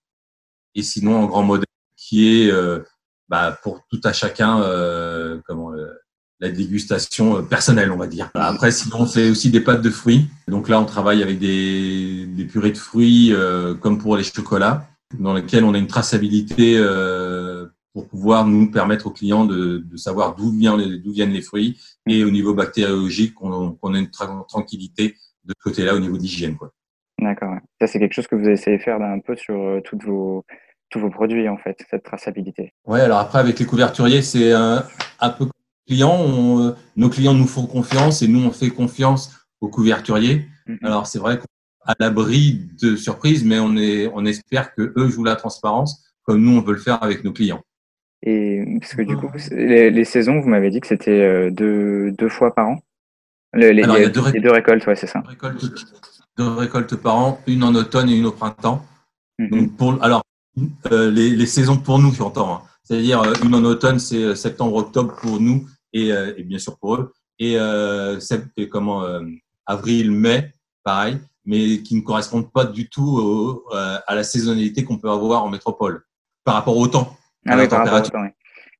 Et 0.74 0.82
sinon, 0.82 1.16
en 1.16 1.26
grand 1.26 1.42
modèle, 1.42 1.66
qui 1.96 2.42
est 2.42 2.50
euh, 2.50 2.80
bah, 3.28 3.58
pour 3.62 3.80
tout 3.90 4.00
à 4.04 4.12
chacun, 4.12 4.62
euh, 4.62 5.40
comment 5.46 5.72
euh, 5.72 5.86
la 6.40 6.50
dégustation 6.50 7.38
euh, 7.38 7.42
personnelle, 7.42 7.92
on 7.92 7.96
va 7.96 8.06
dire. 8.06 8.30
Après, 8.34 8.70
sinon, 8.70 9.00
on 9.00 9.06
fait 9.06 9.30
aussi 9.30 9.50
des 9.50 9.60
pâtes 9.60 9.82
de 9.82 9.90
fruits. 9.90 10.28
Donc 10.48 10.68
là, 10.68 10.80
on 10.80 10.84
travaille 10.84 11.22
avec 11.22 11.38
des, 11.38 12.26
des 12.26 12.44
purées 12.44 12.72
de 12.72 12.78
fruits, 12.78 13.34
comme 13.80 13.98
pour 13.98 14.16
les 14.16 14.24
chocolats 14.24 14.86
dans 15.18 15.34
lequel 15.34 15.64
on 15.64 15.74
a 15.74 15.78
une 15.78 15.86
traçabilité 15.86 16.76
euh, 16.76 17.66
pour 17.92 18.08
pouvoir 18.08 18.46
nous 18.46 18.70
permettre 18.70 19.06
aux 19.06 19.10
clients 19.10 19.44
de, 19.44 19.78
de 19.78 19.96
savoir 19.96 20.34
d'où 20.34 20.50
viennent, 20.50 21.30
les 21.30 21.42
fruits 21.42 21.78
et 22.06 22.24
au 22.24 22.30
niveau 22.30 22.54
bactériologique 22.54 23.34
qu'on 23.34 23.72
qu 23.72 23.94
a 23.94 23.98
une 23.98 24.10
tra 24.10 24.44
tranquillité 24.48 25.16
de 25.44 25.54
ce 25.56 25.62
côté-là 25.62 25.94
au 25.94 25.98
niveau 25.98 26.16
d'hygiène. 26.16 26.56
D'accord. 27.20 27.56
Ça, 27.80 27.86
c'est 27.86 27.98
quelque 27.98 28.14
chose 28.14 28.26
que 28.26 28.36
vous 28.36 28.48
essayez 28.48 28.78
de 28.78 28.82
faire 28.82 29.00
un 29.00 29.20
peu 29.20 29.36
sur 29.36 29.54
euh, 29.54 29.80
toutes 29.84 30.04
vos, 30.04 30.44
tous 30.90 31.00
vos 31.00 31.10
produits, 31.10 31.48
en 31.48 31.58
fait, 31.58 31.76
cette 31.90 32.02
traçabilité. 32.02 32.72
Oui, 32.86 33.00
alors 33.00 33.18
après, 33.18 33.38
avec 33.38 33.58
les 33.58 33.66
couverturiers, 33.66 34.22
c'est 34.22 34.52
un, 34.52 34.84
un 35.20 35.30
peu 35.30 35.46
client. 35.86 36.16
On, 36.18 36.60
euh, 36.60 36.72
nos 36.96 37.10
clients 37.10 37.34
nous 37.34 37.46
font 37.46 37.66
confiance 37.66 38.22
et 38.22 38.28
nous, 38.28 38.40
on 38.44 38.50
fait 38.50 38.70
confiance 38.70 39.22
aux 39.60 39.68
couverturiers. 39.68 40.46
Mm 40.66 40.74
-hmm. 40.74 40.86
Alors, 40.86 41.06
c'est 41.06 41.18
vrai 41.18 41.38
qu'on 41.38 41.46
à 41.84 41.94
l'abri 41.98 42.60
de 42.80 42.96
surprises, 42.96 43.44
mais 43.44 43.58
on, 43.58 43.76
est, 43.76 44.10
on 44.14 44.24
espère 44.24 44.74
que 44.74 44.92
eux 44.96 45.08
jouent 45.08 45.24
la 45.24 45.36
transparence 45.36 46.04
comme 46.24 46.40
nous, 46.40 46.56
on 46.56 46.60
veut 46.60 46.74
le 46.74 46.78
faire 46.78 47.02
avec 47.02 47.24
nos 47.24 47.32
clients. 47.32 47.62
Et 48.22 48.64
parce 48.80 48.94
que 48.94 49.02
du 49.02 49.16
coup, 49.16 49.28
les, 49.50 49.90
les 49.90 50.04
saisons, 50.04 50.40
vous 50.40 50.48
m'avez 50.48 50.70
dit 50.70 50.80
que 50.80 50.86
c'était 50.86 51.20
euh, 51.20 51.50
deux, 51.50 52.12
deux 52.12 52.28
fois 52.28 52.54
par 52.54 52.68
an? 52.68 52.78
Les, 53.54 53.72
les, 53.72 53.82
Alors, 53.82 53.98
il 53.98 54.02
y 54.02 54.06
a 54.06 54.08
deux, 54.08 54.20
ré... 54.20 54.40
deux 54.40 54.50
récoltes, 54.50 54.86
ouais, 54.86 54.94
c'est 54.94 55.08
ça. 55.08 55.20
Deux 55.20 55.30
récoltes, 55.30 55.64
deux 56.38 56.48
récoltes, 56.48 56.96
par 56.96 57.16
an, 57.16 57.40
une 57.46 57.64
en 57.64 57.74
automne 57.74 58.08
et 58.08 58.16
une 58.16 58.26
au 58.26 58.32
printemps. 58.32 58.86
Mm 59.38 59.46
-hmm. 59.46 59.50
Donc 59.50 59.76
pour, 59.76 60.02
alors, 60.04 60.22
euh, 60.92 61.10
les, 61.10 61.30
les, 61.30 61.46
saisons 61.46 61.78
pour 61.78 61.98
nous, 61.98 62.12
j'entends. 62.12 62.50
Hein. 62.54 62.60
C'est-à-dire, 62.84 63.20
euh, 63.22 63.34
une 63.44 63.54
en 63.54 63.64
automne, 63.64 63.98
c'est 63.98 64.36
septembre-octobre 64.36 65.16
pour 65.20 65.40
nous 65.40 65.66
et, 65.92 66.12
euh, 66.12 66.32
et, 66.36 66.44
bien 66.44 66.58
sûr 66.58 66.78
pour 66.78 66.94
eux. 66.96 67.12
Et, 67.38 67.54
euh, 67.58 68.18
comment, 68.70 68.98
avril-mai, 69.66 70.52
pareil 70.84 71.18
mais 71.44 71.82
qui 71.82 71.94
ne 71.96 72.00
correspondent 72.02 72.50
pas 72.52 72.64
du 72.64 72.88
tout 72.88 73.04
au, 73.18 73.64
à 73.72 74.14
la 74.14 74.24
saisonnalité 74.24 74.84
qu'on 74.84 74.98
peut 74.98 75.10
avoir 75.10 75.44
en 75.44 75.50
métropole 75.50 76.04
par 76.44 76.54
rapport 76.54 76.76
au 76.76 76.86
temps, 76.88 77.16
ah 77.46 77.56
oui, 77.56 77.68
par 77.68 77.80
rapport 77.84 78.00
au 78.00 78.10
temps, 78.10 78.22
oui. 78.22 78.28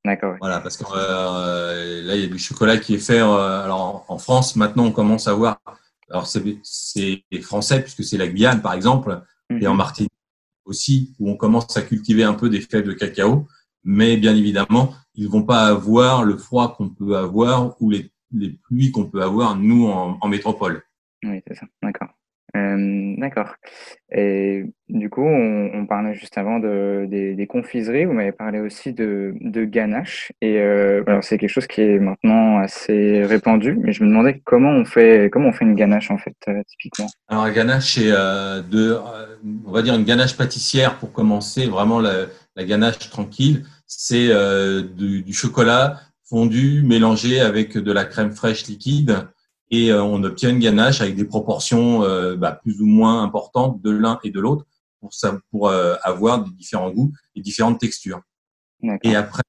D'accord. 0.04 0.34
Voilà, 0.40 0.58
parce 0.60 0.76
que 0.76 0.84
euh, 0.96 2.02
là, 2.02 2.16
il 2.16 2.22
y 2.22 2.24
a 2.24 2.28
du 2.28 2.38
chocolat 2.38 2.76
qui 2.76 2.94
est 2.94 2.98
fait. 2.98 3.20
euh, 3.20 3.64
alors, 3.64 4.04
en, 4.08 4.18
France, 4.18 4.56
maintenant, 4.56 4.84
on 4.86 4.90
commence 4.92 5.28
à 5.28 5.32
voir. 5.32 5.58
Alors, 6.10 6.26
c'est 6.26 7.22
français, 7.42 7.80
puisque 7.82 8.02
c'est 8.02 8.18
la 8.18 8.26
Guyane, 8.26 8.62
par 8.62 8.72
exemple, 8.74 9.22
et 9.50 9.66
en 9.66 9.72
Mhm. 9.72 9.76
Martinique 9.76 10.10
aussi, 10.64 11.14
où 11.20 11.30
on 11.30 11.36
commence 11.36 11.76
à 11.76 11.82
cultiver 11.82 12.24
un 12.24 12.34
peu 12.34 12.48
des 12.48 12.60
fèves 12.60 12.84
de 12.86 12.92
cacao. 12.92 13.46
Mais 13.84 14.16
bien 14.16 14.34
évidemment, 14.34 14.92
ils 15.14 15.28
vont 15.28 15.42
pas 15.44 15.66
avoir 15.66 16.24
le 16.24 16.36
froid 16.36 16.74
qu'on 16.76 16.88
peut 16.88 17.16
avoir 17.16 17.80
ou 17.80 17.90
les, 17.90 18.12
les 18.32 18.50
pluies 18.50 18.90
qu'on 18.92 19.06
peut 19.06 19.22
avoir, 19.22 19.56
nous, 19.56 19.86
en, 19.88 20.18
en 20.20 20.28
métropole. 20.28 20.82
Oui, 21.24 21.40
c'est 21.46 21.54
ça. 21.54 21.66
D'accord. 21.82 22.08
Euh, 22.54 23.14
d'accord. 23.16 23.54
Et 24.14 24.64
du 24.90 25.08
coup, 25.08 25.24
on, 25.24 25.70
on 25.72 25.86
parlait 25.86 26.12
juste 26.12 26.36
avant 26.36 26.58
de, 26.58 27.06
des, 27.08 27.34
des 27.34 27.46
confiseries. 27.46 28.04
Vous 28.04 28.12
m'avez 28.12 28.32
parlé 28.32 28.60
aussi 28.60 28.92
de, 28.92 29.34
de 29.40 29.64
ganache. 29.64 30.32
Et 30.42 30.58
euh, 30.58 31.02
alors, 31.06 31.24
c'est 31.24 31.38
quelque 31.38 31.50
chose 31.50 31.66
qui 31.66 31.80
est 31.80 31.98
maintenant 31.98 32.58
assez 32.58 33.24
répandu. 33.24 33.78
Mais 33.80 33.92
je 33.92 34.04
me 34.04 34.08
demandais 34.10 34.42
comment 34.44 34.70
on 34.70 34.84
fait, 34.84 35.30
comment 35.32 35.48
on 35.48 35.52
fait 35.52 35.64
une 35.64 35.74
ganache 35.74 36.10
en 36.10 36.18
fait, 36.18 36.36
euh, 36.48 36.60
typiquement? 36.68 37.06
Alors, 37.28 37.44
la 37.46 37.52
ganache, 37.52 37.94
c'est 37.94 38.10
euh, 38.10 38.60
de, 38.60 38.92
euh, 38.92 39.36
on 39.66 39.72
va 39.72 39.80
dire 39.80 39.94
une 39.94 40.04
ganache 40.04 40.36
pâtissière 40.36 40.98
pour 40.98 41.12
commencer, 41.12 41.66
vraiment 41.66 42.00
la, 42.00 42.26
la 42.54 42.64
ganache 42.64 42.98
tranquille. 43.10 43.64
C'est 43.86 44.28
euh, 44.28 44.82
du, 44.82 45.22
du 45.22 45.32
chocolat 45.32 46.00
fondu 46.28 46.82
mélangé 46.82 47.40
avec 47.40 47.76
de 47.76 47.92
la 47.92 48.04
crème 48.04 48.32
fraîche 48.32 48.66
liquide 48.66 49.28
et 49.72 49.90
euh, 49.90 50.02
on 50.02 50.22
obtient 50.22 50.50
une 50.50 50.60
ganache 50.60 51.00
avec 51.00 51.16
des 51.16 51.24
proportions 51.24 52.04
euh, 52.04 52.36
bah, 52.36 52.52
plus 52.62 52.80
ou 52.80 52.86
moins 52.86 53.24
importantes 53.24 53.82
de 53.82 53.90
l'un 53.90 54.20
et 54.22 54.30
de 54.30 54.38
l'autre 54.38 54.64
pour, 55.00 55.12
ça, 55.12 55.36
pour 55.50 55.68
euh, 55.68 55.96
avoir 56.02 56.44
des 56.44 56.50
différents 56.52 56.90
goûts 56.90 57.12
et 57.34 57.40
différentes 57.40 57.80
textures. 57.80 58.20
Et 59.02 59.16
après, 59.16 59.42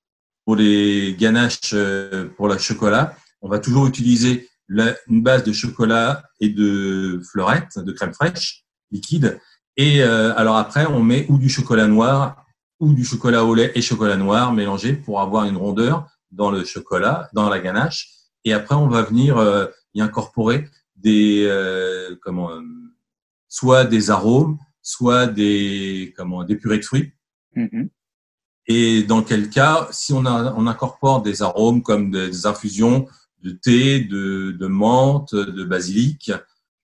pour 0.46 0.56
les 0.56 1.16
ganaches 1.20 1.72
euh, 1.74 2.30
pour 2.38 2.48
le 2.48 2.58
chocolat, 2.58 3.16
on 3.42 3.50
va 3.50 3.60
toujours 3.60 3.86
utiliser 3.86 4.50
la- 4.70 4.96
une 5.08 5.22
base 5.22 5.44
de 5.44 5.52
chocolat 5.52 6.24
et 6.40 6.50
de 6.50 7.22
fleurette, 7.32 7.78
de 7.78 7.92
crème 7.92 8.14
fraîche 8.14 8.64
liquide. 8.92 9.40
Et 9.76 10.02
euh, 10.04 10.34
alors 10.38 10.56
après, 10.58 10.86
on 10.86 11.02
met 11.04 11.26
ou 11.30 11.38
du 11.38 11.50
chocolat 11.50 11.88
noir 11.88 12.46
ou 12.80 12.94
du 12.94 13.04
chocolat 13.04 13.44
au 13.44 13.56
lait 13.56 13.72
et 13.76 13.82
chocolat 13.82 14.16
noir 14.18 14.54
mélangé 14.54 14.94
pour 14.94 15.20
avoir 15.20 15.46
une 15.46 15.58
rondeur 15.58 16.08
dans 16.32 16.52
le 16.52 16.64
chocolat, 16.64 17.30
dans 17.34 17.50
la 17.50 17.60
ganache. 17.60 18.10
Et 18.46 18.54
après, 18.54 18.76
on 18.76 18.88
va 18.88 19.02
venir 19.04 19.38
euh, 19.38 19.66
y 19.94 20.02
incorporer 20.02 20.70
des 20.96 21.46
euh, 21.46 22.16
comment 22.22 22.52
euh, 22.52 22.62
soit 23.48 23.86
des 23.86 24.10
arômes, 24.10 24.58
soit 24.82 25.28
des 25.28 26.14
comment 26.18 26.44
des 26.44 26.56
purées 26.56 26.80
de 26.80 26.86
fruits. 26.86 27.12
Mhm. 27.56 27.90
Et 28.68 29.04
dans 29.04 29.24
quel 29.24 29.50
cas, 29.50 29.88
si 29.92 30.14
on, 30.14 30.26
a, 30.26 30.54
on 30.56 30.68
incorpore 30.68 31.22
des 31.22 31.42
arômes 31.42 31.84
comme 31.84 32.12
des 32.12 32.46
infusions 32.46 33.08
de 33.42 33.52
thé, 33.52 34.00
de, 34.00 34.52
de 34.52 34.68
menthe, 34.68 35.36
de 35.36 35.64
basilic, 35.66 36.32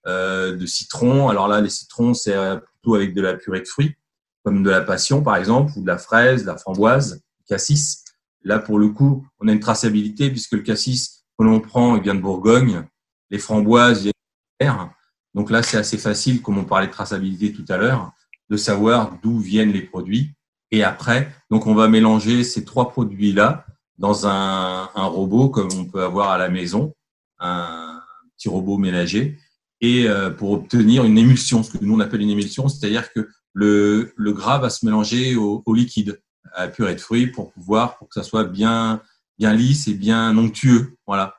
euh, 0.05 0.57
de 0.57 0.65
citron. 0.65 1.29
Alors 1.29 1.47
là, 1.47 1.61
les 1.61 1.69
citrons, 1.69 2.13
c'est 2.13 2.35
plutôt 2.59 2.95
avec 2.95 3.13
de 3.13 3.21
la 3.21 3.35
purée 3.35 3.61
de 3.61 3.67
fruits, 3.67 3.95
comme 4.43 4.61
de 4.61 4.69
la 4.69 4.81
passion 4.81 5.23
par 5.23 5.37
exemple, 5.37 5.71
ou 5.77 5.81
de 5.81 5.87
la 5.87 5.97
fraise, 5.97 6.41
de 6.41 6.47
la 6.47 6.57
framboise, 6.57 7.21
du 7.39 7.45
cassis. 7.47 8.03
Là, 8.43 8.59
pour 8.59 8.77
le 8.77 8.89
coup, 8.89 9.25
on 9.39 9.47
a 9.47 9.53
une 9.53 9.59
traçabilité 9.59 10.29
puisque 10.29 10.53
le 10.53 10.61
cassis 10.61 11.25
que 11.37 11.45
l'on 11.45 11.61
prend, 11.61 11.95
il 11.95 12.03
vient 12.03 12.15
de 12.15 12.21
Bourgogne. 12.21 12.85
Les 13.29 13.39
framboises 13.39 14.01
viennent 14.01 14.13
de 14.59 14.65
terre. 14.65 14.89
Donc 15.33 15.51
là, 15.51 15.63
c'est 15.63 15.77
assez 15.77 15.97
facile, 15.97 16.41
comme 16.41 16.57
on 16.57 16.65
parlait 16.65 16.87
de 16.87 16.91
traçabilité 16.91 17.53
tout 17.53 17.65
à 17.69 17.77
l'heure, 17.77 18.11
de 18.49 18.57
savoir 18.57 19.17
d'où 19.21 19.39
viennent 19.39 19.71
les 19.71 19.81
produits. 19.81 20.33
Et 20.71 20.83
après, 20.83 21.31
donc 21.49 21.67
on 21.67 21.75
va 21.75 21.87
mélanger 21.87 22.43
ces 22.43 22.63
trois 22.65 22.89
produits-là 22.89 23.65
dans 23.97 24.27
un, 24.27 24.85
robot 24.95 25.49
comme 25.49 25.69
on 25.77 25.85
peut 25.85 26.03
avoir 26.03 26.29
à 26.31 26.37
la 26.37 26.49
maison, 26.49 26.93
un 27.39 27.99
petit 28.37 28.49
robot 28.49 28.77
ménager, 28.77 29.37
et 29.81 30.07
euh, 30.07 30.29
pour 30.29 30.51
obtenir 30.51 31.05
une 31.05 31.17
émulsion, 31.17 31.63
ce 31.63 31.71
que 31.71 31.83
nous 31.83 31.95
on 31.95 31.99
appelle 31.99 32.21
une 32.21 32.29
émulsion, 32.29 32.69
c'est-à-dire 32.69 33.11
que 33.13 33.29
le, 33.53 34.13
gras 34.17 34.59
va 34.59 34.69
se 34.69 34.85
mélanger 34.85 35.35
au, 35.35 35.63
liquide, 35.73 36.21
à 36.53 36.67
purée 36.67 36.95
de 36.95 37.01
fruits, 37.01 37.27
pour 37.27 37.51
pouvoir 37.51 37.97
pour 37.97 38.07
que 38.07 38.13
ça 38.13 38.23
soit 38.23 38.43
bien 38.43 39.01
bien 39.39 39.53
lisse 39.53 39.87
et 39.87 39.93
bien 39.93 40.37
onctueux. 40.37 40.97
Voilà. 41.07 41.38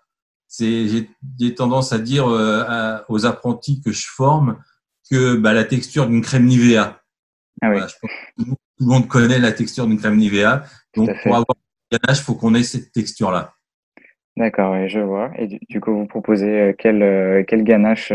J'ai 0.59 1.55
tendance 1.55 1.93
à 1.93 1.99
dire 1.99 2.29
euh, 2.29 2.65
à- 2.67 3.05
aux 3.09 3.27
apprentis 3.27 3.81
que 3.81 3.93
je 3.93 4.07
forme 4.09 4.59
que 5.11 5.37
bah, 5.37 5.53
la 5.53 5.65
texture 5.65 6.07
d'une 6.07 6.23
crème 6.23 6.47
Nivea. 6.47 7.01
Ah 7.63 7.69
oui, 7.69 7.77
Voilà, 7.77 7.87
je 7.87 7.95
pense 8.01 8.11
que 8.11 8.43
tout 8.45 8.57
le 8.81 8.87
monde 8.87 9.09
connaît 9.09 9.39
la 9.39 9.53
texture 9.53 9.87
d'une 9.87 9.99
crème 9.99 10.17
Nivea. 10.17 10.65
Donc, 10.97 11.11
pour 11.23 11.37
avoir 11.37 11.57
une 11.91 11.99
ganache, 11.99 12.21
il 12.21 12.25
faut 12.25 12.35
qu'on 12.35 12.55
ait 12.55 12.63
cette 12.63 12.93
texture-là. 12.93 13.55
D'accord, 14.37 14.73
oui, 14.73 14.89
je 14.89 15.01
vois. 15.01 15.31
Et 15.37 15.47
du, 15.69 15.81
coup, 15.81 15.93
vous 15.93 16.07
proposez 16.07 16.61
euh, 16.61 16.73
quelle, 16.77 17.03
euh, 17.03 17.45
quelle 17.47 17.65
ganache 17.65 18.13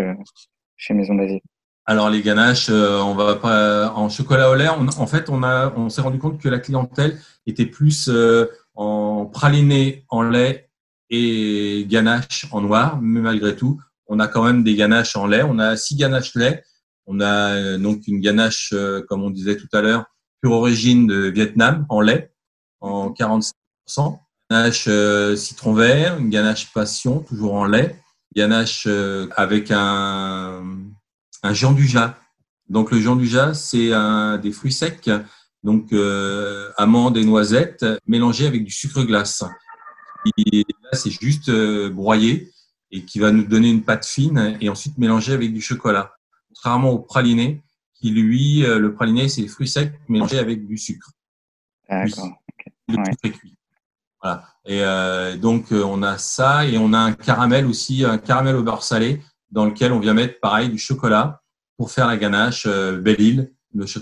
chez 0.78 0.94
Maison 0.94 1.16
Basile? 1.16 1.42
Alors, 1.86 2.10
les 2.10 2.22
ganaches, 2.22 2.70
on 2.70 3.14
va 3.14 3.36
pas 3.36 3.92
en 3.96 4.10
chocolat 4.10 4.50
au 4.50 4.56
lait. 4.56 4.68
On, 4.70 4.88
en 4.88 5.08
fait, 5.08 5.30
on 5.30 5.44
a, 5.44 5.72
on 5.78 5.90
s'est 5.90 6.02
rendu 6.02 6.18
compte 6.18 6.42
que 6.42 6.50
la 6.50 6.60
clientèle 6.60 7.20
était 7.46 7.68
plus 7.68 8.10
euh, 8.10 8.48
en 8.74 9.26
praliné 9.26 10.04
en 10.10 10.24
lait 10.24 10.70
et 11.10 11.86
ganache 11.88 12.48
en 12.52 12.62
noir. 12.62 13.00
Mais 13.02 13.20
malgré 13.20 13.56
tout, 13.56 13.82
on 14.08 14.20
a 14.20 14.28
quand 14.28 14.44
même 14.44 14.64
des 14.64 14.76
ganaches 14.76 15.16
en 15.16 15.28
lait. 15.28 15.44
On 15.44 15.60
a 15.60 15.78
six 15.78 15.96
ganaches 15.96 16.36
lait. 16.36 16.64
On 17.08 17.20
a 17.20 17.56
euh, 17.56 17.78
donc 17.78 18.08
une 18.08 18.20
ganache, 18.20 18.72
euh, 18.74 19.02
comme 19.08 19.24
on 19.24 19.30
disait 19.30 19.58
tout 19.58 19.70
à 19.74 19.82
l'heure, 19.82 20.06
pure 20.42 20.54
origine 20.54 21.06
de 21.08 21.28
Vietnam 21.28 21.86
en 21.90 22.02
lait, 22.02 22.32
en 22.80 23.12
45%. 23.12 23.52
Ganache 24.50 24.86
euh, 24.88 25.36
citron 25.36 25.74
vert, 25.74 26.18
une 26.20 26.30
ganache 26.30 26.72
passion, 26.74 27.20
toujours 27.20 27.56
en 27.56 27.66
lait. 27.66 27.96
Ganache 28.36 28.86
euh, 28.88 29.28
avec 29.36 29.72
un, 29.72 30.64
un 31.42 31.54
Jean 31.54 31.72
du 31.72 31.88
Jas. 31.88 32.18
Donc 32.70 32.92
le 32.92 33.00
Jean 33.00 33.16
du 33.16 33.28
Jas, 33.28 33.54
c'est 33.54 33.92
des 34.42 34.52
fruits 34.52 34.72
secs, 34.72 35.10
donc 35.64 35.94
euh, 35.94 36.72
amandes 36.78 37.18
et 37.18 37.24
noisettes 37.24 37.86
mélangés 38.08 38.48
avec 38.48 38.64
du 38.64 38.72
sucre 38.72 39.04
glace. 39.04 39.44
Et 40.38 40.66
là, 40.84 40.98
c'est 40.98 41.10
juste 41.12 41.50
euh, 41.50 41.90
broyé 41.90 42.52
et 42.92 43.04
qui 43.06 43.20
va 43.20 43.32
nous 43.32 43.44
donner 43.44 43.70
une 43.70 43.84
pâte 43.84 44.06
fine 44.06 44.58
et 44.62 44.70
ensuite 44.70 44.98
mélangé 44.98 45.34
avec 45.34 45.54
du 45.54 45.62
chocolat. 45.62 46.14
Contrairement 46.50 46.92
au 46.92 47.00
praliné, 47.00 47.62
qui 47.94 48.12
lui, 48.12 48.66
euh, 48.66 48.80
le 48.80 48.94
praliné, 48.94 49.30
c'est 49.30 49.48
fruits 49.48 49.68
secs 49.68 49.94
mélangés 50.08 50.40
avec 50.40 50.66
du 50.66 50.78
sucre. 50.78 51.12
D'accord. 51.90 52.32
Le 52.88 52.98
Ouais. 52.98 53.04
sucre 53.22 53.38
cuit. 53.38 53.58
Voilà. 54.22 54.48
Et 54.66 54.82
euh, 54.82 55.38
donc 55.38 55.68
on 55.72 56.02
a 56.04 56.18
ça 56.18 56.66
et 56.66 56.78
on 56.78 56.94
a 56.94 56.98
un 56.98 57.14
caramel 57.14 57.66
aussi, 57.66 58.04
un 58.04 58.18
caramel 58.18 58.56
au 58.56 58.64
beurre 58.64 58.84
salé 58.84 59.22
dans 59.52 59.66
lequel 59.66 59.92
on 59.92 60.00
vient 60.00 60.14
mettre 60.14 60.40
pareil 60.40 60.70
du 60.70 60.78
chocolat 60.78 61.42
pour 61.78 61.92
faire 61.92 62.08
la 62.08 62.18
ganache 62.18 62.66
euh, 62.68 63.00
Belle-Île, 63.00 63.54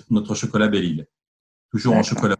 notre 0.10 0.36
chocolat 0.36 0.68
Belle-Île. 0.68 1.08
Toujours 1.72 1.96
en 1.96 2.04
chocolat. 2.04 2.36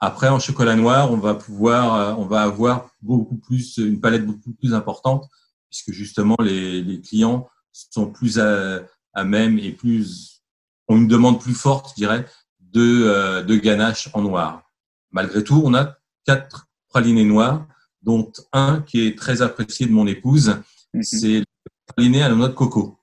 Après 0.00 0.28
en 0.28 0.38
chocolat 0.38 0.76
noir, 0.76 1.10
on 1.12 1.16
va 1.16 1.34
pouvoir, 1.34 1.94
euh, 1.94 2.14
on 2.14 2.26
va 2.26 2.42
avoir 2.42 2.90
beaucoup 3.02 3.36
plus 3.36 3.78
une 3.78 4.00
palette 4.00 4.24
beaucoup 4.26 4.52
plus 4.52 4.72
importante 4.74 5.28
puisque 5.70 5.92
justement 5.92 6.36
les, 6.40 6.82
les 6.82 7.00
clients 7.00 7.48
sont 7.72 8.06
plus 8.10 8.38
à, 8.38 8.80
à 9.12 9.24
même 9.24 9.58
et 9.58 9.72
plus 9.72 10.42
ont 10.88 10.96
une 10.96 11.08
demande 11.08 11.40
plus 11.40 11.54
forte, 11.54 11.90
je 11.90 11.94
dirais, 11.96 12.24
de, 12.60 13.04
euh, 13.06 13.42
de 13.42 13.56
ganache 13.56 14.08
en 14.14 14.22
noir. 14.22 14.62
Malgré 15.10 15.42
tout, 15.44 15.60
on 15.64 15.74
a 15.74 15.96
quatre 16.24 16.66
pralinés 16.88 17.24
noirs, 17.24 17.66
dont 18.02 18.32
un 18.52 18.80
qui 18.82 19.06
est 19.06 19.18
très 19.18 19.42
apprécié 19.42 19.86
de 19.86 19.92
mon 19.92 20.06
épouse, 20.06 20.56
Mhm. 20.94 21.02
c'est 21.02 21.38
le 21.40 21.44
praliné 21.86 22.22
à 22.22 22.28
la 22.30 22.34
noix 22.34 22.48
de 22.48 22.54
coco. 22.54 22.98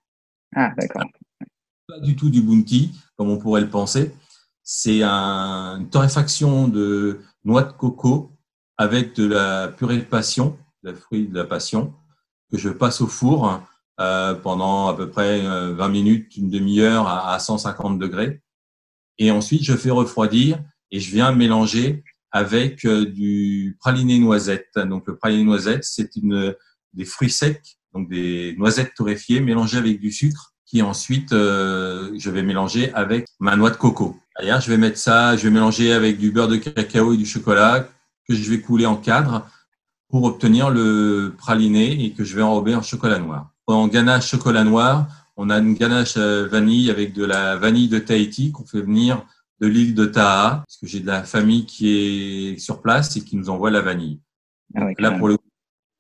Ah, 0.56 0.72
d'accord. 0.76 1.04
Pas 1.88 2.00
du 2.00 2.16
tout 2.16 2.32
du 2.32 2.42
bounty, 2.42 2.96
comme 3.16 3.30
on 3.30 3.38
pourrait 3.38 3.62
le 3.62 3.70
penser. 3.70 4.12
C'est 4.68 5.04
un- 5.04 5.78
une 5.80 5.90
torréfaction 5.90 6.68
de 6.68 7.22
noix 7.44 7.62
de 7.64 7.72
coco 7.72 8.32
avec 8.78 9.16
de 9.16 9.28
la 9.28 9.68
purée 9.70 9.98
de 10.00 10.04
passion, 10.06 10.58
le 10.82 10.94
fruit 10.96 11.28
de 11.28 11.36
la 11.36 11.46
passion, 11.46 11.94
que 12.52 12.58
je 12.58 12.70
passe 12.70 13.00
au 13.00 13.08
four 13.08 13.62
euh, 14.00 14.34
pendant 14.34 14.88
à 14.88 14.96
peu 14.96 15.10
près 15.10 15.46
euh, 15.46 15.74
20 15.76 15.88
minutes, 15.90 16.36
une 16.36 16.50
demi-heure 16.50 17.08
à, 17.08 17.34
à 17.34 17.40
150 17.40 18.00
degrés. 18.00 18.42
Et 19.20 19.30
ensuite, 19.32 19.64
je 19.64 19.74
fais 19.78 19.92
refroidir 19.92 20.60
et 20.92 21.00
je 21.00 21.12
viens 21.12 21.32
mélanger 21.32 22.04
avec 22.32 22.86
euh, 22.86 23.06
du 23.06 23.78
praliné 23.80 24.18
noisette. 24.20 24.72
Donc, 24.78 25.06
le 25.08 25.16
praliné 25.16 25.44
noisette, 25.44 25.84
c'est 25.86 26.16
une 26.16 26.56
des 26.94 27.06
fruits 27.06 27.30
secs, 27.30 27.62
donc 27.94 28.10
des 28.10 28.56
noisettes 28.58 28.94
torréfiées 28.96 29.40
mélangées 29.42 29.78
avec 29.78 30.00
du 30.02 30.12
sucre, 30.12 30.54
qui 30.66 30.82
ensuite 30.82 31.32
euh, 31.34 32.12
je 32.18 32.30
vais 32.32 32.42
mélanger 32.44 32.92
avec 32.94 33.28
ma 33.40 33.56
noix 33.56 33.70
de 33.70 33.78
coco. 33.78 34.18
D'ailleurs, 34.38 34.62
je 34.62 34.70
vais 34.70 34.78
mettre 34.78 34.98
ça, 34.98 35.38
je 35.38 35.44
vais 35.44 35.50
mélanger 35.50 35.94
avec 35.94 36.18
du 36.18 36.32
beurre 36.32 36.48
de 36.48 36.58
cacao 36.58 37.14
et 37.14 37.18
du 37.18 37.26
chocolat 37.26 37.88
que 38.28 38.36
je 38.36 38.50
vais 38.50 38.60
couler 38.60 38.86
en 38.86 38.98
cadre 38.98 39.48
pour 40.10 40.24
obtenir 40.24 40.70
le 40.70 41.34
praliné 41.38 42.04
et 42.04 42.12
que 42.12 42.24
je 42.24 42.36
vais 42.36 42.42
enrober 42.42 42.76
en 42.76 42.82
chocolat 42.82 43.20
noir. 43.20 43.52
En 43.68 43.88
ganache 43.88 44.30
chocolat 44.30 44.64
noir, 44.64 45.08
on 45.38 45.50
a 45.50 45.58
une 45.58 45.74
ganache 45.74 46.16
euh, 46.18 46.48
vanille 46.48 46.90
avec 46.90 47.14
de 47.14 47.26
la 47.26 47.56
vanille 47.56 47.90
de 47.90 48.00
Tahiti 48.00 48.52
qu'on 48.52 48.66
fait 48.66 48.82
venir 48.82 49.26
de 49.62 49.68
l'île 49.68 49.96
de 49.96 50.06
Taha, 50.06 50.64
parce 50.66 50.78
que 50.78 50.88
j'ai 50.88 51.00
de 51.00 51.08
la 51.08 51.24
famille 51.24 51.66
qui 51.66 51.90
est 51.90 52.58
sur 52.58 52.82
place 52.82 53.16
et 53.16 53.22
qui 53.22 53.38
nous 53.38 53.50
envoie 53.50 53.72
la 53.72 53.82
vanille. 53.82 54.20
Ah 54.76 54.86
ouais, 54.86 54.96
Là, 55.00 55.12
pour 55.12 55.30
le 55.30 55.38
coup, 55.38 55.50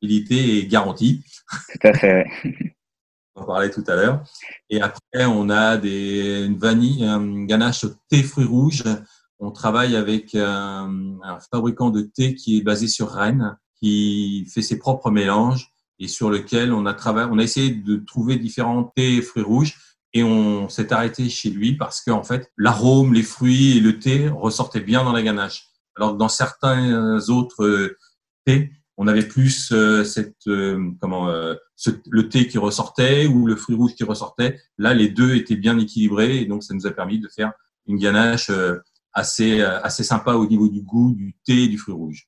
l'utilité 0.01 0.59
est 0.59 0.67
garantie. 0.67 1.23
Tout 1.71 1.87
à 1.87 1.93
fait, 1.93 2.13
ouais. 2.43 2.74
On 3.35 3.41
en 3.41 3.45
parlait 3.45 3.69
tout 3.69 3.83
à 3.87 3.95
l'heure. 3.95 4.23
Et 4.69 4.81
après, 4.81 5.25
on 5.25 5.49
a 5.49 5.77
des, 5.77 6.45
une 6.45 6.57
vanille, 6.57 7.05
un 7.05 7.43
ganache 7.45 7.83
au 7.83 7.89
thé 8.09 8.23
fruits 8.23 8.45
rouges. 8.45 8.83
On 9.39 9.51
travaille 9.51 9.95
avec 9.95 10.35
un, 10.35 11.19
un 11.21 11.39
fabricant 11.51 11.89
de 11.89 12.01
thé 12.01 12.35
qui 12.35 12.57
est 12.57 12.61
basé 12.61 12.87
sur 12.87 13.11
Rennes, 13.11 13.57
qui 13.81 14.47
fait 14.53 14.61
ses 14.61 14.77
propres 14.77 15.11
mélanges 15.11 15.71
et 15.99 16.07
sur 16.07 16.29
lequel 16.29 16.73
on 16.73 16.85
a 16.85 16.93
travaillé, 16.93 17.29
on 17.31 17.37
a 17.37 17.43
essayé 17.43 17.71
de 17.71 17.97
trouver 17.97 18.37
différents 18.37 18.91
thés 18.95 19.17
et 19.17 19.21
fruits 19.21 19.43
rouges 19.43 19.77
et 20.13 20.23
on 20.23 20.69
s'est 20.69 20.93
arrêté 20.93 21.29
chez 21.29 21.49
lui 21.49 21.75
parce 21.75 22.01
que 22.01 22.11
en 22.11 22.23
fait, 22.23 22.49
l'arôme, 22.57 23.13
les 23.13 23.23
fruits 23.23 23.77
et 23.77 23.81
le 23.81 23.99
thé 23.99 24.29
ressortaient 24.29 24.79
bien 24.79 25.03
dans 25.03 25.11
la 25.11 25.21
ganache. 25.21 25.67
Alors 25.97 26.13
que 26.13 26.17
dans 26.17 26.29
certains 26.29 27.19
autres 27.29 27.65
euh, 27.65 27.97
thés, 28.45 28.71
on 28.97 29.07
avait 29.07 29.27
plus 29.27 29.71
euh, 29.71 30.03
cette 30.03 30.47
euh, 30.47 30.91
comment 31.01 31.29
euh, 31.29 31.55
ce- 31.75 31.89
le 32.09 32.29
thé 32.29 32.47
qui 32.47 32.57
ressortait 32.57 33.25
ou 33.27 33.45
le 33.45 33.55
fruit 33.55 33.75
rouge 33.75 33.93
qui 33.95 34.03
ressortait. 34.03 34.57
Là, 34.77 34.93
les 34.93 35.09
deux 35.09 35.35
étaient 35.35 35.55
bien 35.57 35.77
équilibrés 35.77 36.37
et 36.37 36.45
donc 36.45 36.63
ça 36.63 36.73
nous 36.73 36.87
a 36.87 36.91
permis 36.91 37.19
de 37.19 37.27
faire 37.27 37.51
une 37.87 37.97
ganache 37.97 38.49
euh, 38.49 38.77
assez 39.13 39.59
euh, 39.61 39.81
assez 39.81 40.03
sympa 40.03 40.33
au 40.33 40.47
niveau 40.47 40.67
du 40.69 40.81
goût 40.81 41.13
du 41.13 41.35
thé 41.45 41.63
et 41.63 41.67
du 41.67 41.77
fruit 41.77 41.93
rouge. 41.93 42.27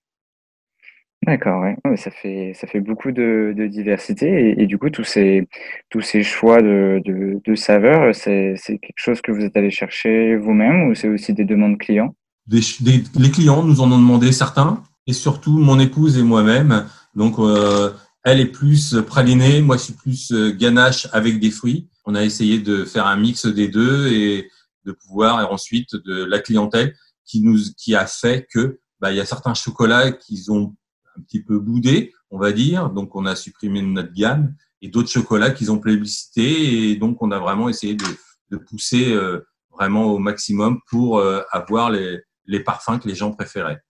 D'accord, 1.25 1.61
ouais. 1.63 1.97
Ça 1.97 2.11
fait, 2.11 2.53
ça 2.53 2.67
fait 2.67 2.79
beaucoup 2.79 3.11
de, 3.11 3.53
de 3.57 3.67
diversité 3.67 4.27
et, 4.51 4.61
et 4.61 4.67
du 4.67 4.77
coup, 4.77 4.89
tous 4.89 5.03
ces, 5.03 5.47
tous 5.89 5.99
ces 5.99 6.21
choix 6.23 6.61
de, 6.61 7.01
de, 7.03 7.41
de 7.43 7.55
saveurs, 7.55 8.13
c'est, 8.15 8.53
c'est 8.55 8.77
quelque 8.77 8.97
chose 8.97 9.19
que 9.21 9.31
vous 9.31 9.41
êtes 9.41 9.57
allé 9.57 9.71
chercher 9.71 10.37
vous-même 10.37 10.83
ou 10.87 10.95
c'est 10.95 11.09
aussi 11.09 11.33
des 11.33 11.43
demandes 11.43 11.79
clients? 11.79 12.15
Des, 12.45 12.61
des- 12.81 13.03
les 13.19 13.31
clients 13.31 13.63
nous 13.63 13.81
en 13.81 13.91
ont 13.91 13.97
demandé 13.97 14.31
certains 14.31 14.81
et 15.07 15.13
surtout 15.13 15.57
mon 15.57 15.79
épouse 15.79 16.17
et 16.17 16.23
moi-même. 16.23 16.87
Donc 17.15 17.39
euh, 17.39 17.91
elle 18.23 18.39
est 18.39 18.45
plus 18.45 18.95
pralinée, 19.07 19.61
moi 19.61 19.77
je 19.77 19.83
suis 19.83 19.93
plus 19.93 20.31
euh, 20.31 20.51
ganache 20.51 21.07
avec 21.13 21.39
des 21.39 21.49
fruits. 21.49 21.89
On 22.05 22.13
a 22.13 22.23
essayé 22.23 22.59
de 22.59 22.85
faire 22.85 23.07
un 23.07 23.15
mix 23.15 23.45
des 23.45 23.69
deux 23.69 24.07
et 24.07 24.49
de 24.85 24.91
pouvoir 24.91 25.41
et 25.41 25.45
ensuite 25.45 25.95
de 25.95 26.23
la 26.23 26.39
clientèle 26.39 26.95
qui 27.25 27.41
nous 27.41 27.57
qui 27.77 27.95
a 27.95 28.05
fait 28.05 28.47
que 28.51 28.79
bah, 28.99 29.11
il 29.11 29.17
y 29.17 29.19
a 29.19 29.25
certains 29.25 29.53
chocolats 29.53 30.11
qui 30.11 30.45
ont 30.49 30.75
un 31.17 31.21
petit 31.21 31.41
peu 31.41 31.59
boudé, 31.59 32.13
on 32.29 32.37
va 32.37 32.51
dire. 32.51 32.89
Donc 32.89 33.15
on 33.15 33.25
a 33.25 33.35
supprimé 33.35 33.81
notre 33.81 34.13
gamme 34.13 34.55
et 34.81 34.89
d'autres 34.89 35.09
chocolats 35.09 35.51
qui 35.51 35.69
ont 35.69 35.79
plébiscité 35.79 36.91
et 36.91 36.95
donc 36.95 37.21
on 37.21 37.31
a 37.31 37.39
vraiment 37.39 37.69
essayé 37.69 37.95
de, 37.95 38.05
de 38.51 38.57
pousser 38.57 39.13
euh, 39.13 39.41
vraiment 39.71 40.05
au 40.05 40.19
maximum 40.19 40.79
pour 40.89 41.19
euh, 41.19 41.41
avoir 41.51 41.91
les, 41.91 42.19
les 42.45 42.59
parfums 42.59 42.99
que 43.01 43.07
les 43.07 43.15
gens 43.15 43.31
préféraient. 43.31 43.81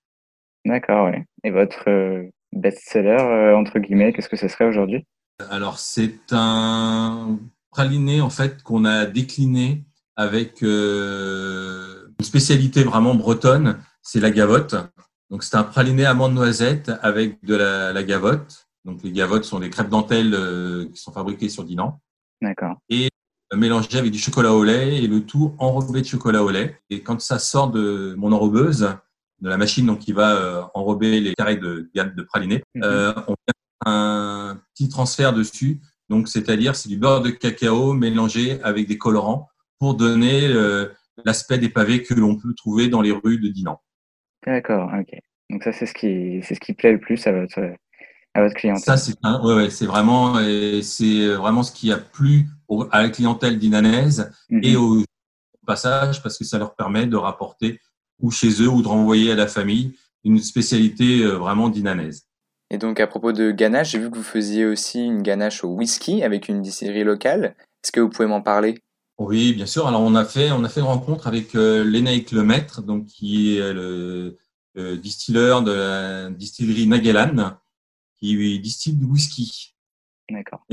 D'accord, 0.68 1.06
ouais. 1.06 1.26
Et 1.46 1.50
votre 1.50 1.90
euh, 1.90 2.30
best-seller, 2.52 3.22
euh, 3.22 3.56
entre 3.56 3.80
guillemets, 3.80 4.12
qu'est-ce 4.12 4.28
que 4.28 4.36
ce 4.36 4.50
serait 4.50 4.66
aujourd'hui? 4.66 5.06
Alors, 5.50 5.80
c'est 5.80 6.20
un 6.32 7.40
praliné 7.72 8.20
en 8.20 8.30
fait 8.30 8.64
qu'on 8.64 8.84
a 8.84 9.06
décliné 9.06 9.86
avec 10.18 10.64
euh, 10.64 12.08
une 12.20 12.26
spécialité 12.26 12.84
vraiment 12.84 13.16
bretonne, 13.16 13.80
c'est 14.02 14.20
la 14.20 14.32
gavotte. 14.32 14.76
Donc, 15.30 15.44
c'est 15.44 15.56
un 15.56 15.64
praliné 15.64 16.06
amande 16.06 16.34
noisette 16.34 16.92
avec 17.02 17.44
de 17.46 17.56
la, 17.56 17.94
la 17.94 18.04
gavotte. 18.04 18.68
Donc, 18.84 19.04
les 19.04 19.12
gavottes 19.12 19.46
sont 19.46 19.60
des 19.60 19.70
crêpes 19.70 19.90
dentelles 19.90 20.34
euh, 20.34 20.90
qui 20.90 21.00
sont 21.00 21.14
fabriquées 21.14 21.50
sur 21.50 21.64
Dinan, 21.64 22.02
D'accord. 22.42 22.76
mélangées 23.56 24.00
avec 24.00 24.12
du 24.12 24.20
chocolat 24.20 24.54
au 24.54 24.66
lait 24.66 25.02
et 25.02 25.08
le 25.08 25.26
tout 25.26 25.56
enrobé 25.60 26.02
de 26.02 26.08
chocolat 26.08 26.44
au 26.44 26.50
lait. 26.50 26.78
Et 26.90 27.04
quand 27.04 27.22
ça 27.22 27.40
sort 27.40 27.70
de 27.70 28.16
mon 28.18 28.34
enrobeuse, 28.34 28.90
de 29.42 29.50
la 29.50 29.58
machine 29.58 29.86
donc 29.86 30.00
qui 30.00 30.14
va 30.14 30.36
euh, 30.36 30.62
enrober 30.74 31.20
les 31.20 31.34
carrés 31.34 31.58
de, 31.58 31.90
de 31.94 32.22
praliné, 32.24 32.64
euh, 32.84 33.14
on 33.28 33.32
met 33.34 33.54
un 33.86 34.60
petit 34.74 34.90
transfert 34.90 35.34
dessus. 35.34 35.80
Donc, 36.10 36.28
c'est-à-dire, 36.28 36.76
c'est 36.76 36.90
du 36.90 36.98
beurre 36.98 37.22
de 37.22 37.30
cacao 37.30 37.94
mélangé 37.94 38.62
avec 38.64 38.88
des 38.88 38.98
colorants 38.98 39.50
pour 39.80 39.96
donner 39.96 40.48
euh, 40.48 40.88
l'aspect 41.26 41.58
des 41.58 41.70
pavés 41.70 42.02
que 42.02 42.14
l'on 42.14 42.36
peut 42.38 42.54
trouver 42.56 42.88
dans 42.88 43.02
les 43.02 43.12
rues 43.12 43.40
de 43.40 43.50
Dinan. 43.50 43.80
D'accord, 44.46 44.92
ok. 44.98 45.20
Donc 45.50 45.64
ça, 45.64 45.72
c'est 45.74 45.86
ce 45.86 45.94
qui, 45.94 46.42
c'est 46.44 46.56
ce 46.56 46.60
qui 46.60 46.74
plaît 46.74 46.94
le 46.94 47.00
plus 47.00 47.26
à 47.28 47.32
votre, 47.32 47.60
à 48.34 48.42
votre 48.42 48.56
clientèle. 48.56 48.84
Ça, 48.84 48.98
c'est 48.98 49.16
ouais, 49.44 49.54
ouais, 49.56 49.70
c'est 49.70 49.86
vraiment, 49.86 50.36
c'est 50.82 51.28
vraiment 51.36 51.64
ce 51.64 51.72
qui 51.72 51.92
a 51.92 51.98
plu 51.98 52.48
au- 52.68 52.88
à 52.92 53.02
la 53.04 53.10
clientèle 53.10 53.60
dinanaise 53.60 54.32
Mhm. 54.50 54.62
et 54.64 54.76
au 54.76 55.04
passage 55.66 56.24
parce 56.24 56.38
que 56.38 56.44
ça 56.46 56.58
leur 56.58 56.76
permet 56.76 57.06
de 57.08 57.16
rapporter 57.18 57.80
ou 58.20 58.32
chez 58.32 58.62
eux 58.62 58.68
ou 58.68 58.82
de 58.82 58.88
renvoyer 58.88 59.32
à 59.32 59.36
la 59.36 59.48
famille 59.48 59.96
une 60.24 60.40
spécialité 60.40 61.24
euh, 61.24 61.38
vraiment 61.38 61.70
dinanaise. 61.70 62.26
Et 62.70 62.78
donc, 62.78 63.00
à 63.00 63.08
propos 63.08 63.32
de 63.32 63.52
ganache, 63.52 63.92
j'ai 63.92 64.00
vu 64.00 64.12
que 64.12 64.18
vous 64.18 64.24
faisiez 64.24 64.66
aussi 64.66 65.00
une 65.00 65.22
ganache 65.22 65.64
au 65.64 65.70
whisky 65.70 66.24
avec 66.24 66.50
une 66.50 66.62
distillerie 66.62 67.06
locale. 67.06 67.56
Est-ce 67.84 67.92
que 67.92 68.02
vous 68.02 68.10
pouvez 68.10 68.28
m'en 68.28 68.42
parler? 68.42 68.82
Oui, 69.18 69.54
bien 69.54 69.66
sûr. 69.66 69.88
Alors 69.88 70.02
on 70.02 70.16
a 70.16 70.26
fait 70.26 70.52
on 70.52 70.64
a 70.64 70.70
fait 70.70 70.82
une 70.82 70.86
rencontre 70.88 71.28
avec 71.28 71.56
euh, 71.56 71.84
Lénaïque 71.84 72.32
Lemaître, 72.32 72.84
donc 72.84 73.06
qui 73.06 73.58
est 73.58 73.74
le, 73.74 74.38
le 74.76 74.98
distilleur 74.98 75.64
de 75.64 75.72
la 75.72 76.30
distillerie 76.30 76.88
Nagelan, 76.88 77.58
qui 78.20 78.60
distille 78.60 78.94
du 78.94 79.06
whisky. 79.06 79.76
D'accord. 80.30 80.66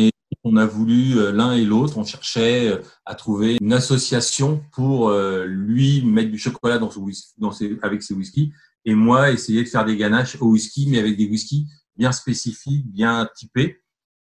On 0.46 0.57
a 0.57 0.66
voulu 0.66 1.18
euh, 1.18 1.33
l'un 1.33 1.54
et 1.54 1.64
l'autre, 1.64 1.96
on 1.96 2.04
cherchait 2.04 2.68
euh, 2.68 2.83
à 3.07 3.14
trouver 3.14 3.57
une 3.62 3.72
association 3.72 4.62
pour 4.72 5.09
euh, 5.09 5.46
lui 5.46 6.04
mettre 6.04 6.30
du 6.30 6.37
chocolat 6.37 6.78
dans, 6.78 6.90
ses, 7.50 7.78
avec 7.80 8.02
ses 8.02 8.12
whiskies 8.12 8.52
et 8.85 8.94
moi 8.94 9.30
essayer 9.30 9.64
de 9.64 9.68
faire 9.68 9.87
des 9.87 9.96
ganaches 9.96 10.37
au 10.42 10.48
whisky, 10.48 10.87
mais 10.90 10.98
avec 10.98 11.16
des 11.16 11.26
whiskies 11.26 11.66
bien 11.96 12.12
spécifiques, 12.12 12.87
bien 12.92 13.26
typés. 13.35 13.80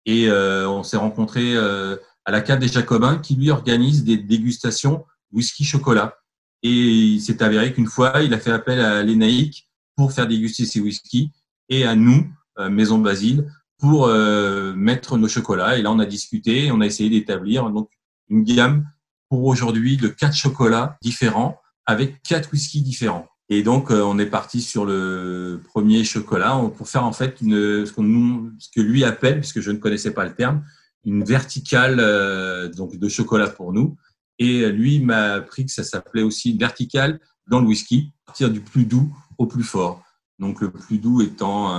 Et 0.04 0.28
on 0.32 0.82
s'est 0.82 0.96
rencontrés 0.96 1.54
euh, 1.54 1.96
à 2.24 2.32
la 2.32 2.40
cave 2.40 2.58
des 2.58 2.66
Jacobins 2.66 3.18
qui 3.18 3.36
lui 3.36 3.50
organise 3.50 4.04
des 4.04 4.16
dégustations 4.16 5.04
whisky 5.32 5.64
chocolat. 5.64 6.16
Et 6.62 6.70
il 6.70 7.20
s'est 7.20 7.42
avéré 7.42 7.72
qu'une 7.72 7.86
fois, 7.86 8.22
il 8.22 8.32
a 8.32 8.38
fait 8.38 8.50
appel 8.50 8.80
à 8.80 9.02
l'ENAIC 9.04 9.68
pour 9.94 10.12
faire 10.12 10.26
déguster 10.26 10.64
ses 10.64 10.80
whiskies 10.80 11.30
et 11.68 11.84
à 11.84 11.94
nous, 11.94 12.26
Maison 12.70 12.98
Basile, 12.98 13.48
pour 13.78 14.06
euh, 14.06 14.74
mettre 14.74 15.16
nos 15.16 15.28
chocolats. 15.28 15.78
Et 15.78 15.82
là, 15.82 15.90
on 15.92 15.98
a 15.98 16.06
discuté, 16.06 16.70
on 16.72 16.80
a 16.80 16.86
essayé 16.86 17.08
d'établir 17.08 17.70
donc 17.70 17.88
une 18.28 18.42
gamme 18.42 18.86
pour 19.28 19.44
aujourd'hui 19.44 19.96
de 19.96 20.08
quatre 20.08 20.34
chocolats 20.34 20.96
différents 21.00 21.60
avec 21.86 22.22
quatre 22.22 22.52
whiskies 22.52 22.82
différents. 22.82 23.26
Et 23.48 23.62
donc, 23.62 23.90
euh, 23.90 24.02
on 24.02 24.18
est 24.18 24.26
parti 24.26 24.60
sur 24.60 24.84
le 24.84 25.62
premier 25.68 26.04
chocolat 26.04 26.60
pour 26.76 26.88
faire 26.88 27.04
en 27.04 27.12
fait 27.12 27.40
une, 27.40 27.86
ce, 27.86 27.92
qu'on 27.92 28.02
nous, 28.02 28.52
ce 28.58 28.68
que 28.74 28.80
lui 28.80 29.04
appelle, 29.04 29.40
puisque 29.40 29.60
je 29.60 29.70
ne 29.70 29.78
connaissais 29.78 30.10
pas 30.10 30.24
le 30.24 30.34
terme, 30.34 30.64
une 31.04 31.24
verticale 31.24 31.98
euh, 32.00 32.68
donc 32.68 32.96
de 32.96 33.08
chocolat 33.08 33.48
pour 33.48 33.72
nous. 33.72 33.96
Et 34.38 34.70
lui 34.70 35.00
m'a 35.00 35.34
appris 35.34 35.66
que 35.66 35.72
ça 35.72 35.82
s'appelait 35.82 36.22
aussi 36.22 36.52
une 36.52 36.58
verticale 36.58 37.18
dans 37.48 37.60
le 37.60 37.66
whisky, 37.66 38.12
partir 38.26 38.50
du 38.50 38.60
plus 38.60 38.84
doux 38.84 39.12
au 39.38 39.46
plus 39.46 39.64
fort. 39.64 40.02
Donc 40.38 40.60
le 40.60 40.70
plus 40.70 40.98
doux 40.98 41.22
étant 41.22 41.72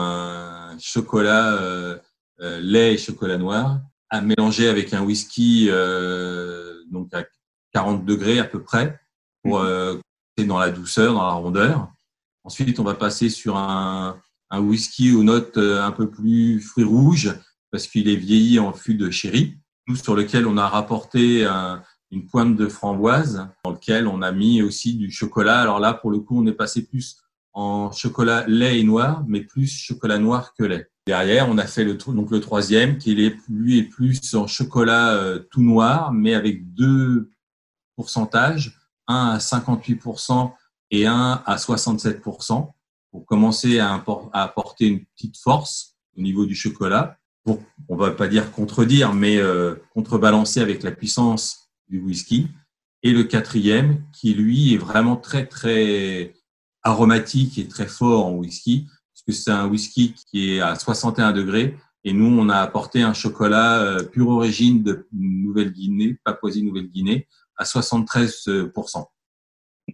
chocolat 0.81 1.53
euh, 1.53 1.97
euh, 2.41 2.59
lait 2.61 2.93
et 2.93 2.97
chocolat 2.97 3.37
noir, 3.37 3.79
à 4.09 4.21
mélanger 4.21 4.69
avec 4.69 4.93
un 4.93 5.03
whisky 5.03 5.67
euh, 5.69 6.73
donc 6.89 7.13
à 7.13 7.25
40 7.73 8.05
degrés 8.05 8.39
à 8.39 8.45
peu 8.45 8.61
près 8.63 8.99
pour 9.43 9.59
euh, 9.59 9.97
dans 10.37 10.57
la 10.57 10.71
douceur, 10.71 11.13
dans 11.13 11.25
la 11.25 11.33
rondeur. 11.33 11.91
Ensuite, 12.45 12.79
on 12.79 12.83
va 12.83 12.95
passer 12.95 13.29
sur 13.29 13.57
un, 13.57 14.17
un 14.49 14.59
whisky 14.61 15.13
aux 15.13 15.23
notes 15.23 15.57
un 15.57 15.91
peu 15.91 16.09
plus 16.09 16.61
fruits 16.61 16.85
rouges 16.85 17.35
parce 17.71 17.87
qu'il 17.87 18.07
est 18.07 18.15
vieilli 18.15 18.57
en 18.57 18.71
fût 18.71 18.95
de 18.95 19.11
sherry, 19.11 19.57
sur 20.01 20.15
lequel 20.15 20.47
on 20.47 20.57
a 20.57 20.67
rapporté 20.67 21.45
un, 21.45 21.83
une 22.11 22.25
pointe 22.25 22.55
de 22.55 22.67
framboise 22.67 23.47
dans 23.63 23.71
lequel 23.71 24.07
on 24.07 24.21
a 24.21 24.31
mis 24.31 24.61
aussi 24.61 24.95
du 24.95 25.11
chocolat. 25.11 25.59
Alors 25.59 25.79
là, 25.79 25.93
pour 25.93 26.11
le 26.11 26.19
coup, 26.19 26.41
on 26.41 26.47
est 26.47 26.53
passé 26.53 26.85
plus 26.85 27.17
en 27.53 27.91
chocolat 27.91 28.45
lait 28.47 28.79
et 28.79 28.83
noir, 28.83 29.23
mais 29.27 29.41
plus 29.41 29.67
chocolat 29.67 30.17
noir 30.17 30.53
que 30.53 30.63
lait. 30.63 30.87
Derrière, 31.07 31.49
on 31.49 31.57
a 31.57 31.65
fait 31.65 31.83
le, 31.83 31.95
donc 31.95 32.29
le 32.29 32.39
troisième 32.39 32.97
qui 32.97 33.11
est, 33.25 33.35
lui 33.49 33.79
est 33.79 33.83
plus 33.83 34.35
en 34.35 34.47
chocolat 34.47 35.15
euh, 35.15 35.39
tout 35.51 35.63
noir, 35.63 36.11
mais 36.11 36.35
avec 36.35 36.73
deux 36.73 37.31
pourcentages, 37.95 38.77
un 39.07 39.31
à 39.31 39.37
58% 39.39 40.51
et 40.91 41.07
un 41.07 41.41
à 41.45 41.55
67%, 41.55 42.71
pour 43.11 43.25
commencer 43.25 43.79
à, 43.79 44.03
apporter 44.33 44.85
une 44.85 45.05
petite 45.05 45.37
force 45.37 45.95
au 46.15 46.21
niveau 46.21 46.45
du 46.45 46.53
chocolat, 46.53 47.17
pour, 47.43 47.59
on 47.87 47.95
va 47.95 48.11
pas 48.11 48.27
dire 48.27 48.51
contredire, 48.51 49.13
mais 49.13 49.37
euh, 49.37 49.75
contrebalancer 49.93 50.59
avec 50.59 50.83
la 50.83 50.91
puissance 50.91 51.71
du 51.87 51.99
whisky. 51.99 52.49
Et 53.01 53.13
le 53.13 53.23
quatrième, 53.23 54.03
qui 54.11 54.33
lui 54.33 54.75
est 54.75 54.77
vraiment 54.77 55.15
très 55.15 55.47
très 55.47 56.33
aromatique 56.89 57.57
et 57.57 57.67
très 57.67 57.87
fort 57.87 58.25
en 58.27 58.33
whisky, 58.33 58.87
puisque 59.13 59.41
c'est 59.41 59.51
un 59.51 59.67
whisky 59.67 60.13
qui 60.29 60.55
est 60.55 60.59
à 60.59 60.75
61 60.75 61.31
degrés. 61.31 61.75
Et 62.03 62.13
nous, 62.13 62.25
on 62.25 62.49
a 62.49 62.57
apporté 62.57 63.01
un 63.01 63.13
chocolat 63.13 63.81
euh, 63.81 64.03
pure 64.03 64.29
origine 64.29 64.83
de 64.83 65.07
Nouvelle-Guinée, 65.13 66.17
Papouasie-Nouvelle-Guinée, 66.23 67.27
à 67.57 67.63
73%. 67.65 69.05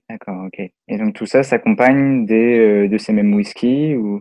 D'accord, 0.09 0.45
ok. 0.47 0.59
Et 0.87 0.97
donc 0.97 1.15
tout 1.15 1.25
ça 1.25 1.41
s'accompagne 1.43 2.25
des, 2.25 2.87
de 2.87 2.97
ces 2.97 3.13
mêmes 3.13 3.33
whisky 3.33 3.95
ou, 3.95 4.19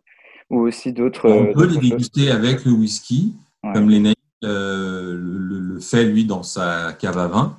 ou 0.51 0.61
aussi 0.61 0.93
d'autres. 0.93 1.29
On 1.31 1.53
peut 1.53 1.67
les 1.67 1.79
déguster 1.79 2.31
avec 2.31 2.65
le 2.65 2.73
whisky, 2.73 3.35
Ouais. 3.65 3.73
comme 3.73 3.89
Lénaïque 3.89 4.19
euh, 4.45 5.15
le, 5.15 5.59
le 5.59 5.81
fait 5.81 6.05
lui 6.05 6.27
dans 6.27 6.43
sa 6.43 6.93
cave 6.93 7.17
à 7.17 7.29
vin. 7.29 7.57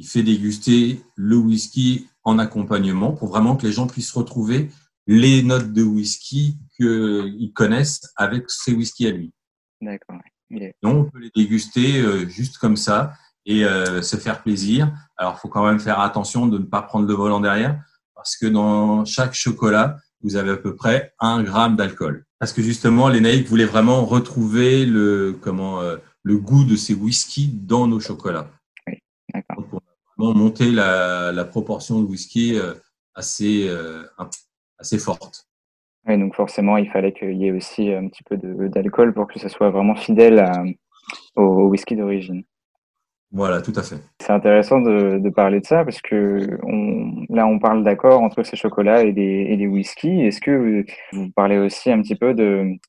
Il 0.00 0.06
fait 0.06 0.22
déguster 0.22 1.04
le 1.14 1.36
whisky 1.36 2.08
en 2.24 2.38
accompagnement 2.38 3.12
pour 3.12 3.28
vraiment 3.28 3.54
que 3.54 3.66
les 3.66 3.72
gens 3.72 3.86
puissent 3.86 4.12
retrouver 4.12 4.70
les 5.06 5.42
notes 5.42 5.74
de 5.74 5.82
whisky 5.82 6.56
qu'ils 6.74 7.52
connaissent 7.54 8.00
avec 8.16 8.48
ses 8.48 8.72
whisky 8.72 9.08
à 9.08 9.10
lui. 9.10 9.30
D'accord. 9.82 10.16
Non, 10.82 11.00
on 11.00 11.04
peut 11.04 11.18
les 11.18 11.30
déguster 11.36 12.00
euh, 12.00 12.26
juste 12.26 12.56
comme 12.56 12.76
ça 12.76 13.12
et 13.44 13.66
euh, 13.66 14.00
se 14.00 14.16
faire 14.16 14.42
plaisir. 14.42 14.90
Alors, 15.18 15.34
il 15.36 15.40
faut 15.40 15.48
quand 15.48 15.66
même 15.66 15.80
faire 15.80 16.00
attention 16.00 16.46
de 16.46 16.56
ne 16.56 16.64
pas 16.64 16.80
prendre 16.80 17.06
le 17.06 17.12
volant 17.12 17.40
derrière 17.40 17.78
parce 18.14 18.38
que 18.38 18.46
dans 18.46 19.04
chaque 19.04 19.34
chocolat, 19.34 19.98
vous 20.22 20.36
avez 20.36 20.52
à 20.52 20.56
peu 20.56 20.74
près 20.74 21.12
un 21.20 21.42
gramme 21.42 21.76
d'alcool. 21.76 22.24
Parce 22.38 22.54
que 22.54 22.62
justement, 22.62 23.10
Lénaïque 23.10 23.48
voulait 23.48 23.66
vraiment 23.66 24.06
retrouver 24.06 24.86
le, 24.86 25.36
comment, 25.42 25.82
euh, 25.82 25.98
le 26.22 26.38
goût 26.38 26.64
de 26.64 26.76
ces 26.76 26.94
whiskies 26.94 27.48
dans 27.52 27.86
nos 27.86 28.00
chocolats. 28.00 28.50
Monté 30.20 30.70
la, 30.70 31.32
la 31.32 31.44
proportion 31.44 32.00
de 32.00 32.06
whisky 32.06 32.58
euh, 32.58 32.74
assez, 33.14 33.66
euh, 33.68 34.02
assez 34.78 34.98
forte. 34.98 35.46
Ouais, 36.06 36.16
donc 36.18 36.34
forcément, 36.34 36.76
il 36.76 36.90
fallait 36.90 37.12
qu'il 37.12 37.36
y 37.36 37.46
ait 37.46 37.52
aussi 37.52 37.92
un 37.92 38.06
petit 38.08 38.22
peu 38.22 38.36
d'alcool 38.68 39.12
pour 39.12 39.26
que 39.28 39.38
ça 39.38 39.48
soit 39.48 39.70
vraiment 39.70 39.94
fidèle 39.96 40.38
à- 40.38 40.62
au, 41.36 41.42
au 41.42 41.68
whisky 41.68 41.96
d'origine. 41.96 42.42
Voilà, 43.32 43.62
tout 43.62 43.72
à 43.76 43.82
fait. 43.82 43.98
C'est 44.20 44.32
intéressant 44.32 44.80
de, 44.80 45.18
de 45.18 45.30
parler 45.30 45.60
de 45.60 45.64
ça 45.64 45.84
parce 45.84 46.00
que 46.02 46.58
on, 46.64 47.24
là, 47.28 47.46
on 47.46 47.60
parle 47.60 47.84
d'accord 47.84 48.22
entre 48.22 48.42
ces 48.42 48.56
chocolats 48.56 49.04
et 49.04 49.12
les, 49.12 49.22
et 49.50 49.56
les 49.56 49.68
whiskies. 49.68 50.22
Est-ce 50.22 50.40
que 50.40 50.50
vous, 50.50 50.84
vous 51.12 51.30
parlez 51.30 51.56
aussi 51.58 51.92
un 51.92 52.02
petit 52.02 52.16
peu 52.16 52.34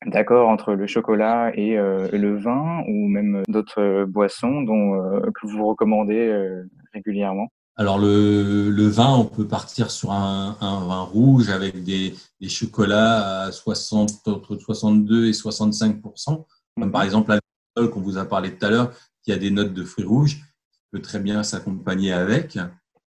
d'accord 0.07 0.49
entre 0.49 0.73
le 0.73 0.87
chocolat 0.87 1.51
et 1.53 1.77
euh, 1.77 2.07
le 2.11 2.37
vin 2.37 2.83
ou 2.87 3.07
même 3.07 3.43
d'autres 3.49 4.05
boissons 4.05 4.61
dont, 4.63 4.95
euh, 4.95 5.21
que 5.39 5.45
vous 5.47 5.67
recommandez 5.67 6.27
euh, 6.27 6.63
régulièrement? 6.93 7.47
Alors 7.77 7.97
le, 7.97 8.69
le 8.69 8.87
vin, 8.87 9.15
on 9.15 9.25
peut 9.25 9.47
partir 9.47 9.91
sur 9.91 10.11
un, 10.11 10.57
un 10.59 10.85
vin 10.85 11.01
rouge 11.01 11.49
avec 11.49 11.83
des, 11.83 12.13
des 12.39 12.49
chocolats 12.49 13.43
à 13.43 13.51
60, 13.51 14.27
entre 14.27 14.57
62 14.57 15.27
et 15.27 15.33
65 15.33 16.01
comme 16.75 16.91
par 16.91 17.03
exemple 17.03 17.31
l'alcool 17.31 17.91
qu'on 17.93 18.01
vous 18.01 18.17
a 18.17 18.25
parlé 18.25 18.55
tout 18.55 18.65
à 18.65 18.69
l'heure, 18.69 18.93
qui 19.23 19.31
a 19.31 19.37
des 19.37 19.51
notes 19.51 19.73
de 19.73 19.83
fruits 19.83 20.05
rouges, 20.05 20.35
qui 20.35 20.79
peut 20.91 21.01
très 21.01 21.19
bien 21.19 21.43
s'accompagner 21.43 22.11
avec. 22.11 22.57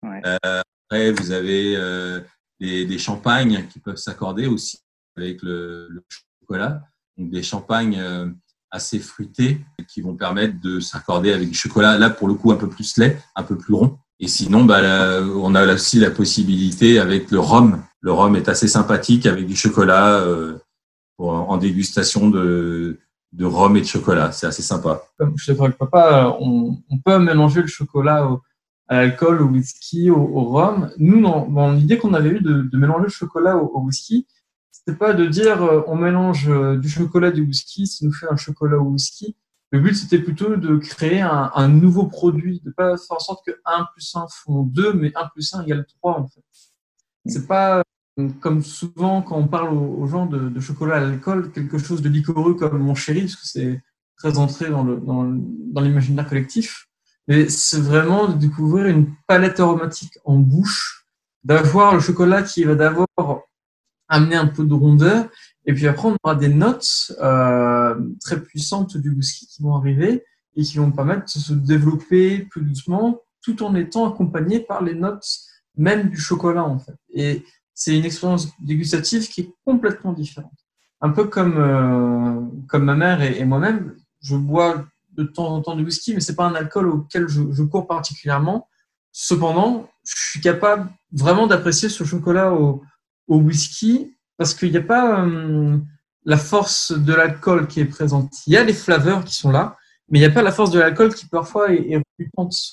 Ouais. 0.02 0.22
Euh, 0.26 0.62
après, 0.88 1.12
vous 1.12 1.30
avez 1.30 1.76
euh, 1.76 2.20
des, 2.60 2.84
des 2.84 2.98
champagnes 2.98 3.66
qui 3.68 3.80
peuvent 3.80 3.96
s'accorder 3.96 4.46
aussi 4.46 4.78
avec 5.16 5.42
le, 5.42 5.88
le 5.88 6.04
chocolat, 6.40 6.82
donc 7.16 7.30
des 7.30 7.42
champagnes 7.42 7.98
euh, 7.98 8.30
assez 8.72 8.98
fruités 8.98 9.60
qui 9.86 10.00
vont 10.00 10.16
permettre 10.16 10.60
de 10.60 10.80
s'accorder 10.80 11.32
avec 11.32 11.48
du 11.48 11.54
chocolat. 11.54 11.98
Là, 11.98 12.10
pour 12.10 12.26
le 12.26 12.34
coup, 12.34 12.50
un 12.50 12.56
peu 12.56 12.68
plus 12.68 12.96
lait, 12.96 13.18
un 13.36 13.42
peu 13.42 13.56
plus 13.56 13.74
rond. 13.74 13.98
Et 14.18 14.28
sinon, 14.28 14.64
bah, 14.64 14.80
on 15.36 15.54
a 15.54 15.72
aussi 15.74 15.98
la 15.98 16.10
possibilité 16.10 16.98
avec 16.98 17.30
le 17.30 17.38
rhum. 17.38 17.82
Le 18.00 18.12
rhum 18.12 18.34
est 18.34 18.48
assez 18.48 18.68
sympathique 18.68 19.26
avec 19.26 19.46
du 19.46 19.54
chocolat 19.54 20.20
euh, 20.20 20.58
en 21.18 21.56
dégustation 21.58 22.30
de, 22.30 22.98
de 23.32 23.44
rhum 23.44 23.76
et 23.76 23.82
de 23.82 23.86
chocolat. 23.86 24.32
C'est 24.32 24.46
assez 24.46 24.62
sympa. 24.62 25.02
Comme 25.18 25.34
d'accord 25.46 25.66
avec 25.66 25.78
papa, 25.78 26.36
on, 26.40 26.78
peut 27.04 27.18
mélanger 27.18 27.60
le 27.60 27.68
chocolat 27.68 28.26
au- 28.26 28.40
à 28.88 28.96
l'alcool, 28.96 29.42
au 29.42 29.46
whisky, 29.46 30.10
au, 30.10 30.16
au 30.16 30.44
rhum. 30.44 30.90
Nous, 30.98 31.20
dans, 31.20 31.72
l'idée 31.72 31.98
qu'on 31.98 32.14
avait 32.14 32.30
eue 32.30 32.40
de, 32.40 32.76
mélanger 32.76 33.04
le 33.04 33.10
chocolat 33.10 33.56
au 33.56 33.80
whisky, 33.80 34.26
c'était 34.84 34.98
pas 34.98 35.12
de 35.12 35.26
dire 35.26 35.62
euh, 35.62 35.82
on 35.86 35.96
mélange 35.96 36.48
euh, 36.48 36.76
du 36.76 36.88
chocolat 36.88 37.28
et 37.28 37.32
du 37.32 37.42
whisky, 37.42 37.86
ça 37.86 38.04
nous 38.04 38.12
fait 38.12 38.26
un 38.28 38.36
chocolat 38.36 38.78
au 38.78 38.90
whisky. 38.90 39.36
Le 39.70 39.80
but, 39.80 39.94
c'était 39.94 40.18
plutôt 40.18 40.56
de 40.56 40.76
créer 40.76 41.22
un, 41.22 41.68
nouveau 41.68 42.06
produit, 42.06 42.60
de 42.62 42.70
pas 42.70 42.98
faire 42.98 43.16
en 43.16 43.20
sorte 43.20 43.46
que 43.46 43.52
1 43.64 43.86
plus 43.94 44.14
1 44.14 44.26
font 44.28 44.64
2, 44.64 44.92
mais 44.92 45.12
1 45.14 45.28
plus 45.28 45.54
1 45.54 45.62
égale 45.62 45.86
3, 45.86 46.20
en 46.20 46.28
fait. 46.28 46.42
C'est 47.24 47.46
pas 47.46 47.82
euh, 48.18 48.28
comme 48.40 48.62
souvent 48.62 49.22
quand 49.22 49.38
on 49.38 49.48
parle 49.48 49.72
aux, 49.72 50.06
gens 50.06 50.26
de, 50.26 50.60
chocolat 50.60 50.96
à 50.96 51.00
l'alcool, 51.00 51.52
quelque 51.52 51.78
chose 51.78 52.02
de 52.02 52.10
liquoreux 52.10 52.54
comme 52.54 52.78
mon 52.78 52.94
chéri, 52.94 53.22
parce 53.22 53.36
que 53.36 53.46
c'est 53.46 53.82
très 54.16 54.36
entré 54.36 54.68
dans 54.68 54.84
le- 54.84 55.00
dans 55.00 55.24
dans 55.24 55.80
l'imaginaire 55.80 56.28
collectif. 56.28 56.88
Mais 57.28 57.48
c'est 57.48 57.80
vraiment 57.80 58.28
de 58.28 58.34
découvrir 58.34 58.86
une 58.86 59.14
palette 59.26 59.60
aromatique 59.60 60.18
en 60.24 60.36
bouche, 60.38 61.06
d'avoir 61.44 61.94
le 61.94 62.00
chocolat 62.00 62.42
qui 62.42 62.64
va 62.64 62.74
d'abord 62.74 63.48
amener 64.12 64.36
un 64.36 64.46
peu 64.46 64.64
de 64.64 64.74
rondeur, 64.74 65.28
et 65.64 65.72
puis 65.72 65.86
après 65.88 66.08
on 66.08 66.16
aura 66.22 66.34
des 66.34 66.48
notes 66.48 67.12
euh, 67.20 67.94
très 68.20 68.40
puissantes 68.40 68.96
du 68.96 69.10
whisky 69.10 69.46
qui 69.46 69.62
vont 69.62 69.74
arriver 69.74 70.22
et 70.54 70.62
qui 70.62 70.76
vont 70.76 70.92
permettre 70.92 71.24
de 71.24 71.40
se 71.40 71.54
développer 71.54 72.40
plus 72.50 72.62
doucement, 72.62 73.20
tout 73.40 73.62
en 73.62 73.74
étant 73.74 74.08
accompagné 74.12 74.60
par 74.60 74.82
les 74.82 74.94
notes 74.94 75.26
même 75.76 76.10
du 76.10 76.18
chocolat 76.18 76.64
en 76.64 76.78
fait. 76.78 76.94
Et 77.14 77.44
c'est 77.74 77.96
une 77.96 78.04
expérience 78.04 78.48
dégustative 78.60 79.26
qui 79.28 79.40
est 79.40 79.54
complètement 79.64 80.12
différente. 80.12 80.52
Un 81.00 81.10
peu 81.10 81.24
comme 81.24 81.56
euh, 81.56 82.40
comme 82.68 82.84
ma 82.84 82.94
mère 82.94 83.22
et, 83.22 83.44
moi-même, 83.44 83.96
je 84.20 84.36
bois 84.36 84.84
de 85.16 85.24
temps 85.24 85.48
en 85.48 85.62
temps 85.62 85.74
du 85.74 85.84
whisky, 85.84 86.14
mais 86.14 86.20
c'est 86.20 86.36
pas 86.36 86.46
un 86.46 86.54
alcool 86.54 86.88
auquel 86.88 87.28
je, 87.28 87.42
je 87.50 87.62
cours 87.62 87.86
particulièrement. 87.86 88.68
Cependant, 89.10 89.88
je 90.04 90.14
suis 90.16 90.40
capable 90.40 90.90
vraiment 91.12 91.46
d'apprécier 91.46 91.88
ce 91.88 92.04
chocolat 92.04 92.52
au, 92.52 92.82
au 93.32 93.38
whisky 93.46 93.92
parce 94.38 94.52
qu'il 94.54 94.70
n'y 94.70 94.76
a 94.76 94.82
pas 94.96 95.24
euh, 95.26 95.78
la 96.24 96.36
force 96.36 96.92
de 97.08 97.12
l'alcool 97.18 97.66
qui 97.66 97.78
est 97.80 97.90
présente. 97.98 98.30
Il 98.46 98.52
y 98.52 98.56
a 98.56 98.64
les 98.64 98.72
flaveurs 98.84 99.24
qui 99.24 99.34
sont 99.42 99.50
là, 99.50 99.76
mais 100.08 100.18
il 100.18 100.22
n'y 100.22 100.30
a 100.32 100.34
pas 100.38 100.42
la 100.42 100.52
force 100.52 100.70
de 100.70 100.78
l'alcool 100.78 101.14
qui 101.14 101.26
parfois 101.26 101.72
est, 101.72 101.84
est. 101.92 102.02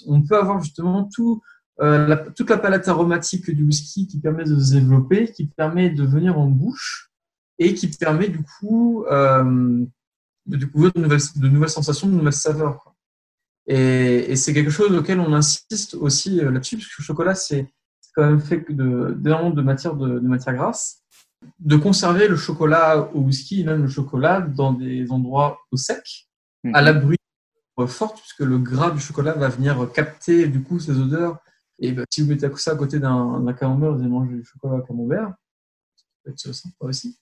On 0.07 0.21
peut 0.27 0.37
avoir 0.37 0.61
justement 0.63 1.09
tout, 1.15 1.41
euh, 1.81 2.07
la- 2.07 2.17
toute 2.17 2.49
la 2.49 2.57
palette 2.57 2.87
aromatique 2.87 3.49
du 3.51 3.63
whisky 3.63 4.07
qui 4.07 4.19
permet 4.19 4.43
de 4.43 4.59
se 4.59 4.73
développer, 4.73 5.31
qui 5.31 5.45
permet 5.61 5.89
de 5.89 6.03
venir 6.15 6.37
en 6.37 6.47
bouche 6.47 7.09
et 7.57 7.73
qui 7.73 7.87
permet 7.87 8.29
du 8.29 8.41
coup 8.43 9.05
euh, 9.11 9.85
de 10.45 10.57
découvrir 10.57 10.91
de 10.93 11.01
nouvelles, 11.47 11.69
sensations, 11.69 12.07
de 12.07 12.13
nouvelles 12.19 12.33
saveurs. 12.33 12.93
Et, 13.67 14.31
et 14.31 14.35
c'est 14.35 14.53
quelque 14.53 14.71
chose 14.71 14.91
auquel 14.99 15.19
on 15.19 15.33
insiste 15.33 15.93
aussi 16.05 16.31
là-dessus, 16.35 16.77
parce 16.77 16.87
que 16.89 17.01
le 17.01 17.03
chocolat, 17.03 17.35
c'est 17.35 17.63
c'est 18.09 18.21
quand 18.21 18.25
même 18.27 18.41
fait 18.41 18.65
de, 18.69 19.15
d'énormément 19.17 19.51
de 19.51 19.61
matière, 19.61 19.93
de, 19.95 20.19
de 20.19 20.27
matière 20.27 20.55
grasse. 20.55 21.03
De 21.59 21.75
conserver 21.77 22.27
le 22.27 22.35
chocolat 22.35 23.09
au 23.13 23.19
whisky, 23.19 23.63
même 23.63 23.83
le 23.83 23.87
chocolat 23.87 24.41
dans 24.41 24.73
des 24.73 25.11
endroits 25.11 25.59
au 25.71 25.77
sec, 25.77 26.29
Mhm. 26.63 26.75
à 26.75 26.81
l'abri 26.81 27.15
forte, 27.87 28.19
puisque 28.19 28.41
le 28.41 28.57
gras 28.57 28.91
du 28.91 28.99
chocolat 28.99 29.31
va 29.33 29.47
venir 29.47 29.89
capter 29.93 30.47
du 30.47 30.61
coup 30.61 30.79
ces 30.79 30.99
odeurs. 30.99 31.37
Et 31.79 31.93
bah, 31.93 32.03
si 32.09 32.21
vous 32.21 32.27
mettez 32.27 32.49
ça 32.57 32.71
à 32.71 32.75
côté 32.75 32.99
d'un 32.99 33.53
camembert, 33.57 33.93
vous 33.93 34.01
allez 34.01 34.09
manger 34.09 34.35
du 34.35 34.43
chocolat 34.43 34.75
au 34.75 34.81
camembert. 34.81 35.33
Ça 35.95 36.03
peut 36.25 36.31
être 36.31 36.53
sympa 36.53 36.75
aussi. 36.81 37.17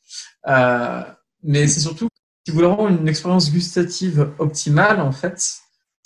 Euh, 0.47 1.03
mais 1.43 1.67
c'est 1.67 1.81
surtout, 1.81 2.07
si 2.43 2.49
vous 2.51 2.55
voulez 2.55 2.71
avoir 2.71 2.87
une 2.87 3.07
expérience 3.07 3.51
gustative 3.51 4.31
optimale, 4.39 4.99
en 4.99 5.11
fait, 5.11 5.59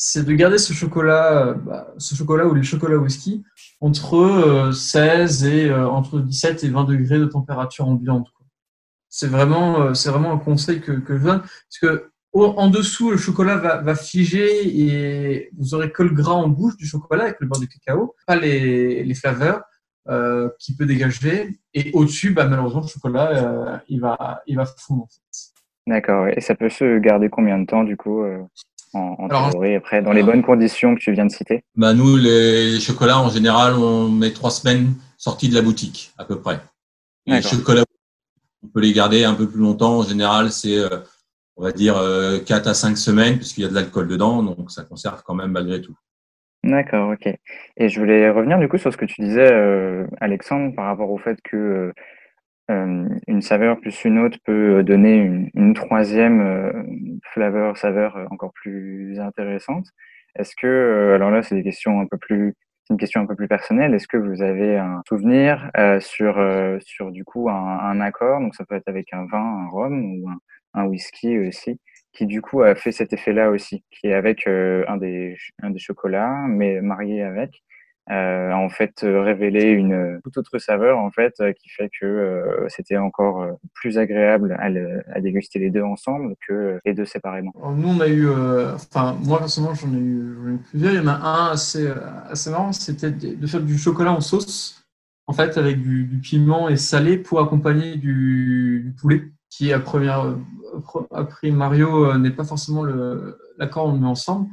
c'est 0.03 0.25
de 0.25 0.33
garder 0.33 0.57
ce 0.57 0.73
chocolat, 0.73 1.45
euh, 1.45 1.53
bah, 1.53 1.93
ce 1.99 2.15
chocolat 2.15 2.47
ou 2.47 2.55
les 2.55 2.63
chocolats 2.63 2.97
whisky 2.97 3.43
entre 3.81 4.15
euh, 4.15 4.71
16 4.71 5.45
et 5.45 5.69
euh, 5.69 5.87
entre 5.87 6.19
17 6.19 6.63
et 6.63 6.69
20 6.69 6.85
degrés 6.85 7.19
de 7.19 7.25
température 7.25 7.87
ambiante. 7.87 8.27
C'est 9.09 9.27
vraiment, 9.27 9.79
euh, 9.81 9.93
c'est 9.93 10.09
vraiment 10.09 10.31
un 10.31 10.39
conseil 10.39 10.81
que, 10.81 10.93
je 11.07 11.23
donne, 11.23 11.41
parce 11.41 11.79
que 11.79 12.09
en 12.33 12.69
dessous, 12.69 13.11
le 13.11 13.17
chocolat 13.17 13.57
va, 13.57 13.95
figer 13.95 14.65
et 14.65 15.51
vous 15.55 15.75
aurez 15.75 15.91
que 15.91 16.01
le 16.01 16.15
gras 16.15 16.31
en 16.31 16.47
bouche 16.47 16.77
du 16.77 16.87
chocolat 16.87 17.25
avec 17.25 17.35
le 17.39 17.47
beurre 17.47 17.59
de 17.59 17.65
cacao, 17.65 18.15
pas 18.25 18.37
les, 18.37 19.03
les 19.03 19.13
flaveurs 19.13 19.61
euh, 20.09 20.49
qu'il 20.57 20.77
peut 20.77 20.87
dégager. 20.87 21.59
Et 21.75 21.91
au-dessus, 21.93 22.31
bah, 22.31 22.45
malheureusement, 22.45 22.81
le 22.81 22.87
chocolat, 22.87 23.29
euh, 23.31 23.77
il 23.87 24.01
va, 24.01 24.41
il 24.47 24.55
va 24.55 24.65
fondre. 24.65 25.07
D'accord. 25.85 26.27
Et 26.29 26.41
ça 26.41 26.55
peut 26.55 26.69
se 26.69 26.97
garder 26.97 27.29
combien 27.29 27.59
de 27.59 27.65
temps, 27.67 27.83
du 27.83 27.97
coup, 27.97 28.23
euh, 28.23 28.41
en, 28.93 29.15
en 29.19 29.27
Alors, 29.27 29.51
théorie, 29.51 29.75
après, 29.75 30.01
dans 30.01 30.11
les 30.11 30.21
alors- 30.21 30.33
bonnes 30.33 30.43
conditions 30.43 30.95
que 30.95 30.99
tu 30.99 31.11
viens 31.11 31.25
de 31.25 31.31
citer? 31.31 31.63
Bah, 31.75 31.93
nous, 31.93 32.17
les 32.17 32.79
chocolats, 32.79 33.19
en 33.19 33.29
général, 33.29 33.73
on 33.75 34.09
met 34.09 34.31
trois 34.31 34.51
semaines 34.51 34.93
sortis 35.17 35.49
de 35.49 35.55
la 35.55 35.61
boutique, 35.61 36.11
à 36.17 36.25
peu 36.25 36.39
près. 36.41 36.59
Les 37.27 37.41
chocolats, 37.41 37.83
on 38.63 38.67
peut 38.67 38.81
les 38.81 38.93
garder 38.93 39.23
un 39.23 39.33
peu 39.35 39.47
plus 39.47 39.59
longtemps. 39.61 39.99
En 39.99 40.03
général, 40.03 40.51
c'est, 40.51 40.77
euh, 40.77 40.99
on 41.55 41.63
va 41.63 41.71
dire, 41.71 41.97
euh, 41.97 42.39
4 42.39 42.67
à 42.67 42.73
5 42.73 42.97
semaines, 42.97 43.37
puisqu'il 43.37 43.61
y 43.61 43.65
a 43.65 43.69
de 43.69 43.75
l'alcool 43.75 44.07
dedans, 44.07 44.41
donc 44.43 44.71
ça 44.71 44.83
conserve 44.83 45.21
quand 45.23 45.35
même 45.35 45.51
malgré 45.51 45.81
tout. 45.81 45.95
D'accord, 46.63 47.09
ok. 47.13 47.27
Et 47.77 47.89
je 47.89 47.99
voulais 47.99 48.29
revenir 48.29 48.59
du 48.59 48.67
coup 48.67 48.77
sur 48.77 48.91
ce 48.91 48.97
que 48.97 49.05
tu 49.05 49.21
disais, 49.21 49.51
euh, 49.51 50.05
Alexandre, 50.19 50.75
par 50.75 50.85
rapport 50.85 51.09
au 51.09 51.17
fait 51.17 51.39
que 51.43 51.57
euh, 51.57 51.93
euh, 52.71 53.07
une 53.27 53.41
saveur 53.41 53.79
plus 53.79 54.05
une 54.05 54.19
autre 54.19 54.37
peut 54.45 54.83
donner 54.83 55.49
une, 55.53 55.73
troisième 55.73 56.41
euh, 56.41 57.75
saveur 57.75 58.17
euh, 58.17 58.25
encore 58.31 58.53
plus 58.53 59.19
intéressante. 59.19 59.85
Est-ce 60.35 60.55
que, 60.55 60.67
euh, 60.67 61.15
alors 61.15 61.31
là, 61.31 61.43
c'est 61.43 61.55
des 61.55 61.63
questions 61.63 61.99
un 61.99 62.07
peu 62.07 62.17
plus 62.17 62.55
une 62.89 62.97
question 62.97 63.21
un 63.21 63.25
peu 63.25 63.35
plus 63.35 63.47
personnelle. 63.47 63.93
Est-ce 63.93 64.07
que 64.07 64.17
vous 64.17 64.41
avez 64.41 64.77
un 64.77 65.01
souvenir 65.07 65.71
sur, 66.01 66.35
sur 66.81 67.11
du 67.11 67.23
coup 67.23 67.49
un, 67.49 68.01
accord? 68.01 68.41
Donc 68.41 68.53
ça 68.53 68.65
peut 68.65 68.75
être 68.75 68.89
avec 68.89 69.13
un 69.13 69.25
vin, 69.27 69.39
un 69.39 69.69
rhum 69.69 70.15
ou 70.15 70.29
un, 70.73 70.85
whisky 70.85 71.39
aussi, 71.39 71.79
qui 72.11 72.25
du 72.25 72.41
coup 72.41 72.63
a 72.63 72.75
fait 72.75 72.91
cet 72.91 73.13
effet-là 73.13 73.49
aussi, 73.49 73.85
qui 73.91 74.07
est 74.07 74.13
avec 74.13 74.45
un, 74.45 74.97
des, 74.97 75.37
un 75.63 75.69
des 75.69 75.79
chocolats, 75.79 76.35
mais 76.49 76.81
marié 76.81 77.23
avec 77.23 77.63
euh, 78.09 78.51
en 78.51 78.67
fait 78.69 79.03
euh, 79.03 79.21
révéler 79.21 79.65
une 79.65 79.93
euh, 79.93 80.19
toute 80.23 80.35
autre 80.39 80.57
saveur 80.57 80.97
en 80.97 81.11
fait 81.11 81.35
qui 81.59 81.69
fait 81.69 81.89
que 81.99 82.65
c'était 82.67 82.97
encore 82.97 83.45
plus 83.75 83.99
agréable 83.99 84.57
à, 84.59 85.21
déguster 85.21 85.59
les 85.59 85.69
deux 85.69 85.83
ensemble 85.83 86.33
que 86.47 86.79
les 86.83 86.95
deux 86.95 87.05
séparément. 87.05 87.53
nous 87.75 87.89
on 87.89 87.99
a 87.99 88.07
eu, 88.07 88.27
enfin 88.73 89.15
moi 89.23 89.37
personnellement 89.37 89.75
j'en 89.75 89.93
ai, 89.93 89.99
eu 89.99 90.57
plusieurs. 90.69 90.93
Il 90.93 90.97
y 90.97 90.99
en 90.99 91.07
a 91.07 91.13
un 91.13 91.51
assez 91.51 91.87
assez 92.27 92.49
marrant, 92.49 92.71
c'était 92.71 93.11
de 93.11 93.47
faire 93.47 93.61
du 93.61 93.77
chocolat 93.77 94.13
en 94.13 94.21
sauce 94.21 94.83
en 95.27 95.33
fait 95.33 95.57
avec 95.59 95.79
du, 95.81 96.19
piment 96.23 96.69
et 96.69 96.77
salé 96.77 97.19
pour 97.19 97.39
accompagner 97.39 97.97
du, 97.97 98.95
poulet 98.99 99.31
qui 99.51 99.71
à 99.71 99.79
première 99.79 100.35
après 101.13 101.51
Mario 101.51 102.17
n'est 102.17 102.31
pas 102.31 102.45
forcément 102.45 102.83
l'accord 103.57 103.87
on 103.87 103.93
le 103.93 103.99
met 103.99 104.07
ensemble 104.07 104.47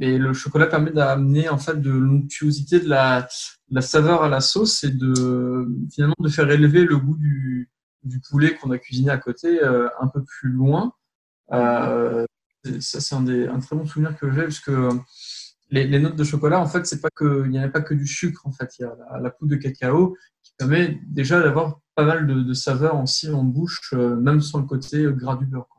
et 0.00 0.18
le 0.18 0.32
chocolat 0.32 0.66
permet 0.66 0.90
d'amener 0.90 1.48
en 1.48 1.58
fait 1.58 1.80
de 1.80 1.90
l'onctuosité 1.90 2.80
de 2.80 2.88
la, 2.88 3.28
saveur 3.80 4.22
à 4.22 4.28
la 4.28 4.40
sauce 4.40 4.84
et 4.84 4.90
de 4.90 5.68
finalement 5.92 6.14
de 6.18 6.28
faire 6.28 6.50
élever 6.50 6.84
le 6.84 6.96
goût 6.96 7.16
du, 7.16 7.70
poulet 8.30 8.54
qu'on 8.54 8.70
a 8.70 8.78
cuisiné 8.78 9.10
à 9.10 9.18
côté 9.18 9.62
euh, 9.62 9.88
un 10.00 10.06
peu 10.06 10.22
plus 10.24 10.48
loin. 10.48 10.92
Euh, 11.52 12.24
ça 12.80 13.00
c'est 13.00 13.14
un, 13.14 13.60
très 13.60 13.76
bon 13.76 13.84
souvenir 13.84 14.16
que 14.16 14.30
j'ai 14.32 14.42
parce 14.42 14.60
que 14.60 14.88
les, 15.70 15.86
les, 15.86 15.98
notes 15.98 16.16
de 16.16 16.24
chocolat 16.24 16.60
en 16.60 16.66
fait 16.66 16.86
c'est 16.86 17.00
pas 17.00 17.10
que 17.14 17.44
il 17.44 17.50
n'y 17.50 17.58
a 17.58 17.68
pas 17.68 17.80
que 17.80 17.94
du 17.94 18.06
sucre 18.06 18.46
en 18.46 18.52
fait 18.52 18.78
il 18.78 18.82
y 18.82 18.84
a 18.84 19.20
la, 19.20 19.30
poudre 19.30 19.52
de 19.52 19.56
cacao 19.56 20.16
qui 20.42 20.52
permet 20.58 21.00
déjà 21.06 21.40
d'avoir 21.40 21.80
pas 21.94 22.04
mal 22.04 22.26
de, 22.26 22.42
de 22.42 22.54
saveurs 22.54 23.00
aussi 23.00 23.28
en 23.30 23.44
bouche 23.44 23.92
euh, 23.92 24.16
même 24.16 24.40
sans 24.40 24.60
le 24.60 24.66
côté 24.66 25.06
gras 25.12 25.36
du 25.36 25.46
beurre. 25.46 25.75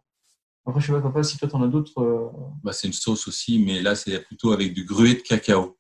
Après, 0.68 0.82
je 0.82 0.88
sais 0.88 0.94
pas, 0.94 1.02
papa, 1.02 1.24
si 1.24 1.38
toi, 1.38 1.48
tu 1.48 1.56
en 1.56 1.64
as 1.64 1.68
d'autres. 1.68 2.02
Euh, 2.02 2.30
bah, 2.62 2.74
c'est 2.74 2.88
une 2.88 2.94
sauce 2.94 3.28
aussi, 3.30 3.64
mais 3.66 3.82
là, 3.82 3.96
c'est 3.96 4.20
plutôt 4.26 4.52
avec 4.52 4.74
du 4.74 4.84
gruet 4.84 5.14
de 5.14 5.22
cacao. 5.22 5.78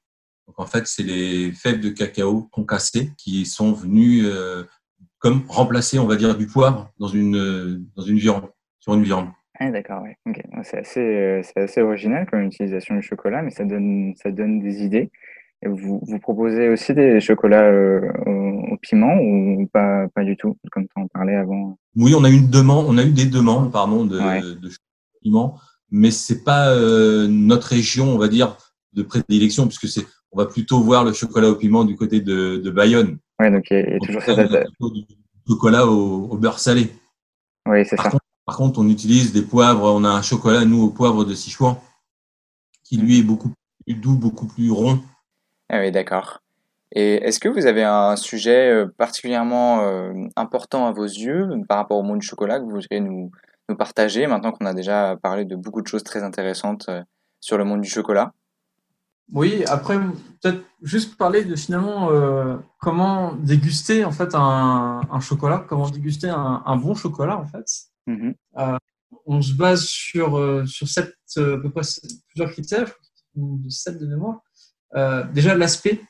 Donc, 0.47 0.59
en 0.59 0.65
fait, 0.65 0.87
c'est 0.87 1.03
les 1.03 1.51
fèves 1.51 1.81
de 1.81 1.89
cacao 1.89 2.43
concassées 2.43 3.11
qui 3.17 3.45
sont 3.45 3.73
venues 3.73 4.25
euh, 4.25 4.63
comme 5.19 5.43
remplacer, 5.49 5.99
on 5.99 6.07
va 6.07 6.15
dire, 6.15 6.37
du 6.37 6.47
poivre 6.47 6.89
dans 6.99 7.09
une, 7.09 7.85
dans 7.97 8.03
une 8.03 8.17
viande, 8.17 8.49
sur 8.79 8.93
une 8.93 9.03
viande. 9.03 9.27
Ah, 9.59 9.71
d'accord, 9.71 10.03
oui. 10.03 10.33
C'est 10.63 10.77
assez, 10.77 11.01
euh, 11.01 11.41
assez, 11.55 11.81
original 11.81 12.25
comme 12.29 12.43
utilisation 12.43 12.95
du 12.95 13.01
chocolat, 13.01 13.41
mais 13.41 13.49
ça 13.49 13.65
donne, 13.65 14.13
ça 14.15 14.31
donne 14.31 14.61
des 14.61 14.83
idées. 14.83 15.11
Et 15.63 15.67
vous, 15.67 15.99
vous 16.03 16.19
proposez 16.19 16.69
aussi 16.69 16.93
des 16.93 17.19
chocolats 17.19 17.71
au, 17.71 18.77
piment 18.81 19.15
ou 19.15 19.67
pas, 19.73 20.07
pas 20.13 20.23
du 20.23 20.37
tout, 20.37 20.55
comme 20.71 20.83
tu 20.83 21.01
en 21.01 21.07
parlais 21.07 21.35
avant? 21.35 21.79
Oui, 21.95 22.13
on 22.15 22.23
a 22.23 22.29
une 22.29 22.47
demande, 22.47 22.85
on 22.87 22.97
a 22.97 23.03
eu 23.03 23.11
des 23.11 23.25
demandes, 23.25 23.71
pardon, 23.71 24.05
de, 24.05 24.19
de 24.53 24.69
piment, 25.21 25.57
mais 25.89 26.11
c'est 26.11 26.43
pas 26.43 26.69
euh, 26.69 27.27
notre 27.27 27.69
région, 27.69 28.13
on 28.13 28.17
va 28.19 28.27
dire, 28.27 28.55
de 28.93 29.01
prédilection, 29.01 29.65
puisque 29.65 29.87
c'est, 29.87 30.05
on 30.31 30.37
va 30.37 30.45
plutôt 30.45 30.79
voir 30.81 31.03
le 31.03 31.13
chocolat 31.13 31.49
au 31.49 31.55
piment 31.55 31.85
du 31.85 31.95
côté 31.95 32.21
de, 32.21 32.57
de 32.57 32.69
Bayonne. 32.69 33.17
Oui, 33.39 33.51
donc 33.51 33.65
il 33.71 33.77
y 33.77 33.93
a, 33.95 33.99
toujours 33.99 34.21
cette 34.21 34.51
du 34.93 35.05
chocolat 35.47 35.87
au, 35.87 36.37
beurre 36.37 36.59
salé. 36.59 36.91
Oui, 37.67 37.85
c'est 37.85 37.97
ça. 37.97 38.11
par 38.45 38.57
contre, 38.57 38.79
on 38.79 38.87
utilise 38.89 39.33
des 39.33 39.41
poivres. 39.41 39.83
On 39.83 40.03
a 40.03 40.09
un 40.09 40.21
chocolat, 40.21 40.65
nous, 40.65 40.83
au 40.83 40.89
poivre 40.89 41.25
de 41.25 41.33
Sichuan, 41.33 41.77
qui 42.83 42.97
lui 42.97 43.19
est 43.19 43.23
beaucoup 43.23 43.49
plus 43.85 43.95
doux, 43.95 44.15
beaucoup 44.15 44.47
plus 44.47 44.69
rond. 44.69 44.99
Ah 45.69 45.79
oui, 45.79 45.91
d'accord. 45.91 46.41
Et 46.93 47.15
est-ce 47.15 47.39
que 47.39 47.49
vous 47.49 47.65
avez 47.65 47.83
un 47.83 48.15
sujet 48.15 48.71
euh, 48.71 48.87
particulièrement 48.97 49.81
euh, 49.81 50.13
important 50.35 50.87
à 50.87 50.91
vos 50.91 51.03
yeux 51.03 51.49
par 51.67 51.77
rapport 51.77 51.97
au 51.97 52.03
monde 52.03 52.19
du 52.19 52.27
chocolat 52.27 52.59
que 52.59 52.63
vous 52.63 52.71
voudriez 52.71 53.01
nous, 53.01 53.31
nous 53.67 53.75
partager 53.75 54.25
maintenant 54.27 54.51
qu'on 54.51 54.65
a 54.65 54.73
déjà 54.73 55.17
parlé 55.21 55.43
de 55.43 55.55
beaucoup 55.55 55.81
de 55.81 55.87
choses 55.87 56.03
très 56.03 56.23
intéressantes 56.23 56.85
euh, 56.89 57.01
sur 57.41 57.57
le 57.57 57.65
monde 57.65 57.81
du 57.81 57.89
chocolat? 57.89 58.33
Oui, 59.33 59.65
après 59.65 59.99
peut-être 60.41 60.63
juste 60.81 61.17
parler 61.17 61.43
de 61.43 61.57
finalement 61.57 62.09
comment 62.79 63.33
déguster 63.33 64.05
en 64.05 64.11
fait 64.11 64.33
un, 64.33 65.01
un 65.11 65.19
chocolat, 65.19 65.65
comment 65.67 65.89
déguster 65.89 66.29
un, 66.29 66.63
un, 66.65 66.77
bon 66.77 66.95
chocolat 66.95 67.37
en 67.37 67.45
fait. 67.45 67.65
Mmh 68.07 68.31
on 69.25 69.41
se 69.41 69.53
base 69.53 69.83
sur 69.83 70.63
sur 70.65 70.87
sept, 70.87 71.13
à 71.35 71.57
peu 71.61 71.69
près 71.69 71.81
plusieurs 72.29 72.51
critères, 72.51 72.93
sept 73.67 73.99
de 73.99 74.07
mémoire. 74.07 74.39
Déjà 74.93 75.55
l'aspect 75.55 76.01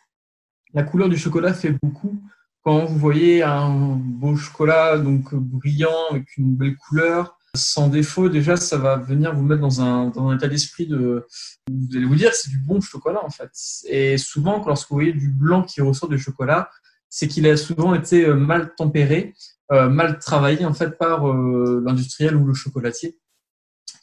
la 0.73 0.84
couleur 0.84 1.09
du 1.09 1.17
chocolat 1.17 1.53
fait 1.53 1.71
beaucoup. 1.82 2.21
Quand 2.63 2.86
vous 2.86 2.97
voyez 2.97 3.43
un 3.43 3.95
beau 3.95 4.36
chocolat 4.36 4.97
donc 4.97 5.34
brillant 5.34 6.09
avec 6.11 6.38
une 6.38 6.55
belle 6.55 6.75
couleur, 6.75 7.38
sans 7.55 7.88
défaut, 7.88 8.30
déjà 8.30 8.57
ça 8.57 8.78
va 8.78 8.97
venir 8.97 9.34
vous 9.34 9.43
mettre 9.43 9.61
dans 9.61 9.82
un, 9.82 10.09
dans 10.09 10.28
un 10.28 10.36
état 10.36 10.47
d'esprit 10.47 10.86
de 10.86 11.25
vous 11.71 11.97
allez 11.97 12.05
vous 12.05 12.15
dire 12.15 12.34
c'est 12.34 12.49
du 12.49 12.59
bon 12.59 12.82
chocolat 12.82 13.23
en 13.23 13.30
fait. 13.30 13.51
Et 13.86 14.17
souvent, 14.17 14.63
lorsque 14.65 14.89
vous 14.89 14.97
voyez 14.97 15.13
du 15.13 15.30
blanc 15.30 15.63
qui 15.63 15.82
ressort 15.82 16.09
du 16.09 16.19
chocolat, 16.19 16.69
c'est 17.09 17.28
qu'il 17.28 17.47
a 17.47 17.55
souvent 17.55 17.95
été 17.95 18.25
euh, 18.25 18.36
mal 18.36 18.75
tempéré, 18.75 19.34
euh, 19.71 19.89
mal 19.89 20.19
travaillé 20.19 20.65
en 20.65 20.73
fait 20.73 20.97
par 20.97 21.28
euh, 21.28 21.82
l'industriel 21.86 22.36
ou 22.36 22.45
le 22.45 22.53
chocolatier, 22.53 23.17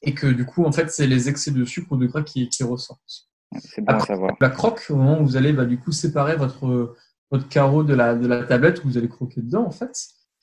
et 0.02 0.14
que 0.14 0.26
du 0.26 0.46
coup 0.46 0.64
en 0.64 0.72
fait 0.72 0.90
c'est 0.90 1.06
les 1.06 1.28
excès 1.28 1.50
de 1.50 1.64
sucre 1.64 1.92
ou 1.92 1.96
de 1.98 2.06
gras 2.06 2.22
qui 2.22 2.48
ressortent. 2.62 3.28
C'est 3.58 3.82
bon 3.82 3.94
à 3.94 4.00
savoir. 4.00 4.36
La 4.40 4.50
croque, 4.50 4.86
au 4.90 4.96
moment 4.96 5.20
où 5.20 5.24
vous 5.24 5.36
allez 5.36 5.52
bah, 5.52 5.64
du 5.64 5.78
coup 5.78 5.92
séparer 5.92 6.36
votre, 6.36 6.96
votre 7.30 7.48
carreau 7.48 7.84
de 7.84 7.94
la, 7.94 8.14
de 8.14 8.26
la 8.26 8.44
tablette 8.44 8.84
où 8.84 8.88
vous 8.88 8.98
allez 8.98 9.08
croquer 9.08 9.40
dedans, 9.42 9.66
en 9.66 9.70
fait, 9.70 9.92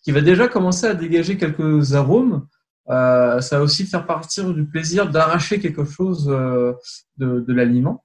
qui 0.03 0.11
va 0.11 0.21
déjà 0.21 0.47
commencer 0.47 0.87
à 0.87 0.93
dégager 0.93 1.37
quelques 1.37 1.93
arômes. 1.93 2.47
Euh, 2.89 3.39
ça 3.41 3.57
va 3.57 3.63
aussi 3.63 3.85
faire 3.85 4.05
partir 4.05 4.53
du 4.53 4.65
plaisir 4.65 5.09
d'arracher 5.09 5.59
quelque 5.59 5.85
chose 5.85 6.27
euh, 6.29 6.73
de, 7.17 7.39
de 7.39 7.53
l'aliment. 7.53 8.03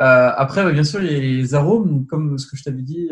Euh, 0.00 0.30
après, 0.36 0.70
bien 0.72 0.84
sûr, 0.84 1.02
il 1.02 1.12
y 1.12 1.14
a 1.14 1.18
les 1.18 1.54
arômes, 1.54 2.06
comme 2.06 2.38
ce 2.38 2.46
que 2.46 2.56
je 2.56 2.64
t'avais 2.64 2.82
dit, 2.82 3.10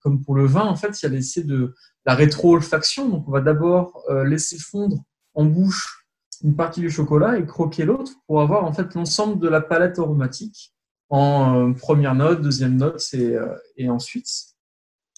comme 0.00 0.22
pour 0.22 0.34
le 0.34 0.46
vin, 0.46 0.64
en 0.64 0.76
fait, 0.76 1.00
il 1.00 1.06
y 1.06 1.08
a 1.08 1.12
l'essai 1.12 1.44
de 1.44 1.74
la 2.06 2.14
rétro-olfaction. 2.14 3.08
Donc, 3.08 3.28
on 3.28 3.30
va 3.30 3.40
d'abord 3.40 4.04
laisser 4.24 4.58
fondre 4.58 5.02
en 5.34 5.44
bouche 5.44 6.01
une 6.44 6.56
partie 6.56 6.80
du 6.80 6.90
chocolat 6.90 7.38
et 7.38 7.46
croquer 7.46 7.84
l'autre 7.84 8.12
pour 8.26 8.40
avoir 8.40 8.64
en 8.64 8.72
fait 8.72 8.94
l'ensemble 8.94 9.38
de 9.38 9.48
la 9.48 9.60
palette 9.60 9.98
aromatique 9.98 10.72
en 11.08 11.70
euh, 11.70 11.72
première 11.72 12.14
note, 12.14 12.40
deuxième 12.40 12.76
note 12.76 13.02
et, 13.12 13.36
euh, 13.36 13.54
et 13.76 13.90
ensuite 13.90 14.28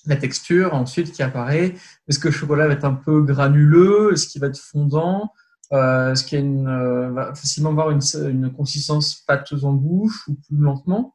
la 0.07 0.17
texture 0.17 0.75
ensuite 0.75 1.13
qui 1.13 1.23
apparaît. 1.23 1.75
Est-ce 2.09 2.19
que 2.19 2.29
le 2.29 2.35
chocolat 2.35 2.67
va 2.67 2.75
être 2.75 2.85
un 2.85 2.95
peu 2.95 3.23
granuleux? 3.23 4.13
Est-ce 4.13 4.29
qu'il 4.29 4.41
va 4.41 4.49
être 4.49 4.59
fondant? 4.59 5.33
Euh, 5.73 6.13
Est-ce 6.13 6.25
qu'il 6.25 6.65
va 6.65 7.35
facilement 7.35 7.71
avoir 7.71 7.91
une, 7.91 8.03
une, 8.29 8.53
consistance 8.53 9.23
pâteuse 9.27 9.65
en 9.65 9.73
bouche 9.73 10.29
ou 10.29 10.35
plus 10.35 10.59
lentement? 10.59 11.15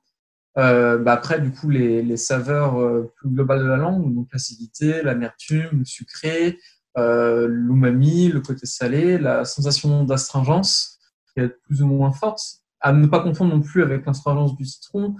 Bah 0.55 1.13
Après, 1.13 1.39
du 1.39 1.51
coup, 1.51 1.69
les, 1.69 2.01
les 2.01 2.17
saveurs 2.17 2.75
plus 3.15 3.29
globales 3.29 3.59
de 3.59 3.67
la 3.67 3.77
langue, 3.77 4.13
donc 4.13 4.27
l'acidité, 4.33 5.03
l'amertume, 5.03 5.69
le 5.79 5.85
sucré, 5.85 6.57
euh, 6.99 7.47
l'umami, 7.47 8.29
le 8.29 8.41
côté 8.41 8.65
salé, 8.65 9.17
la 9.17 9.45
sensation 9.45 10.03
d'astringence 10.03 10.99
qui 11.33 11.41
est 11.41 11.49
plus 11.63 11.81
ou 11.81 11.87
moins 11.87 12.11
forte, 12.11 12.41
à 12.81 12.91
ne 12.93 13.07
pas 13.07 13.21
confondre 13.21 13.55
non 13.55 13.61
plus 13.61 13.81
avec 13.83 14.05
l'astringence 14.05 14.55
du 14.55 14.65
citron, 14.65 15.15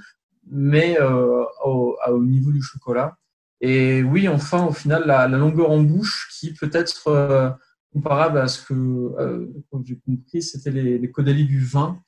mais 0.50 1.00
euh, 1.00 1.44
au, 1.64 1.98
niveau 2.22 2.52
du 2.52 2.62
chocolat. 2.62 3.18
Et 3.62 4.04
oui, 4.04 4.28
enfin, 4.28 4.66
au 4.66 4.72
final, 4.72 5.04
la, 5.06 5.28
longueur 5.28 5.72
en 5.72 5.82
bouche 5.82 6.30
qui 6.40 6.54
peut 6.54 6.70
être 6.74 7.08
euh, 7.08 7.50
comparable 7.94 8.38
à 8.38 8.48
ce 8.48 8.66
que, 8.66 9.54
j'ai 9.84 10.00
compris, 10.06 10.42
c'était 10.42 10.72
les, 10.72 10.98
les 10.98 11.44
du 11.44 11.64
vin. 11.64 12.00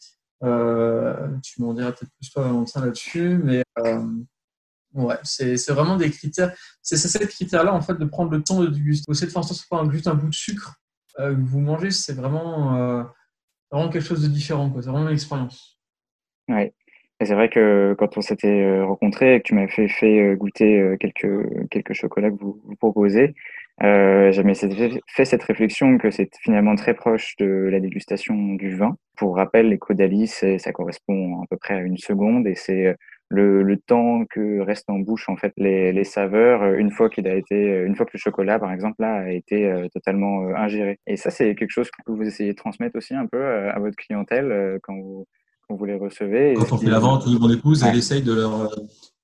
tu 0.41 1.61
m'en 1.61 1.73
diras 1.73 1.91
peut-être 1.91 2.11
plus 2.19 2.31
toi, 2.31 2.43
Valentin, 2.43 2.85
là-dessus, 2.85 3.39
mais 3.43 3.63
Ouais, 4.93 5.15
c'est 5.23 5.55
vraiment 5.69 5.95
des 5.95 6.09
critères. 6.09 6.53
C'est 6.81 6.97
ces 6.97 7.25
critères-là, 7.27 7.73
en 7.73 7.81
fait, 7.81 7.95
de 7.95 8.05
prendre 8.05 8.31
le 8.31 8.43
temps 8.43 8.59
de 8.61 8.67
déguster. 8.67 9.09
Essayer 9.11 9.27
de 9.27 9.31
faire 9.31 9.39
en 9.39 9.43
sorte 9.43 9.91
juste 9.91 10.07
un 10.07 10.15
bout 10.15 10.27
de 10.27 10.33
sucre 10.33 10.81
euh, 11.19 11.33
que 11.33 11.41
vous 11.41 11.59
mangez, 11.59 11.91
c'est 11.91 12.13
vraiment, 12.13 12.75
euh, 12.75 13.03
vraiment 13.71 13.89
quelque 13.89 14.03
chose 14.03 14.21
de 14.21 14.27
différent. 14.27 14.71
C'est 14.75 14.89
vraiment 14.89 15.07
une 15.07 15.13
expérience. 15.13 15.79
Ouais. 16.49 16.73
Et 17.19 17.25
c'est 17.25 17.35
vrai 17.35 17.49
que 17.49 17.95
quand 17.97 18.17
on 18.17 18.21
s'était 18.21 18.63
euh, 18.63 18.85
rencontrés 18.85 19.35
et 19.35 19.41
que 19.41 19.47
tu 19.47 19.55
m'as 19.55 19.67
fait, 19.67 20.35
goûter 20.35 20.95
quelques, 20.99 21.69
quelques 21.69 21.93
chocolats 21.93 22.31
que 22.31 22.37
vous, 22.37 22.59
vous 22.65 22.75
proposez, 22.75 23.33
j'avais 23.79 24.53
fait 25.07 25.25
cette 25.25 25.43
réflexion 25.43 25.97
que 25.99 26.11
c'est 26.11 26.29
finalement 26.41 26.75
très 26.75 26.95
proche 26.95 27.35
de 27.37 27.69
la 27.71 27.79
dégustation 27.79 28.55
du 28.55 28.75
vin. 28.75 28.97
Pour 29.15 29.37
rappel, 29.37 29.69
les 29.69 29.77
caudalis, 29.77 30.27
ça 30.27 30.71
correspond 30.73 31.43
à 31.43 31.45
peu 31.49 31.57
près 31.57 31.75
à 31.75 31.79
une 31.79 31.97
seconde 31.97 32.47
et 32.47 32.55
c'est 32.55 32.95
le, 33.31 33.63
le, 33.63 33.77
temps 33.77 34.25
que 34.29 34.59
reste 34.59 34.89
en 34.89 34.99
bouche 34.99 35.29
en 35.29 35.37
fait 35.37 35.53
les, 35.57 35.91
les 35.93 36.03
saveurs 36.03 36.61
euh, 36.63 36.75
une 36.77 36.91
fois 36.91 37.09
qu'il 37.09 37.27
a 37.27 37.35
été 37.35 37.55
euh, 37.71 37.87
une 37.87 37.95
fois 37.95 38.05
que 38.05 38.11
le 38.13 38.19
chocolat 38.19 38.59
par 38.59 38.71
exemple 38.71 38.97
là 38.99 39.13
a 39.21 39.29
été 39.31 39.65
euh, 39.71 39.87
totalement 39.93 40.47
ingéré 40.55 40.99
et 41.07 41.17
ça 41.17 41.29
c'est 41.29 41.55
quelque 41.55 41.71
chose 41.71 41.89
que 41.91 42.11
vous 42.11 42.23
essayez 42.23 42.51
de 42.51 42.57
transmettre 42.57 42.95
aussi 42.97 43.13
un 43.15 43.25
peu 43.25 43.43
à 43.43 43.79
votre 43.79 43.95
clientèle 43.95 44.79
quand 44.83 44.95
vous 44.95 45.25
quand 45.67 45.75
vous 45.75 45.85
les 45.85 45.95
recevez 45.95 46.53
quand 46.57 46.71
on 46.73 46.77
fait 46.77 46.89
la 46.89 46.99
vente 46.99 47.25
mon 47.27 47.49
épouse 47.49 47.83
elle 47.83 47.97
essaye 47.97 48.21
de 48.21 48.33
leur, 48.33 48.69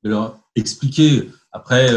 de 0.03 0.09
leur 0.09 0.39
expliquer. 0.55 1.29
Après, 1.51 1.87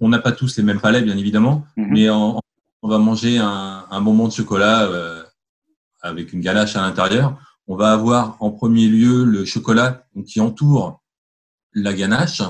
on 0.00 0.08
n'a 0.08 0.18
pas 0.18 0.32
tous 0.32 0.56
les 0.56 0.62
mêmes 0.62 0.80
palais, 0.80 1.02
bien 1.02 1.16
évidemment, 1.16 1.64
Mhm. 1.76 1.88
mais 1.90 2.08
en- 2.10 2.40
on 2.82 2.88
va 2.88 2.98
manger 2.98 3.38
un, 3.38 3.84
un 3.90 4.00
bonbon 4.00 4.28
de 4.28 4.32
chocolat 4.32 4.88
avec 6.02 6.32
une 6.32 6.40
ganache 6.40 6.76
à 6.76 6.82
l'intérieur. 6.82 7.38
On 7.66 7.76
va 7.76 7.92
avoir 7.92 8.36
en 8.40 8.50
premier 8.50 8.88
lieu 8.88 9.24
le 9.24 9.44
chocolat 9.44 10.04
qui 10.26 10.40
entoure 10.40 11.00
la 11.74 11.92
ganache 11.92 12.42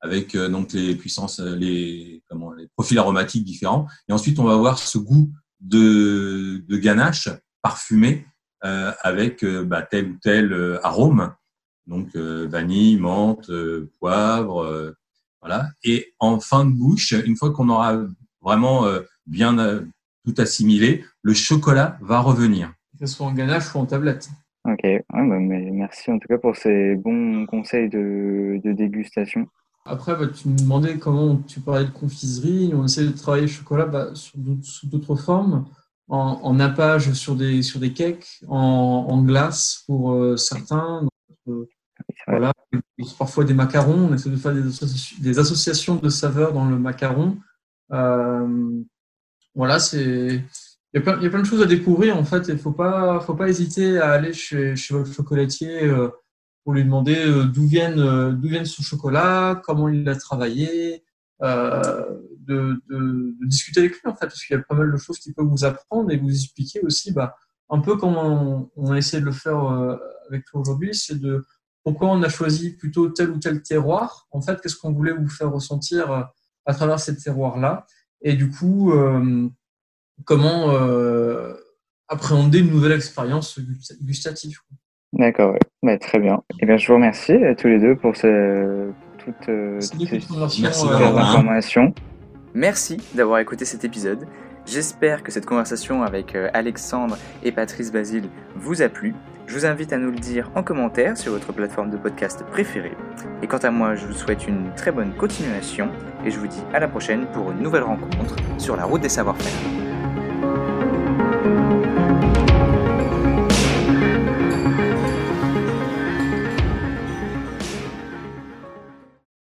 avec 0.00 0.34
euh, 0.34 0.48
donc 0.48 0.72
les 0.72 0.94
puissances, 0.94 1.40
euh, 1.40 1.56
les 1.56 2.22
comment, 2.28 2.52
les 2.52 2.68
profils 2.68 2.98
aromatiques 2.98 3.44
différents. 3.44 3.86
Et 4.08 4.12
ensuite, 4.12 4.38
on 4.38 4.44
va 4.44 4.54
avoir 4.54 4.78
ce 4.78 4.98
goût 4.98 5.30
de, 5.60 6.64
de 6.68 6.76
ganache 6.76 7.28
parfumé 7.62 8.26
euh, 8.64 8.92
avec 9.02 9.42
euh, 9.44 9.64
bah, 9.64 9.82
tel 9.82 10.10
ou 10.10 10.18
tel 10.22 10.52
euh, 10.52 10.84
arôme, 10.84 11.32
donc 11.86 12.14
euh, 12.16 12.46
vanille, 12.48 12.96
menthe, 12.96 13.50
euh, 13.50 13.90
poivre, 13.98 14.62
euh, 14.62 14.92
voilà. 15.40 15.68
Et 15.84 16.12
en 16.18 16.40
fin 16.40 16.64
de 16.64 16.72
bouche, 16.72 17.12
une 17.12 17.36
fois 17.36 17.50
qu'on 17.50 17.68
aura 17.68 18.00
vraiment 18.40 18.86
euh, 18.86 19.00
bien 19.26 19.58
euh, 19.58 19.82
tout 20.24 20.34
assimilé, 20.38 21.04
le 21.22 21.34
chocolat 21.34 21.98
va 22.00 22.20
revenir. 22.20 22.72
Que 22.98 23.06
ce 23.06 23.14
soit 23.14 23.26
en 23.26 23.32
ganache 23.32 23.74
ou 23.74 23.78
en 23.78 23.86
tablette. 23.86 24.28
Ok, 24.64 24.80
Ouais, 24.82 25.04
bah, 25.12 25.38
mais 25.38 25.67
merci 25.88 26.10
en 26.10 26.18
tout 26.18 26.28
cas 26.28 26.36
pour 26.36 26.54
ces 26.54 26.96
bons 26.96 27.46
conseils 27.46 27.88
de, 27.88 28.60
de 28.62 28.72
dégustation. 28.72 29.48
Après, 29.86 30.14
bah, 30.14 30.26
tu 30.28 30.48
me 30.48 30.56
demandais 30.58 30.98
comment 30.98 31.36
tu 31.36 31.60
parlais 31.60 31.86
de 31.86 31.90
confiserie. 31.90 32.72
On 32.74 32.84
essaie 32.84 33.06
de 33.06 33.12
travailler 33.12 33.46
le 33.46 33.48
chocolat 33.48 33.86
bah, 33.86 34.10
sous 34.12 34.38
d'autres 34.84 35.16
formes, 35.16 35.66
en, 36.08 36.40
en 36.42 36.54
nappage 36.54 37.12
sur 37.14 37.36
des, 37.36 37.62
sur 37.62 37.80
des 37.80 37.94
cakes, 37.94 38.40
en, 38.48 39.06
en 39.08 39.22
glace 39.22 39.84
pour 39.86 40.12
euh, 40.12 40.36
certains. 40.36 41.00
Donc, 41.02 41.10
euh, 41.48 41.66
voilà, 42.26 42.52
parfois 43.18 43.44
des 43.44 43.54
macarons. 43.54 44.08
On 44.10 44.14
essaie 44.14 44.28
de 44.28 44.36
faire 44.36 44.52
des, 44.52 44.68
associ- 44.68 45.18
des 45.22 45.38
associations 45.38 45.96
de 45.96 46.10
saveurs 46.10 46.52
dans 46.52 46.68
le 46.68 46.78
macaron. 46.78 47.38
Euh, 47.92 48.82
voilà, 49.54 49.78
c'est. 49.78 50.44
Il 50.94 50.98
y, 50.98 51.00
a 51.00 51.02
plein, 51.02 51.18
il 51.18 51.24
y 51.24 51.26
a 51.26 51.30
plein 51.30 51.42
de 51.42 51.46
choses 51.46 51.60
à 51.60 51.66
découvrir 51.66 52.16
en 52.16 52.24
fait. 52.24 52.48
Il 52.48 52.58
faut 52.58 52.72
pas, 52.72 53.20
faut 53.20 53.34
pas 53.34 53.48
hésiter 53.48 53.98
à 53.98 54.12
aller 54.12 54.32
chez, 54.32 54.74
chez 54.74 54.94
votre 54.94 55.12
chocolatier 55.12 55.84
euh, 55.84 56.08
pour 56.64 56.72
lui 56.72 56.82
demander 56.82 57.16
euh, 57.16 57.44
d'où 57.44 57.66
viennent, 57.66 58.00
euh, 58.00 58.32
d'où 58.32 58.48
viennent 58.48 58.64
ce 58.64 58.82
chocolat, 58.82 59.60
comment 59.64 59.88
il 59.88 60.02
l'a 60.04 60.16
travaillé, 60.16 61.04
euh, 61.42 62.04
de, 62.40 62.80
de, 62.88 63.34
de 63.38 63.46
discuter 63.46 63.80
avec 63.80 63.92
lui 63.92 64.00
en 64.06 64.14
fait, 64.14 64.26
parce 64.26 64.42
qu'il 64.42 64.56
y 64.56 64.58
a 64.58 64.62
pas 64.62 64.74
mal 64.74 64.90
de 64.90 64.96
choses 64.96 65.18
qu'il 65.18 65.34
peut 65.34 65.42
vous 65.42 65.64
apprendre 65.64 66.10
et 66.10 66.16
vous 66.16 66.30
expliquer 66.30 66.80
aussi, 66.80 67.12
bah, 67.12 67.36
un 67.70 67.80
peu 67.80 67.96
comme 67.96 68.16
on, 68.16 68.70
on 68.76 68.90
a 68.92 68.96
essayé 68.96 69.20
de 69.20 69.26
le 69.26 69.32
faire 69.32 69.62
euh, 69.62 69.96
avec 70.28 70.46
toi 70.46 70.60
aujourd'hui, 70.62 70.94
c'est 70.94 71.20
de 71.20 71.44
pourquoi 71.84 72.08
on 72.08 72.22
a 72.22 72.28
choisi 72.28 72.76
plutôt 72.76 73.08
tel 73.10 73.30
ou 73.30 73.38
tel 73.38 73.62
terroir. 73.62 74.26
En 74.30 74.40
fait, 74.40 74.60
qu'est-ce 74.60 74.76
qu'on 74.76 74.92
voulait 74.92 75.12
vous 75.12 75.28
faire 75.28 75.52
ressentir 75.52 76.10
euh, 76.10 76.22
à 76.66 76.74
travers 76.74 76.98
ces 76.98 77.16
terroirs-là, 77.16 77.86
et 78.20 78.34
du 78.34 78.50
coup, 78.50 78.92
comment 80.24 80.70
euh, 80.70 81.54
appréhender 82.08 82.60
une 82.60 82.70
nouvelle 82.70 82.92
expérience 82.92 83.58
gustative. 84.02 84.58
D'accord, 85.12 85.52
ouais. 85.52 85.60
Bah, 85.82 85.98
très 85.98 86.18
bien. 86.18 86.42
Eh 86.60 86.66
bien, 86.66 86.76
je 86.76 86.86
vous 86.86 86.94
remercie 86.94 87.32
à 87.32 87.54
tous 87.54 87.68
les 87.68 87.78
deux 87.78 87.96
pour, 87.96 88.16
ce, 88.16 88.90
pour 88.90 89.24
toutes, 89.24 89.48
euh, 89.48 89.80
toutes 89.80 90.08
ces 90.08 90.84
euh, 90.86 91.16
informations. 91.16 91.94
Merci 92.54 92.98
d'avoir 93.14 93.38
écouté 93.38 93.64
cet 93.64 93.84
épisode. 93.84 94.26
J'espère 94.66 95.22
que 95.22 95.32
cette 95.32 95.46
conversation 95.46 96.02
avec 96.02 96.34
euh, 96.34 96.50
Alexandre 96.52 97.16
et 97.42 97.52
Patrice 97.52 97.90
Basile 97.90 98.28
vous 98.54 98.82
a 98.82 98.88
plu. 98.90 99.14
Je 99.46 99.54
vous 99.54 99.64
invite 99.64 99.94
à 99.94 99.98
nous 99.98 100.10
le 100.10 100.18
dire 100.18 100.50
en 100.54 100.62
commentaire 100.62 101.16
sur 101.16 101.32
votre 101.32 101.54
plateforme 101.54 101.88
de 101.88 101.96
podcast 101.96 102.44
préférée. 102.50 102.92
Et 103.42 103.46
quant 103.46 103.58
à 103.58 103.70
moi, 103.70 103.94
je 103.94 104.06
vous 104.06 104.12
souhaite 104.12 104.46
une 104.46 104.74
très 104.76 104.92
bonne 104.92 105.14
continuation 105.14 105.88
et 106.26 106.30
je 106.30 106.38
vous 106.38 106.48
dis 106.48 106.60
à 106.74 106.80
la 106.80 106.88
prochaine 106.88 107.26
pour 107.32 107.50
une 107.50 107.62
nouvelle 107.62 107.84
rencontre 107.84 108.36
sur 108.58 108.76
la 108.76 108.84
route 108.84 109.00
des 109.00 109.08
savoir-faire. 109.08 109.87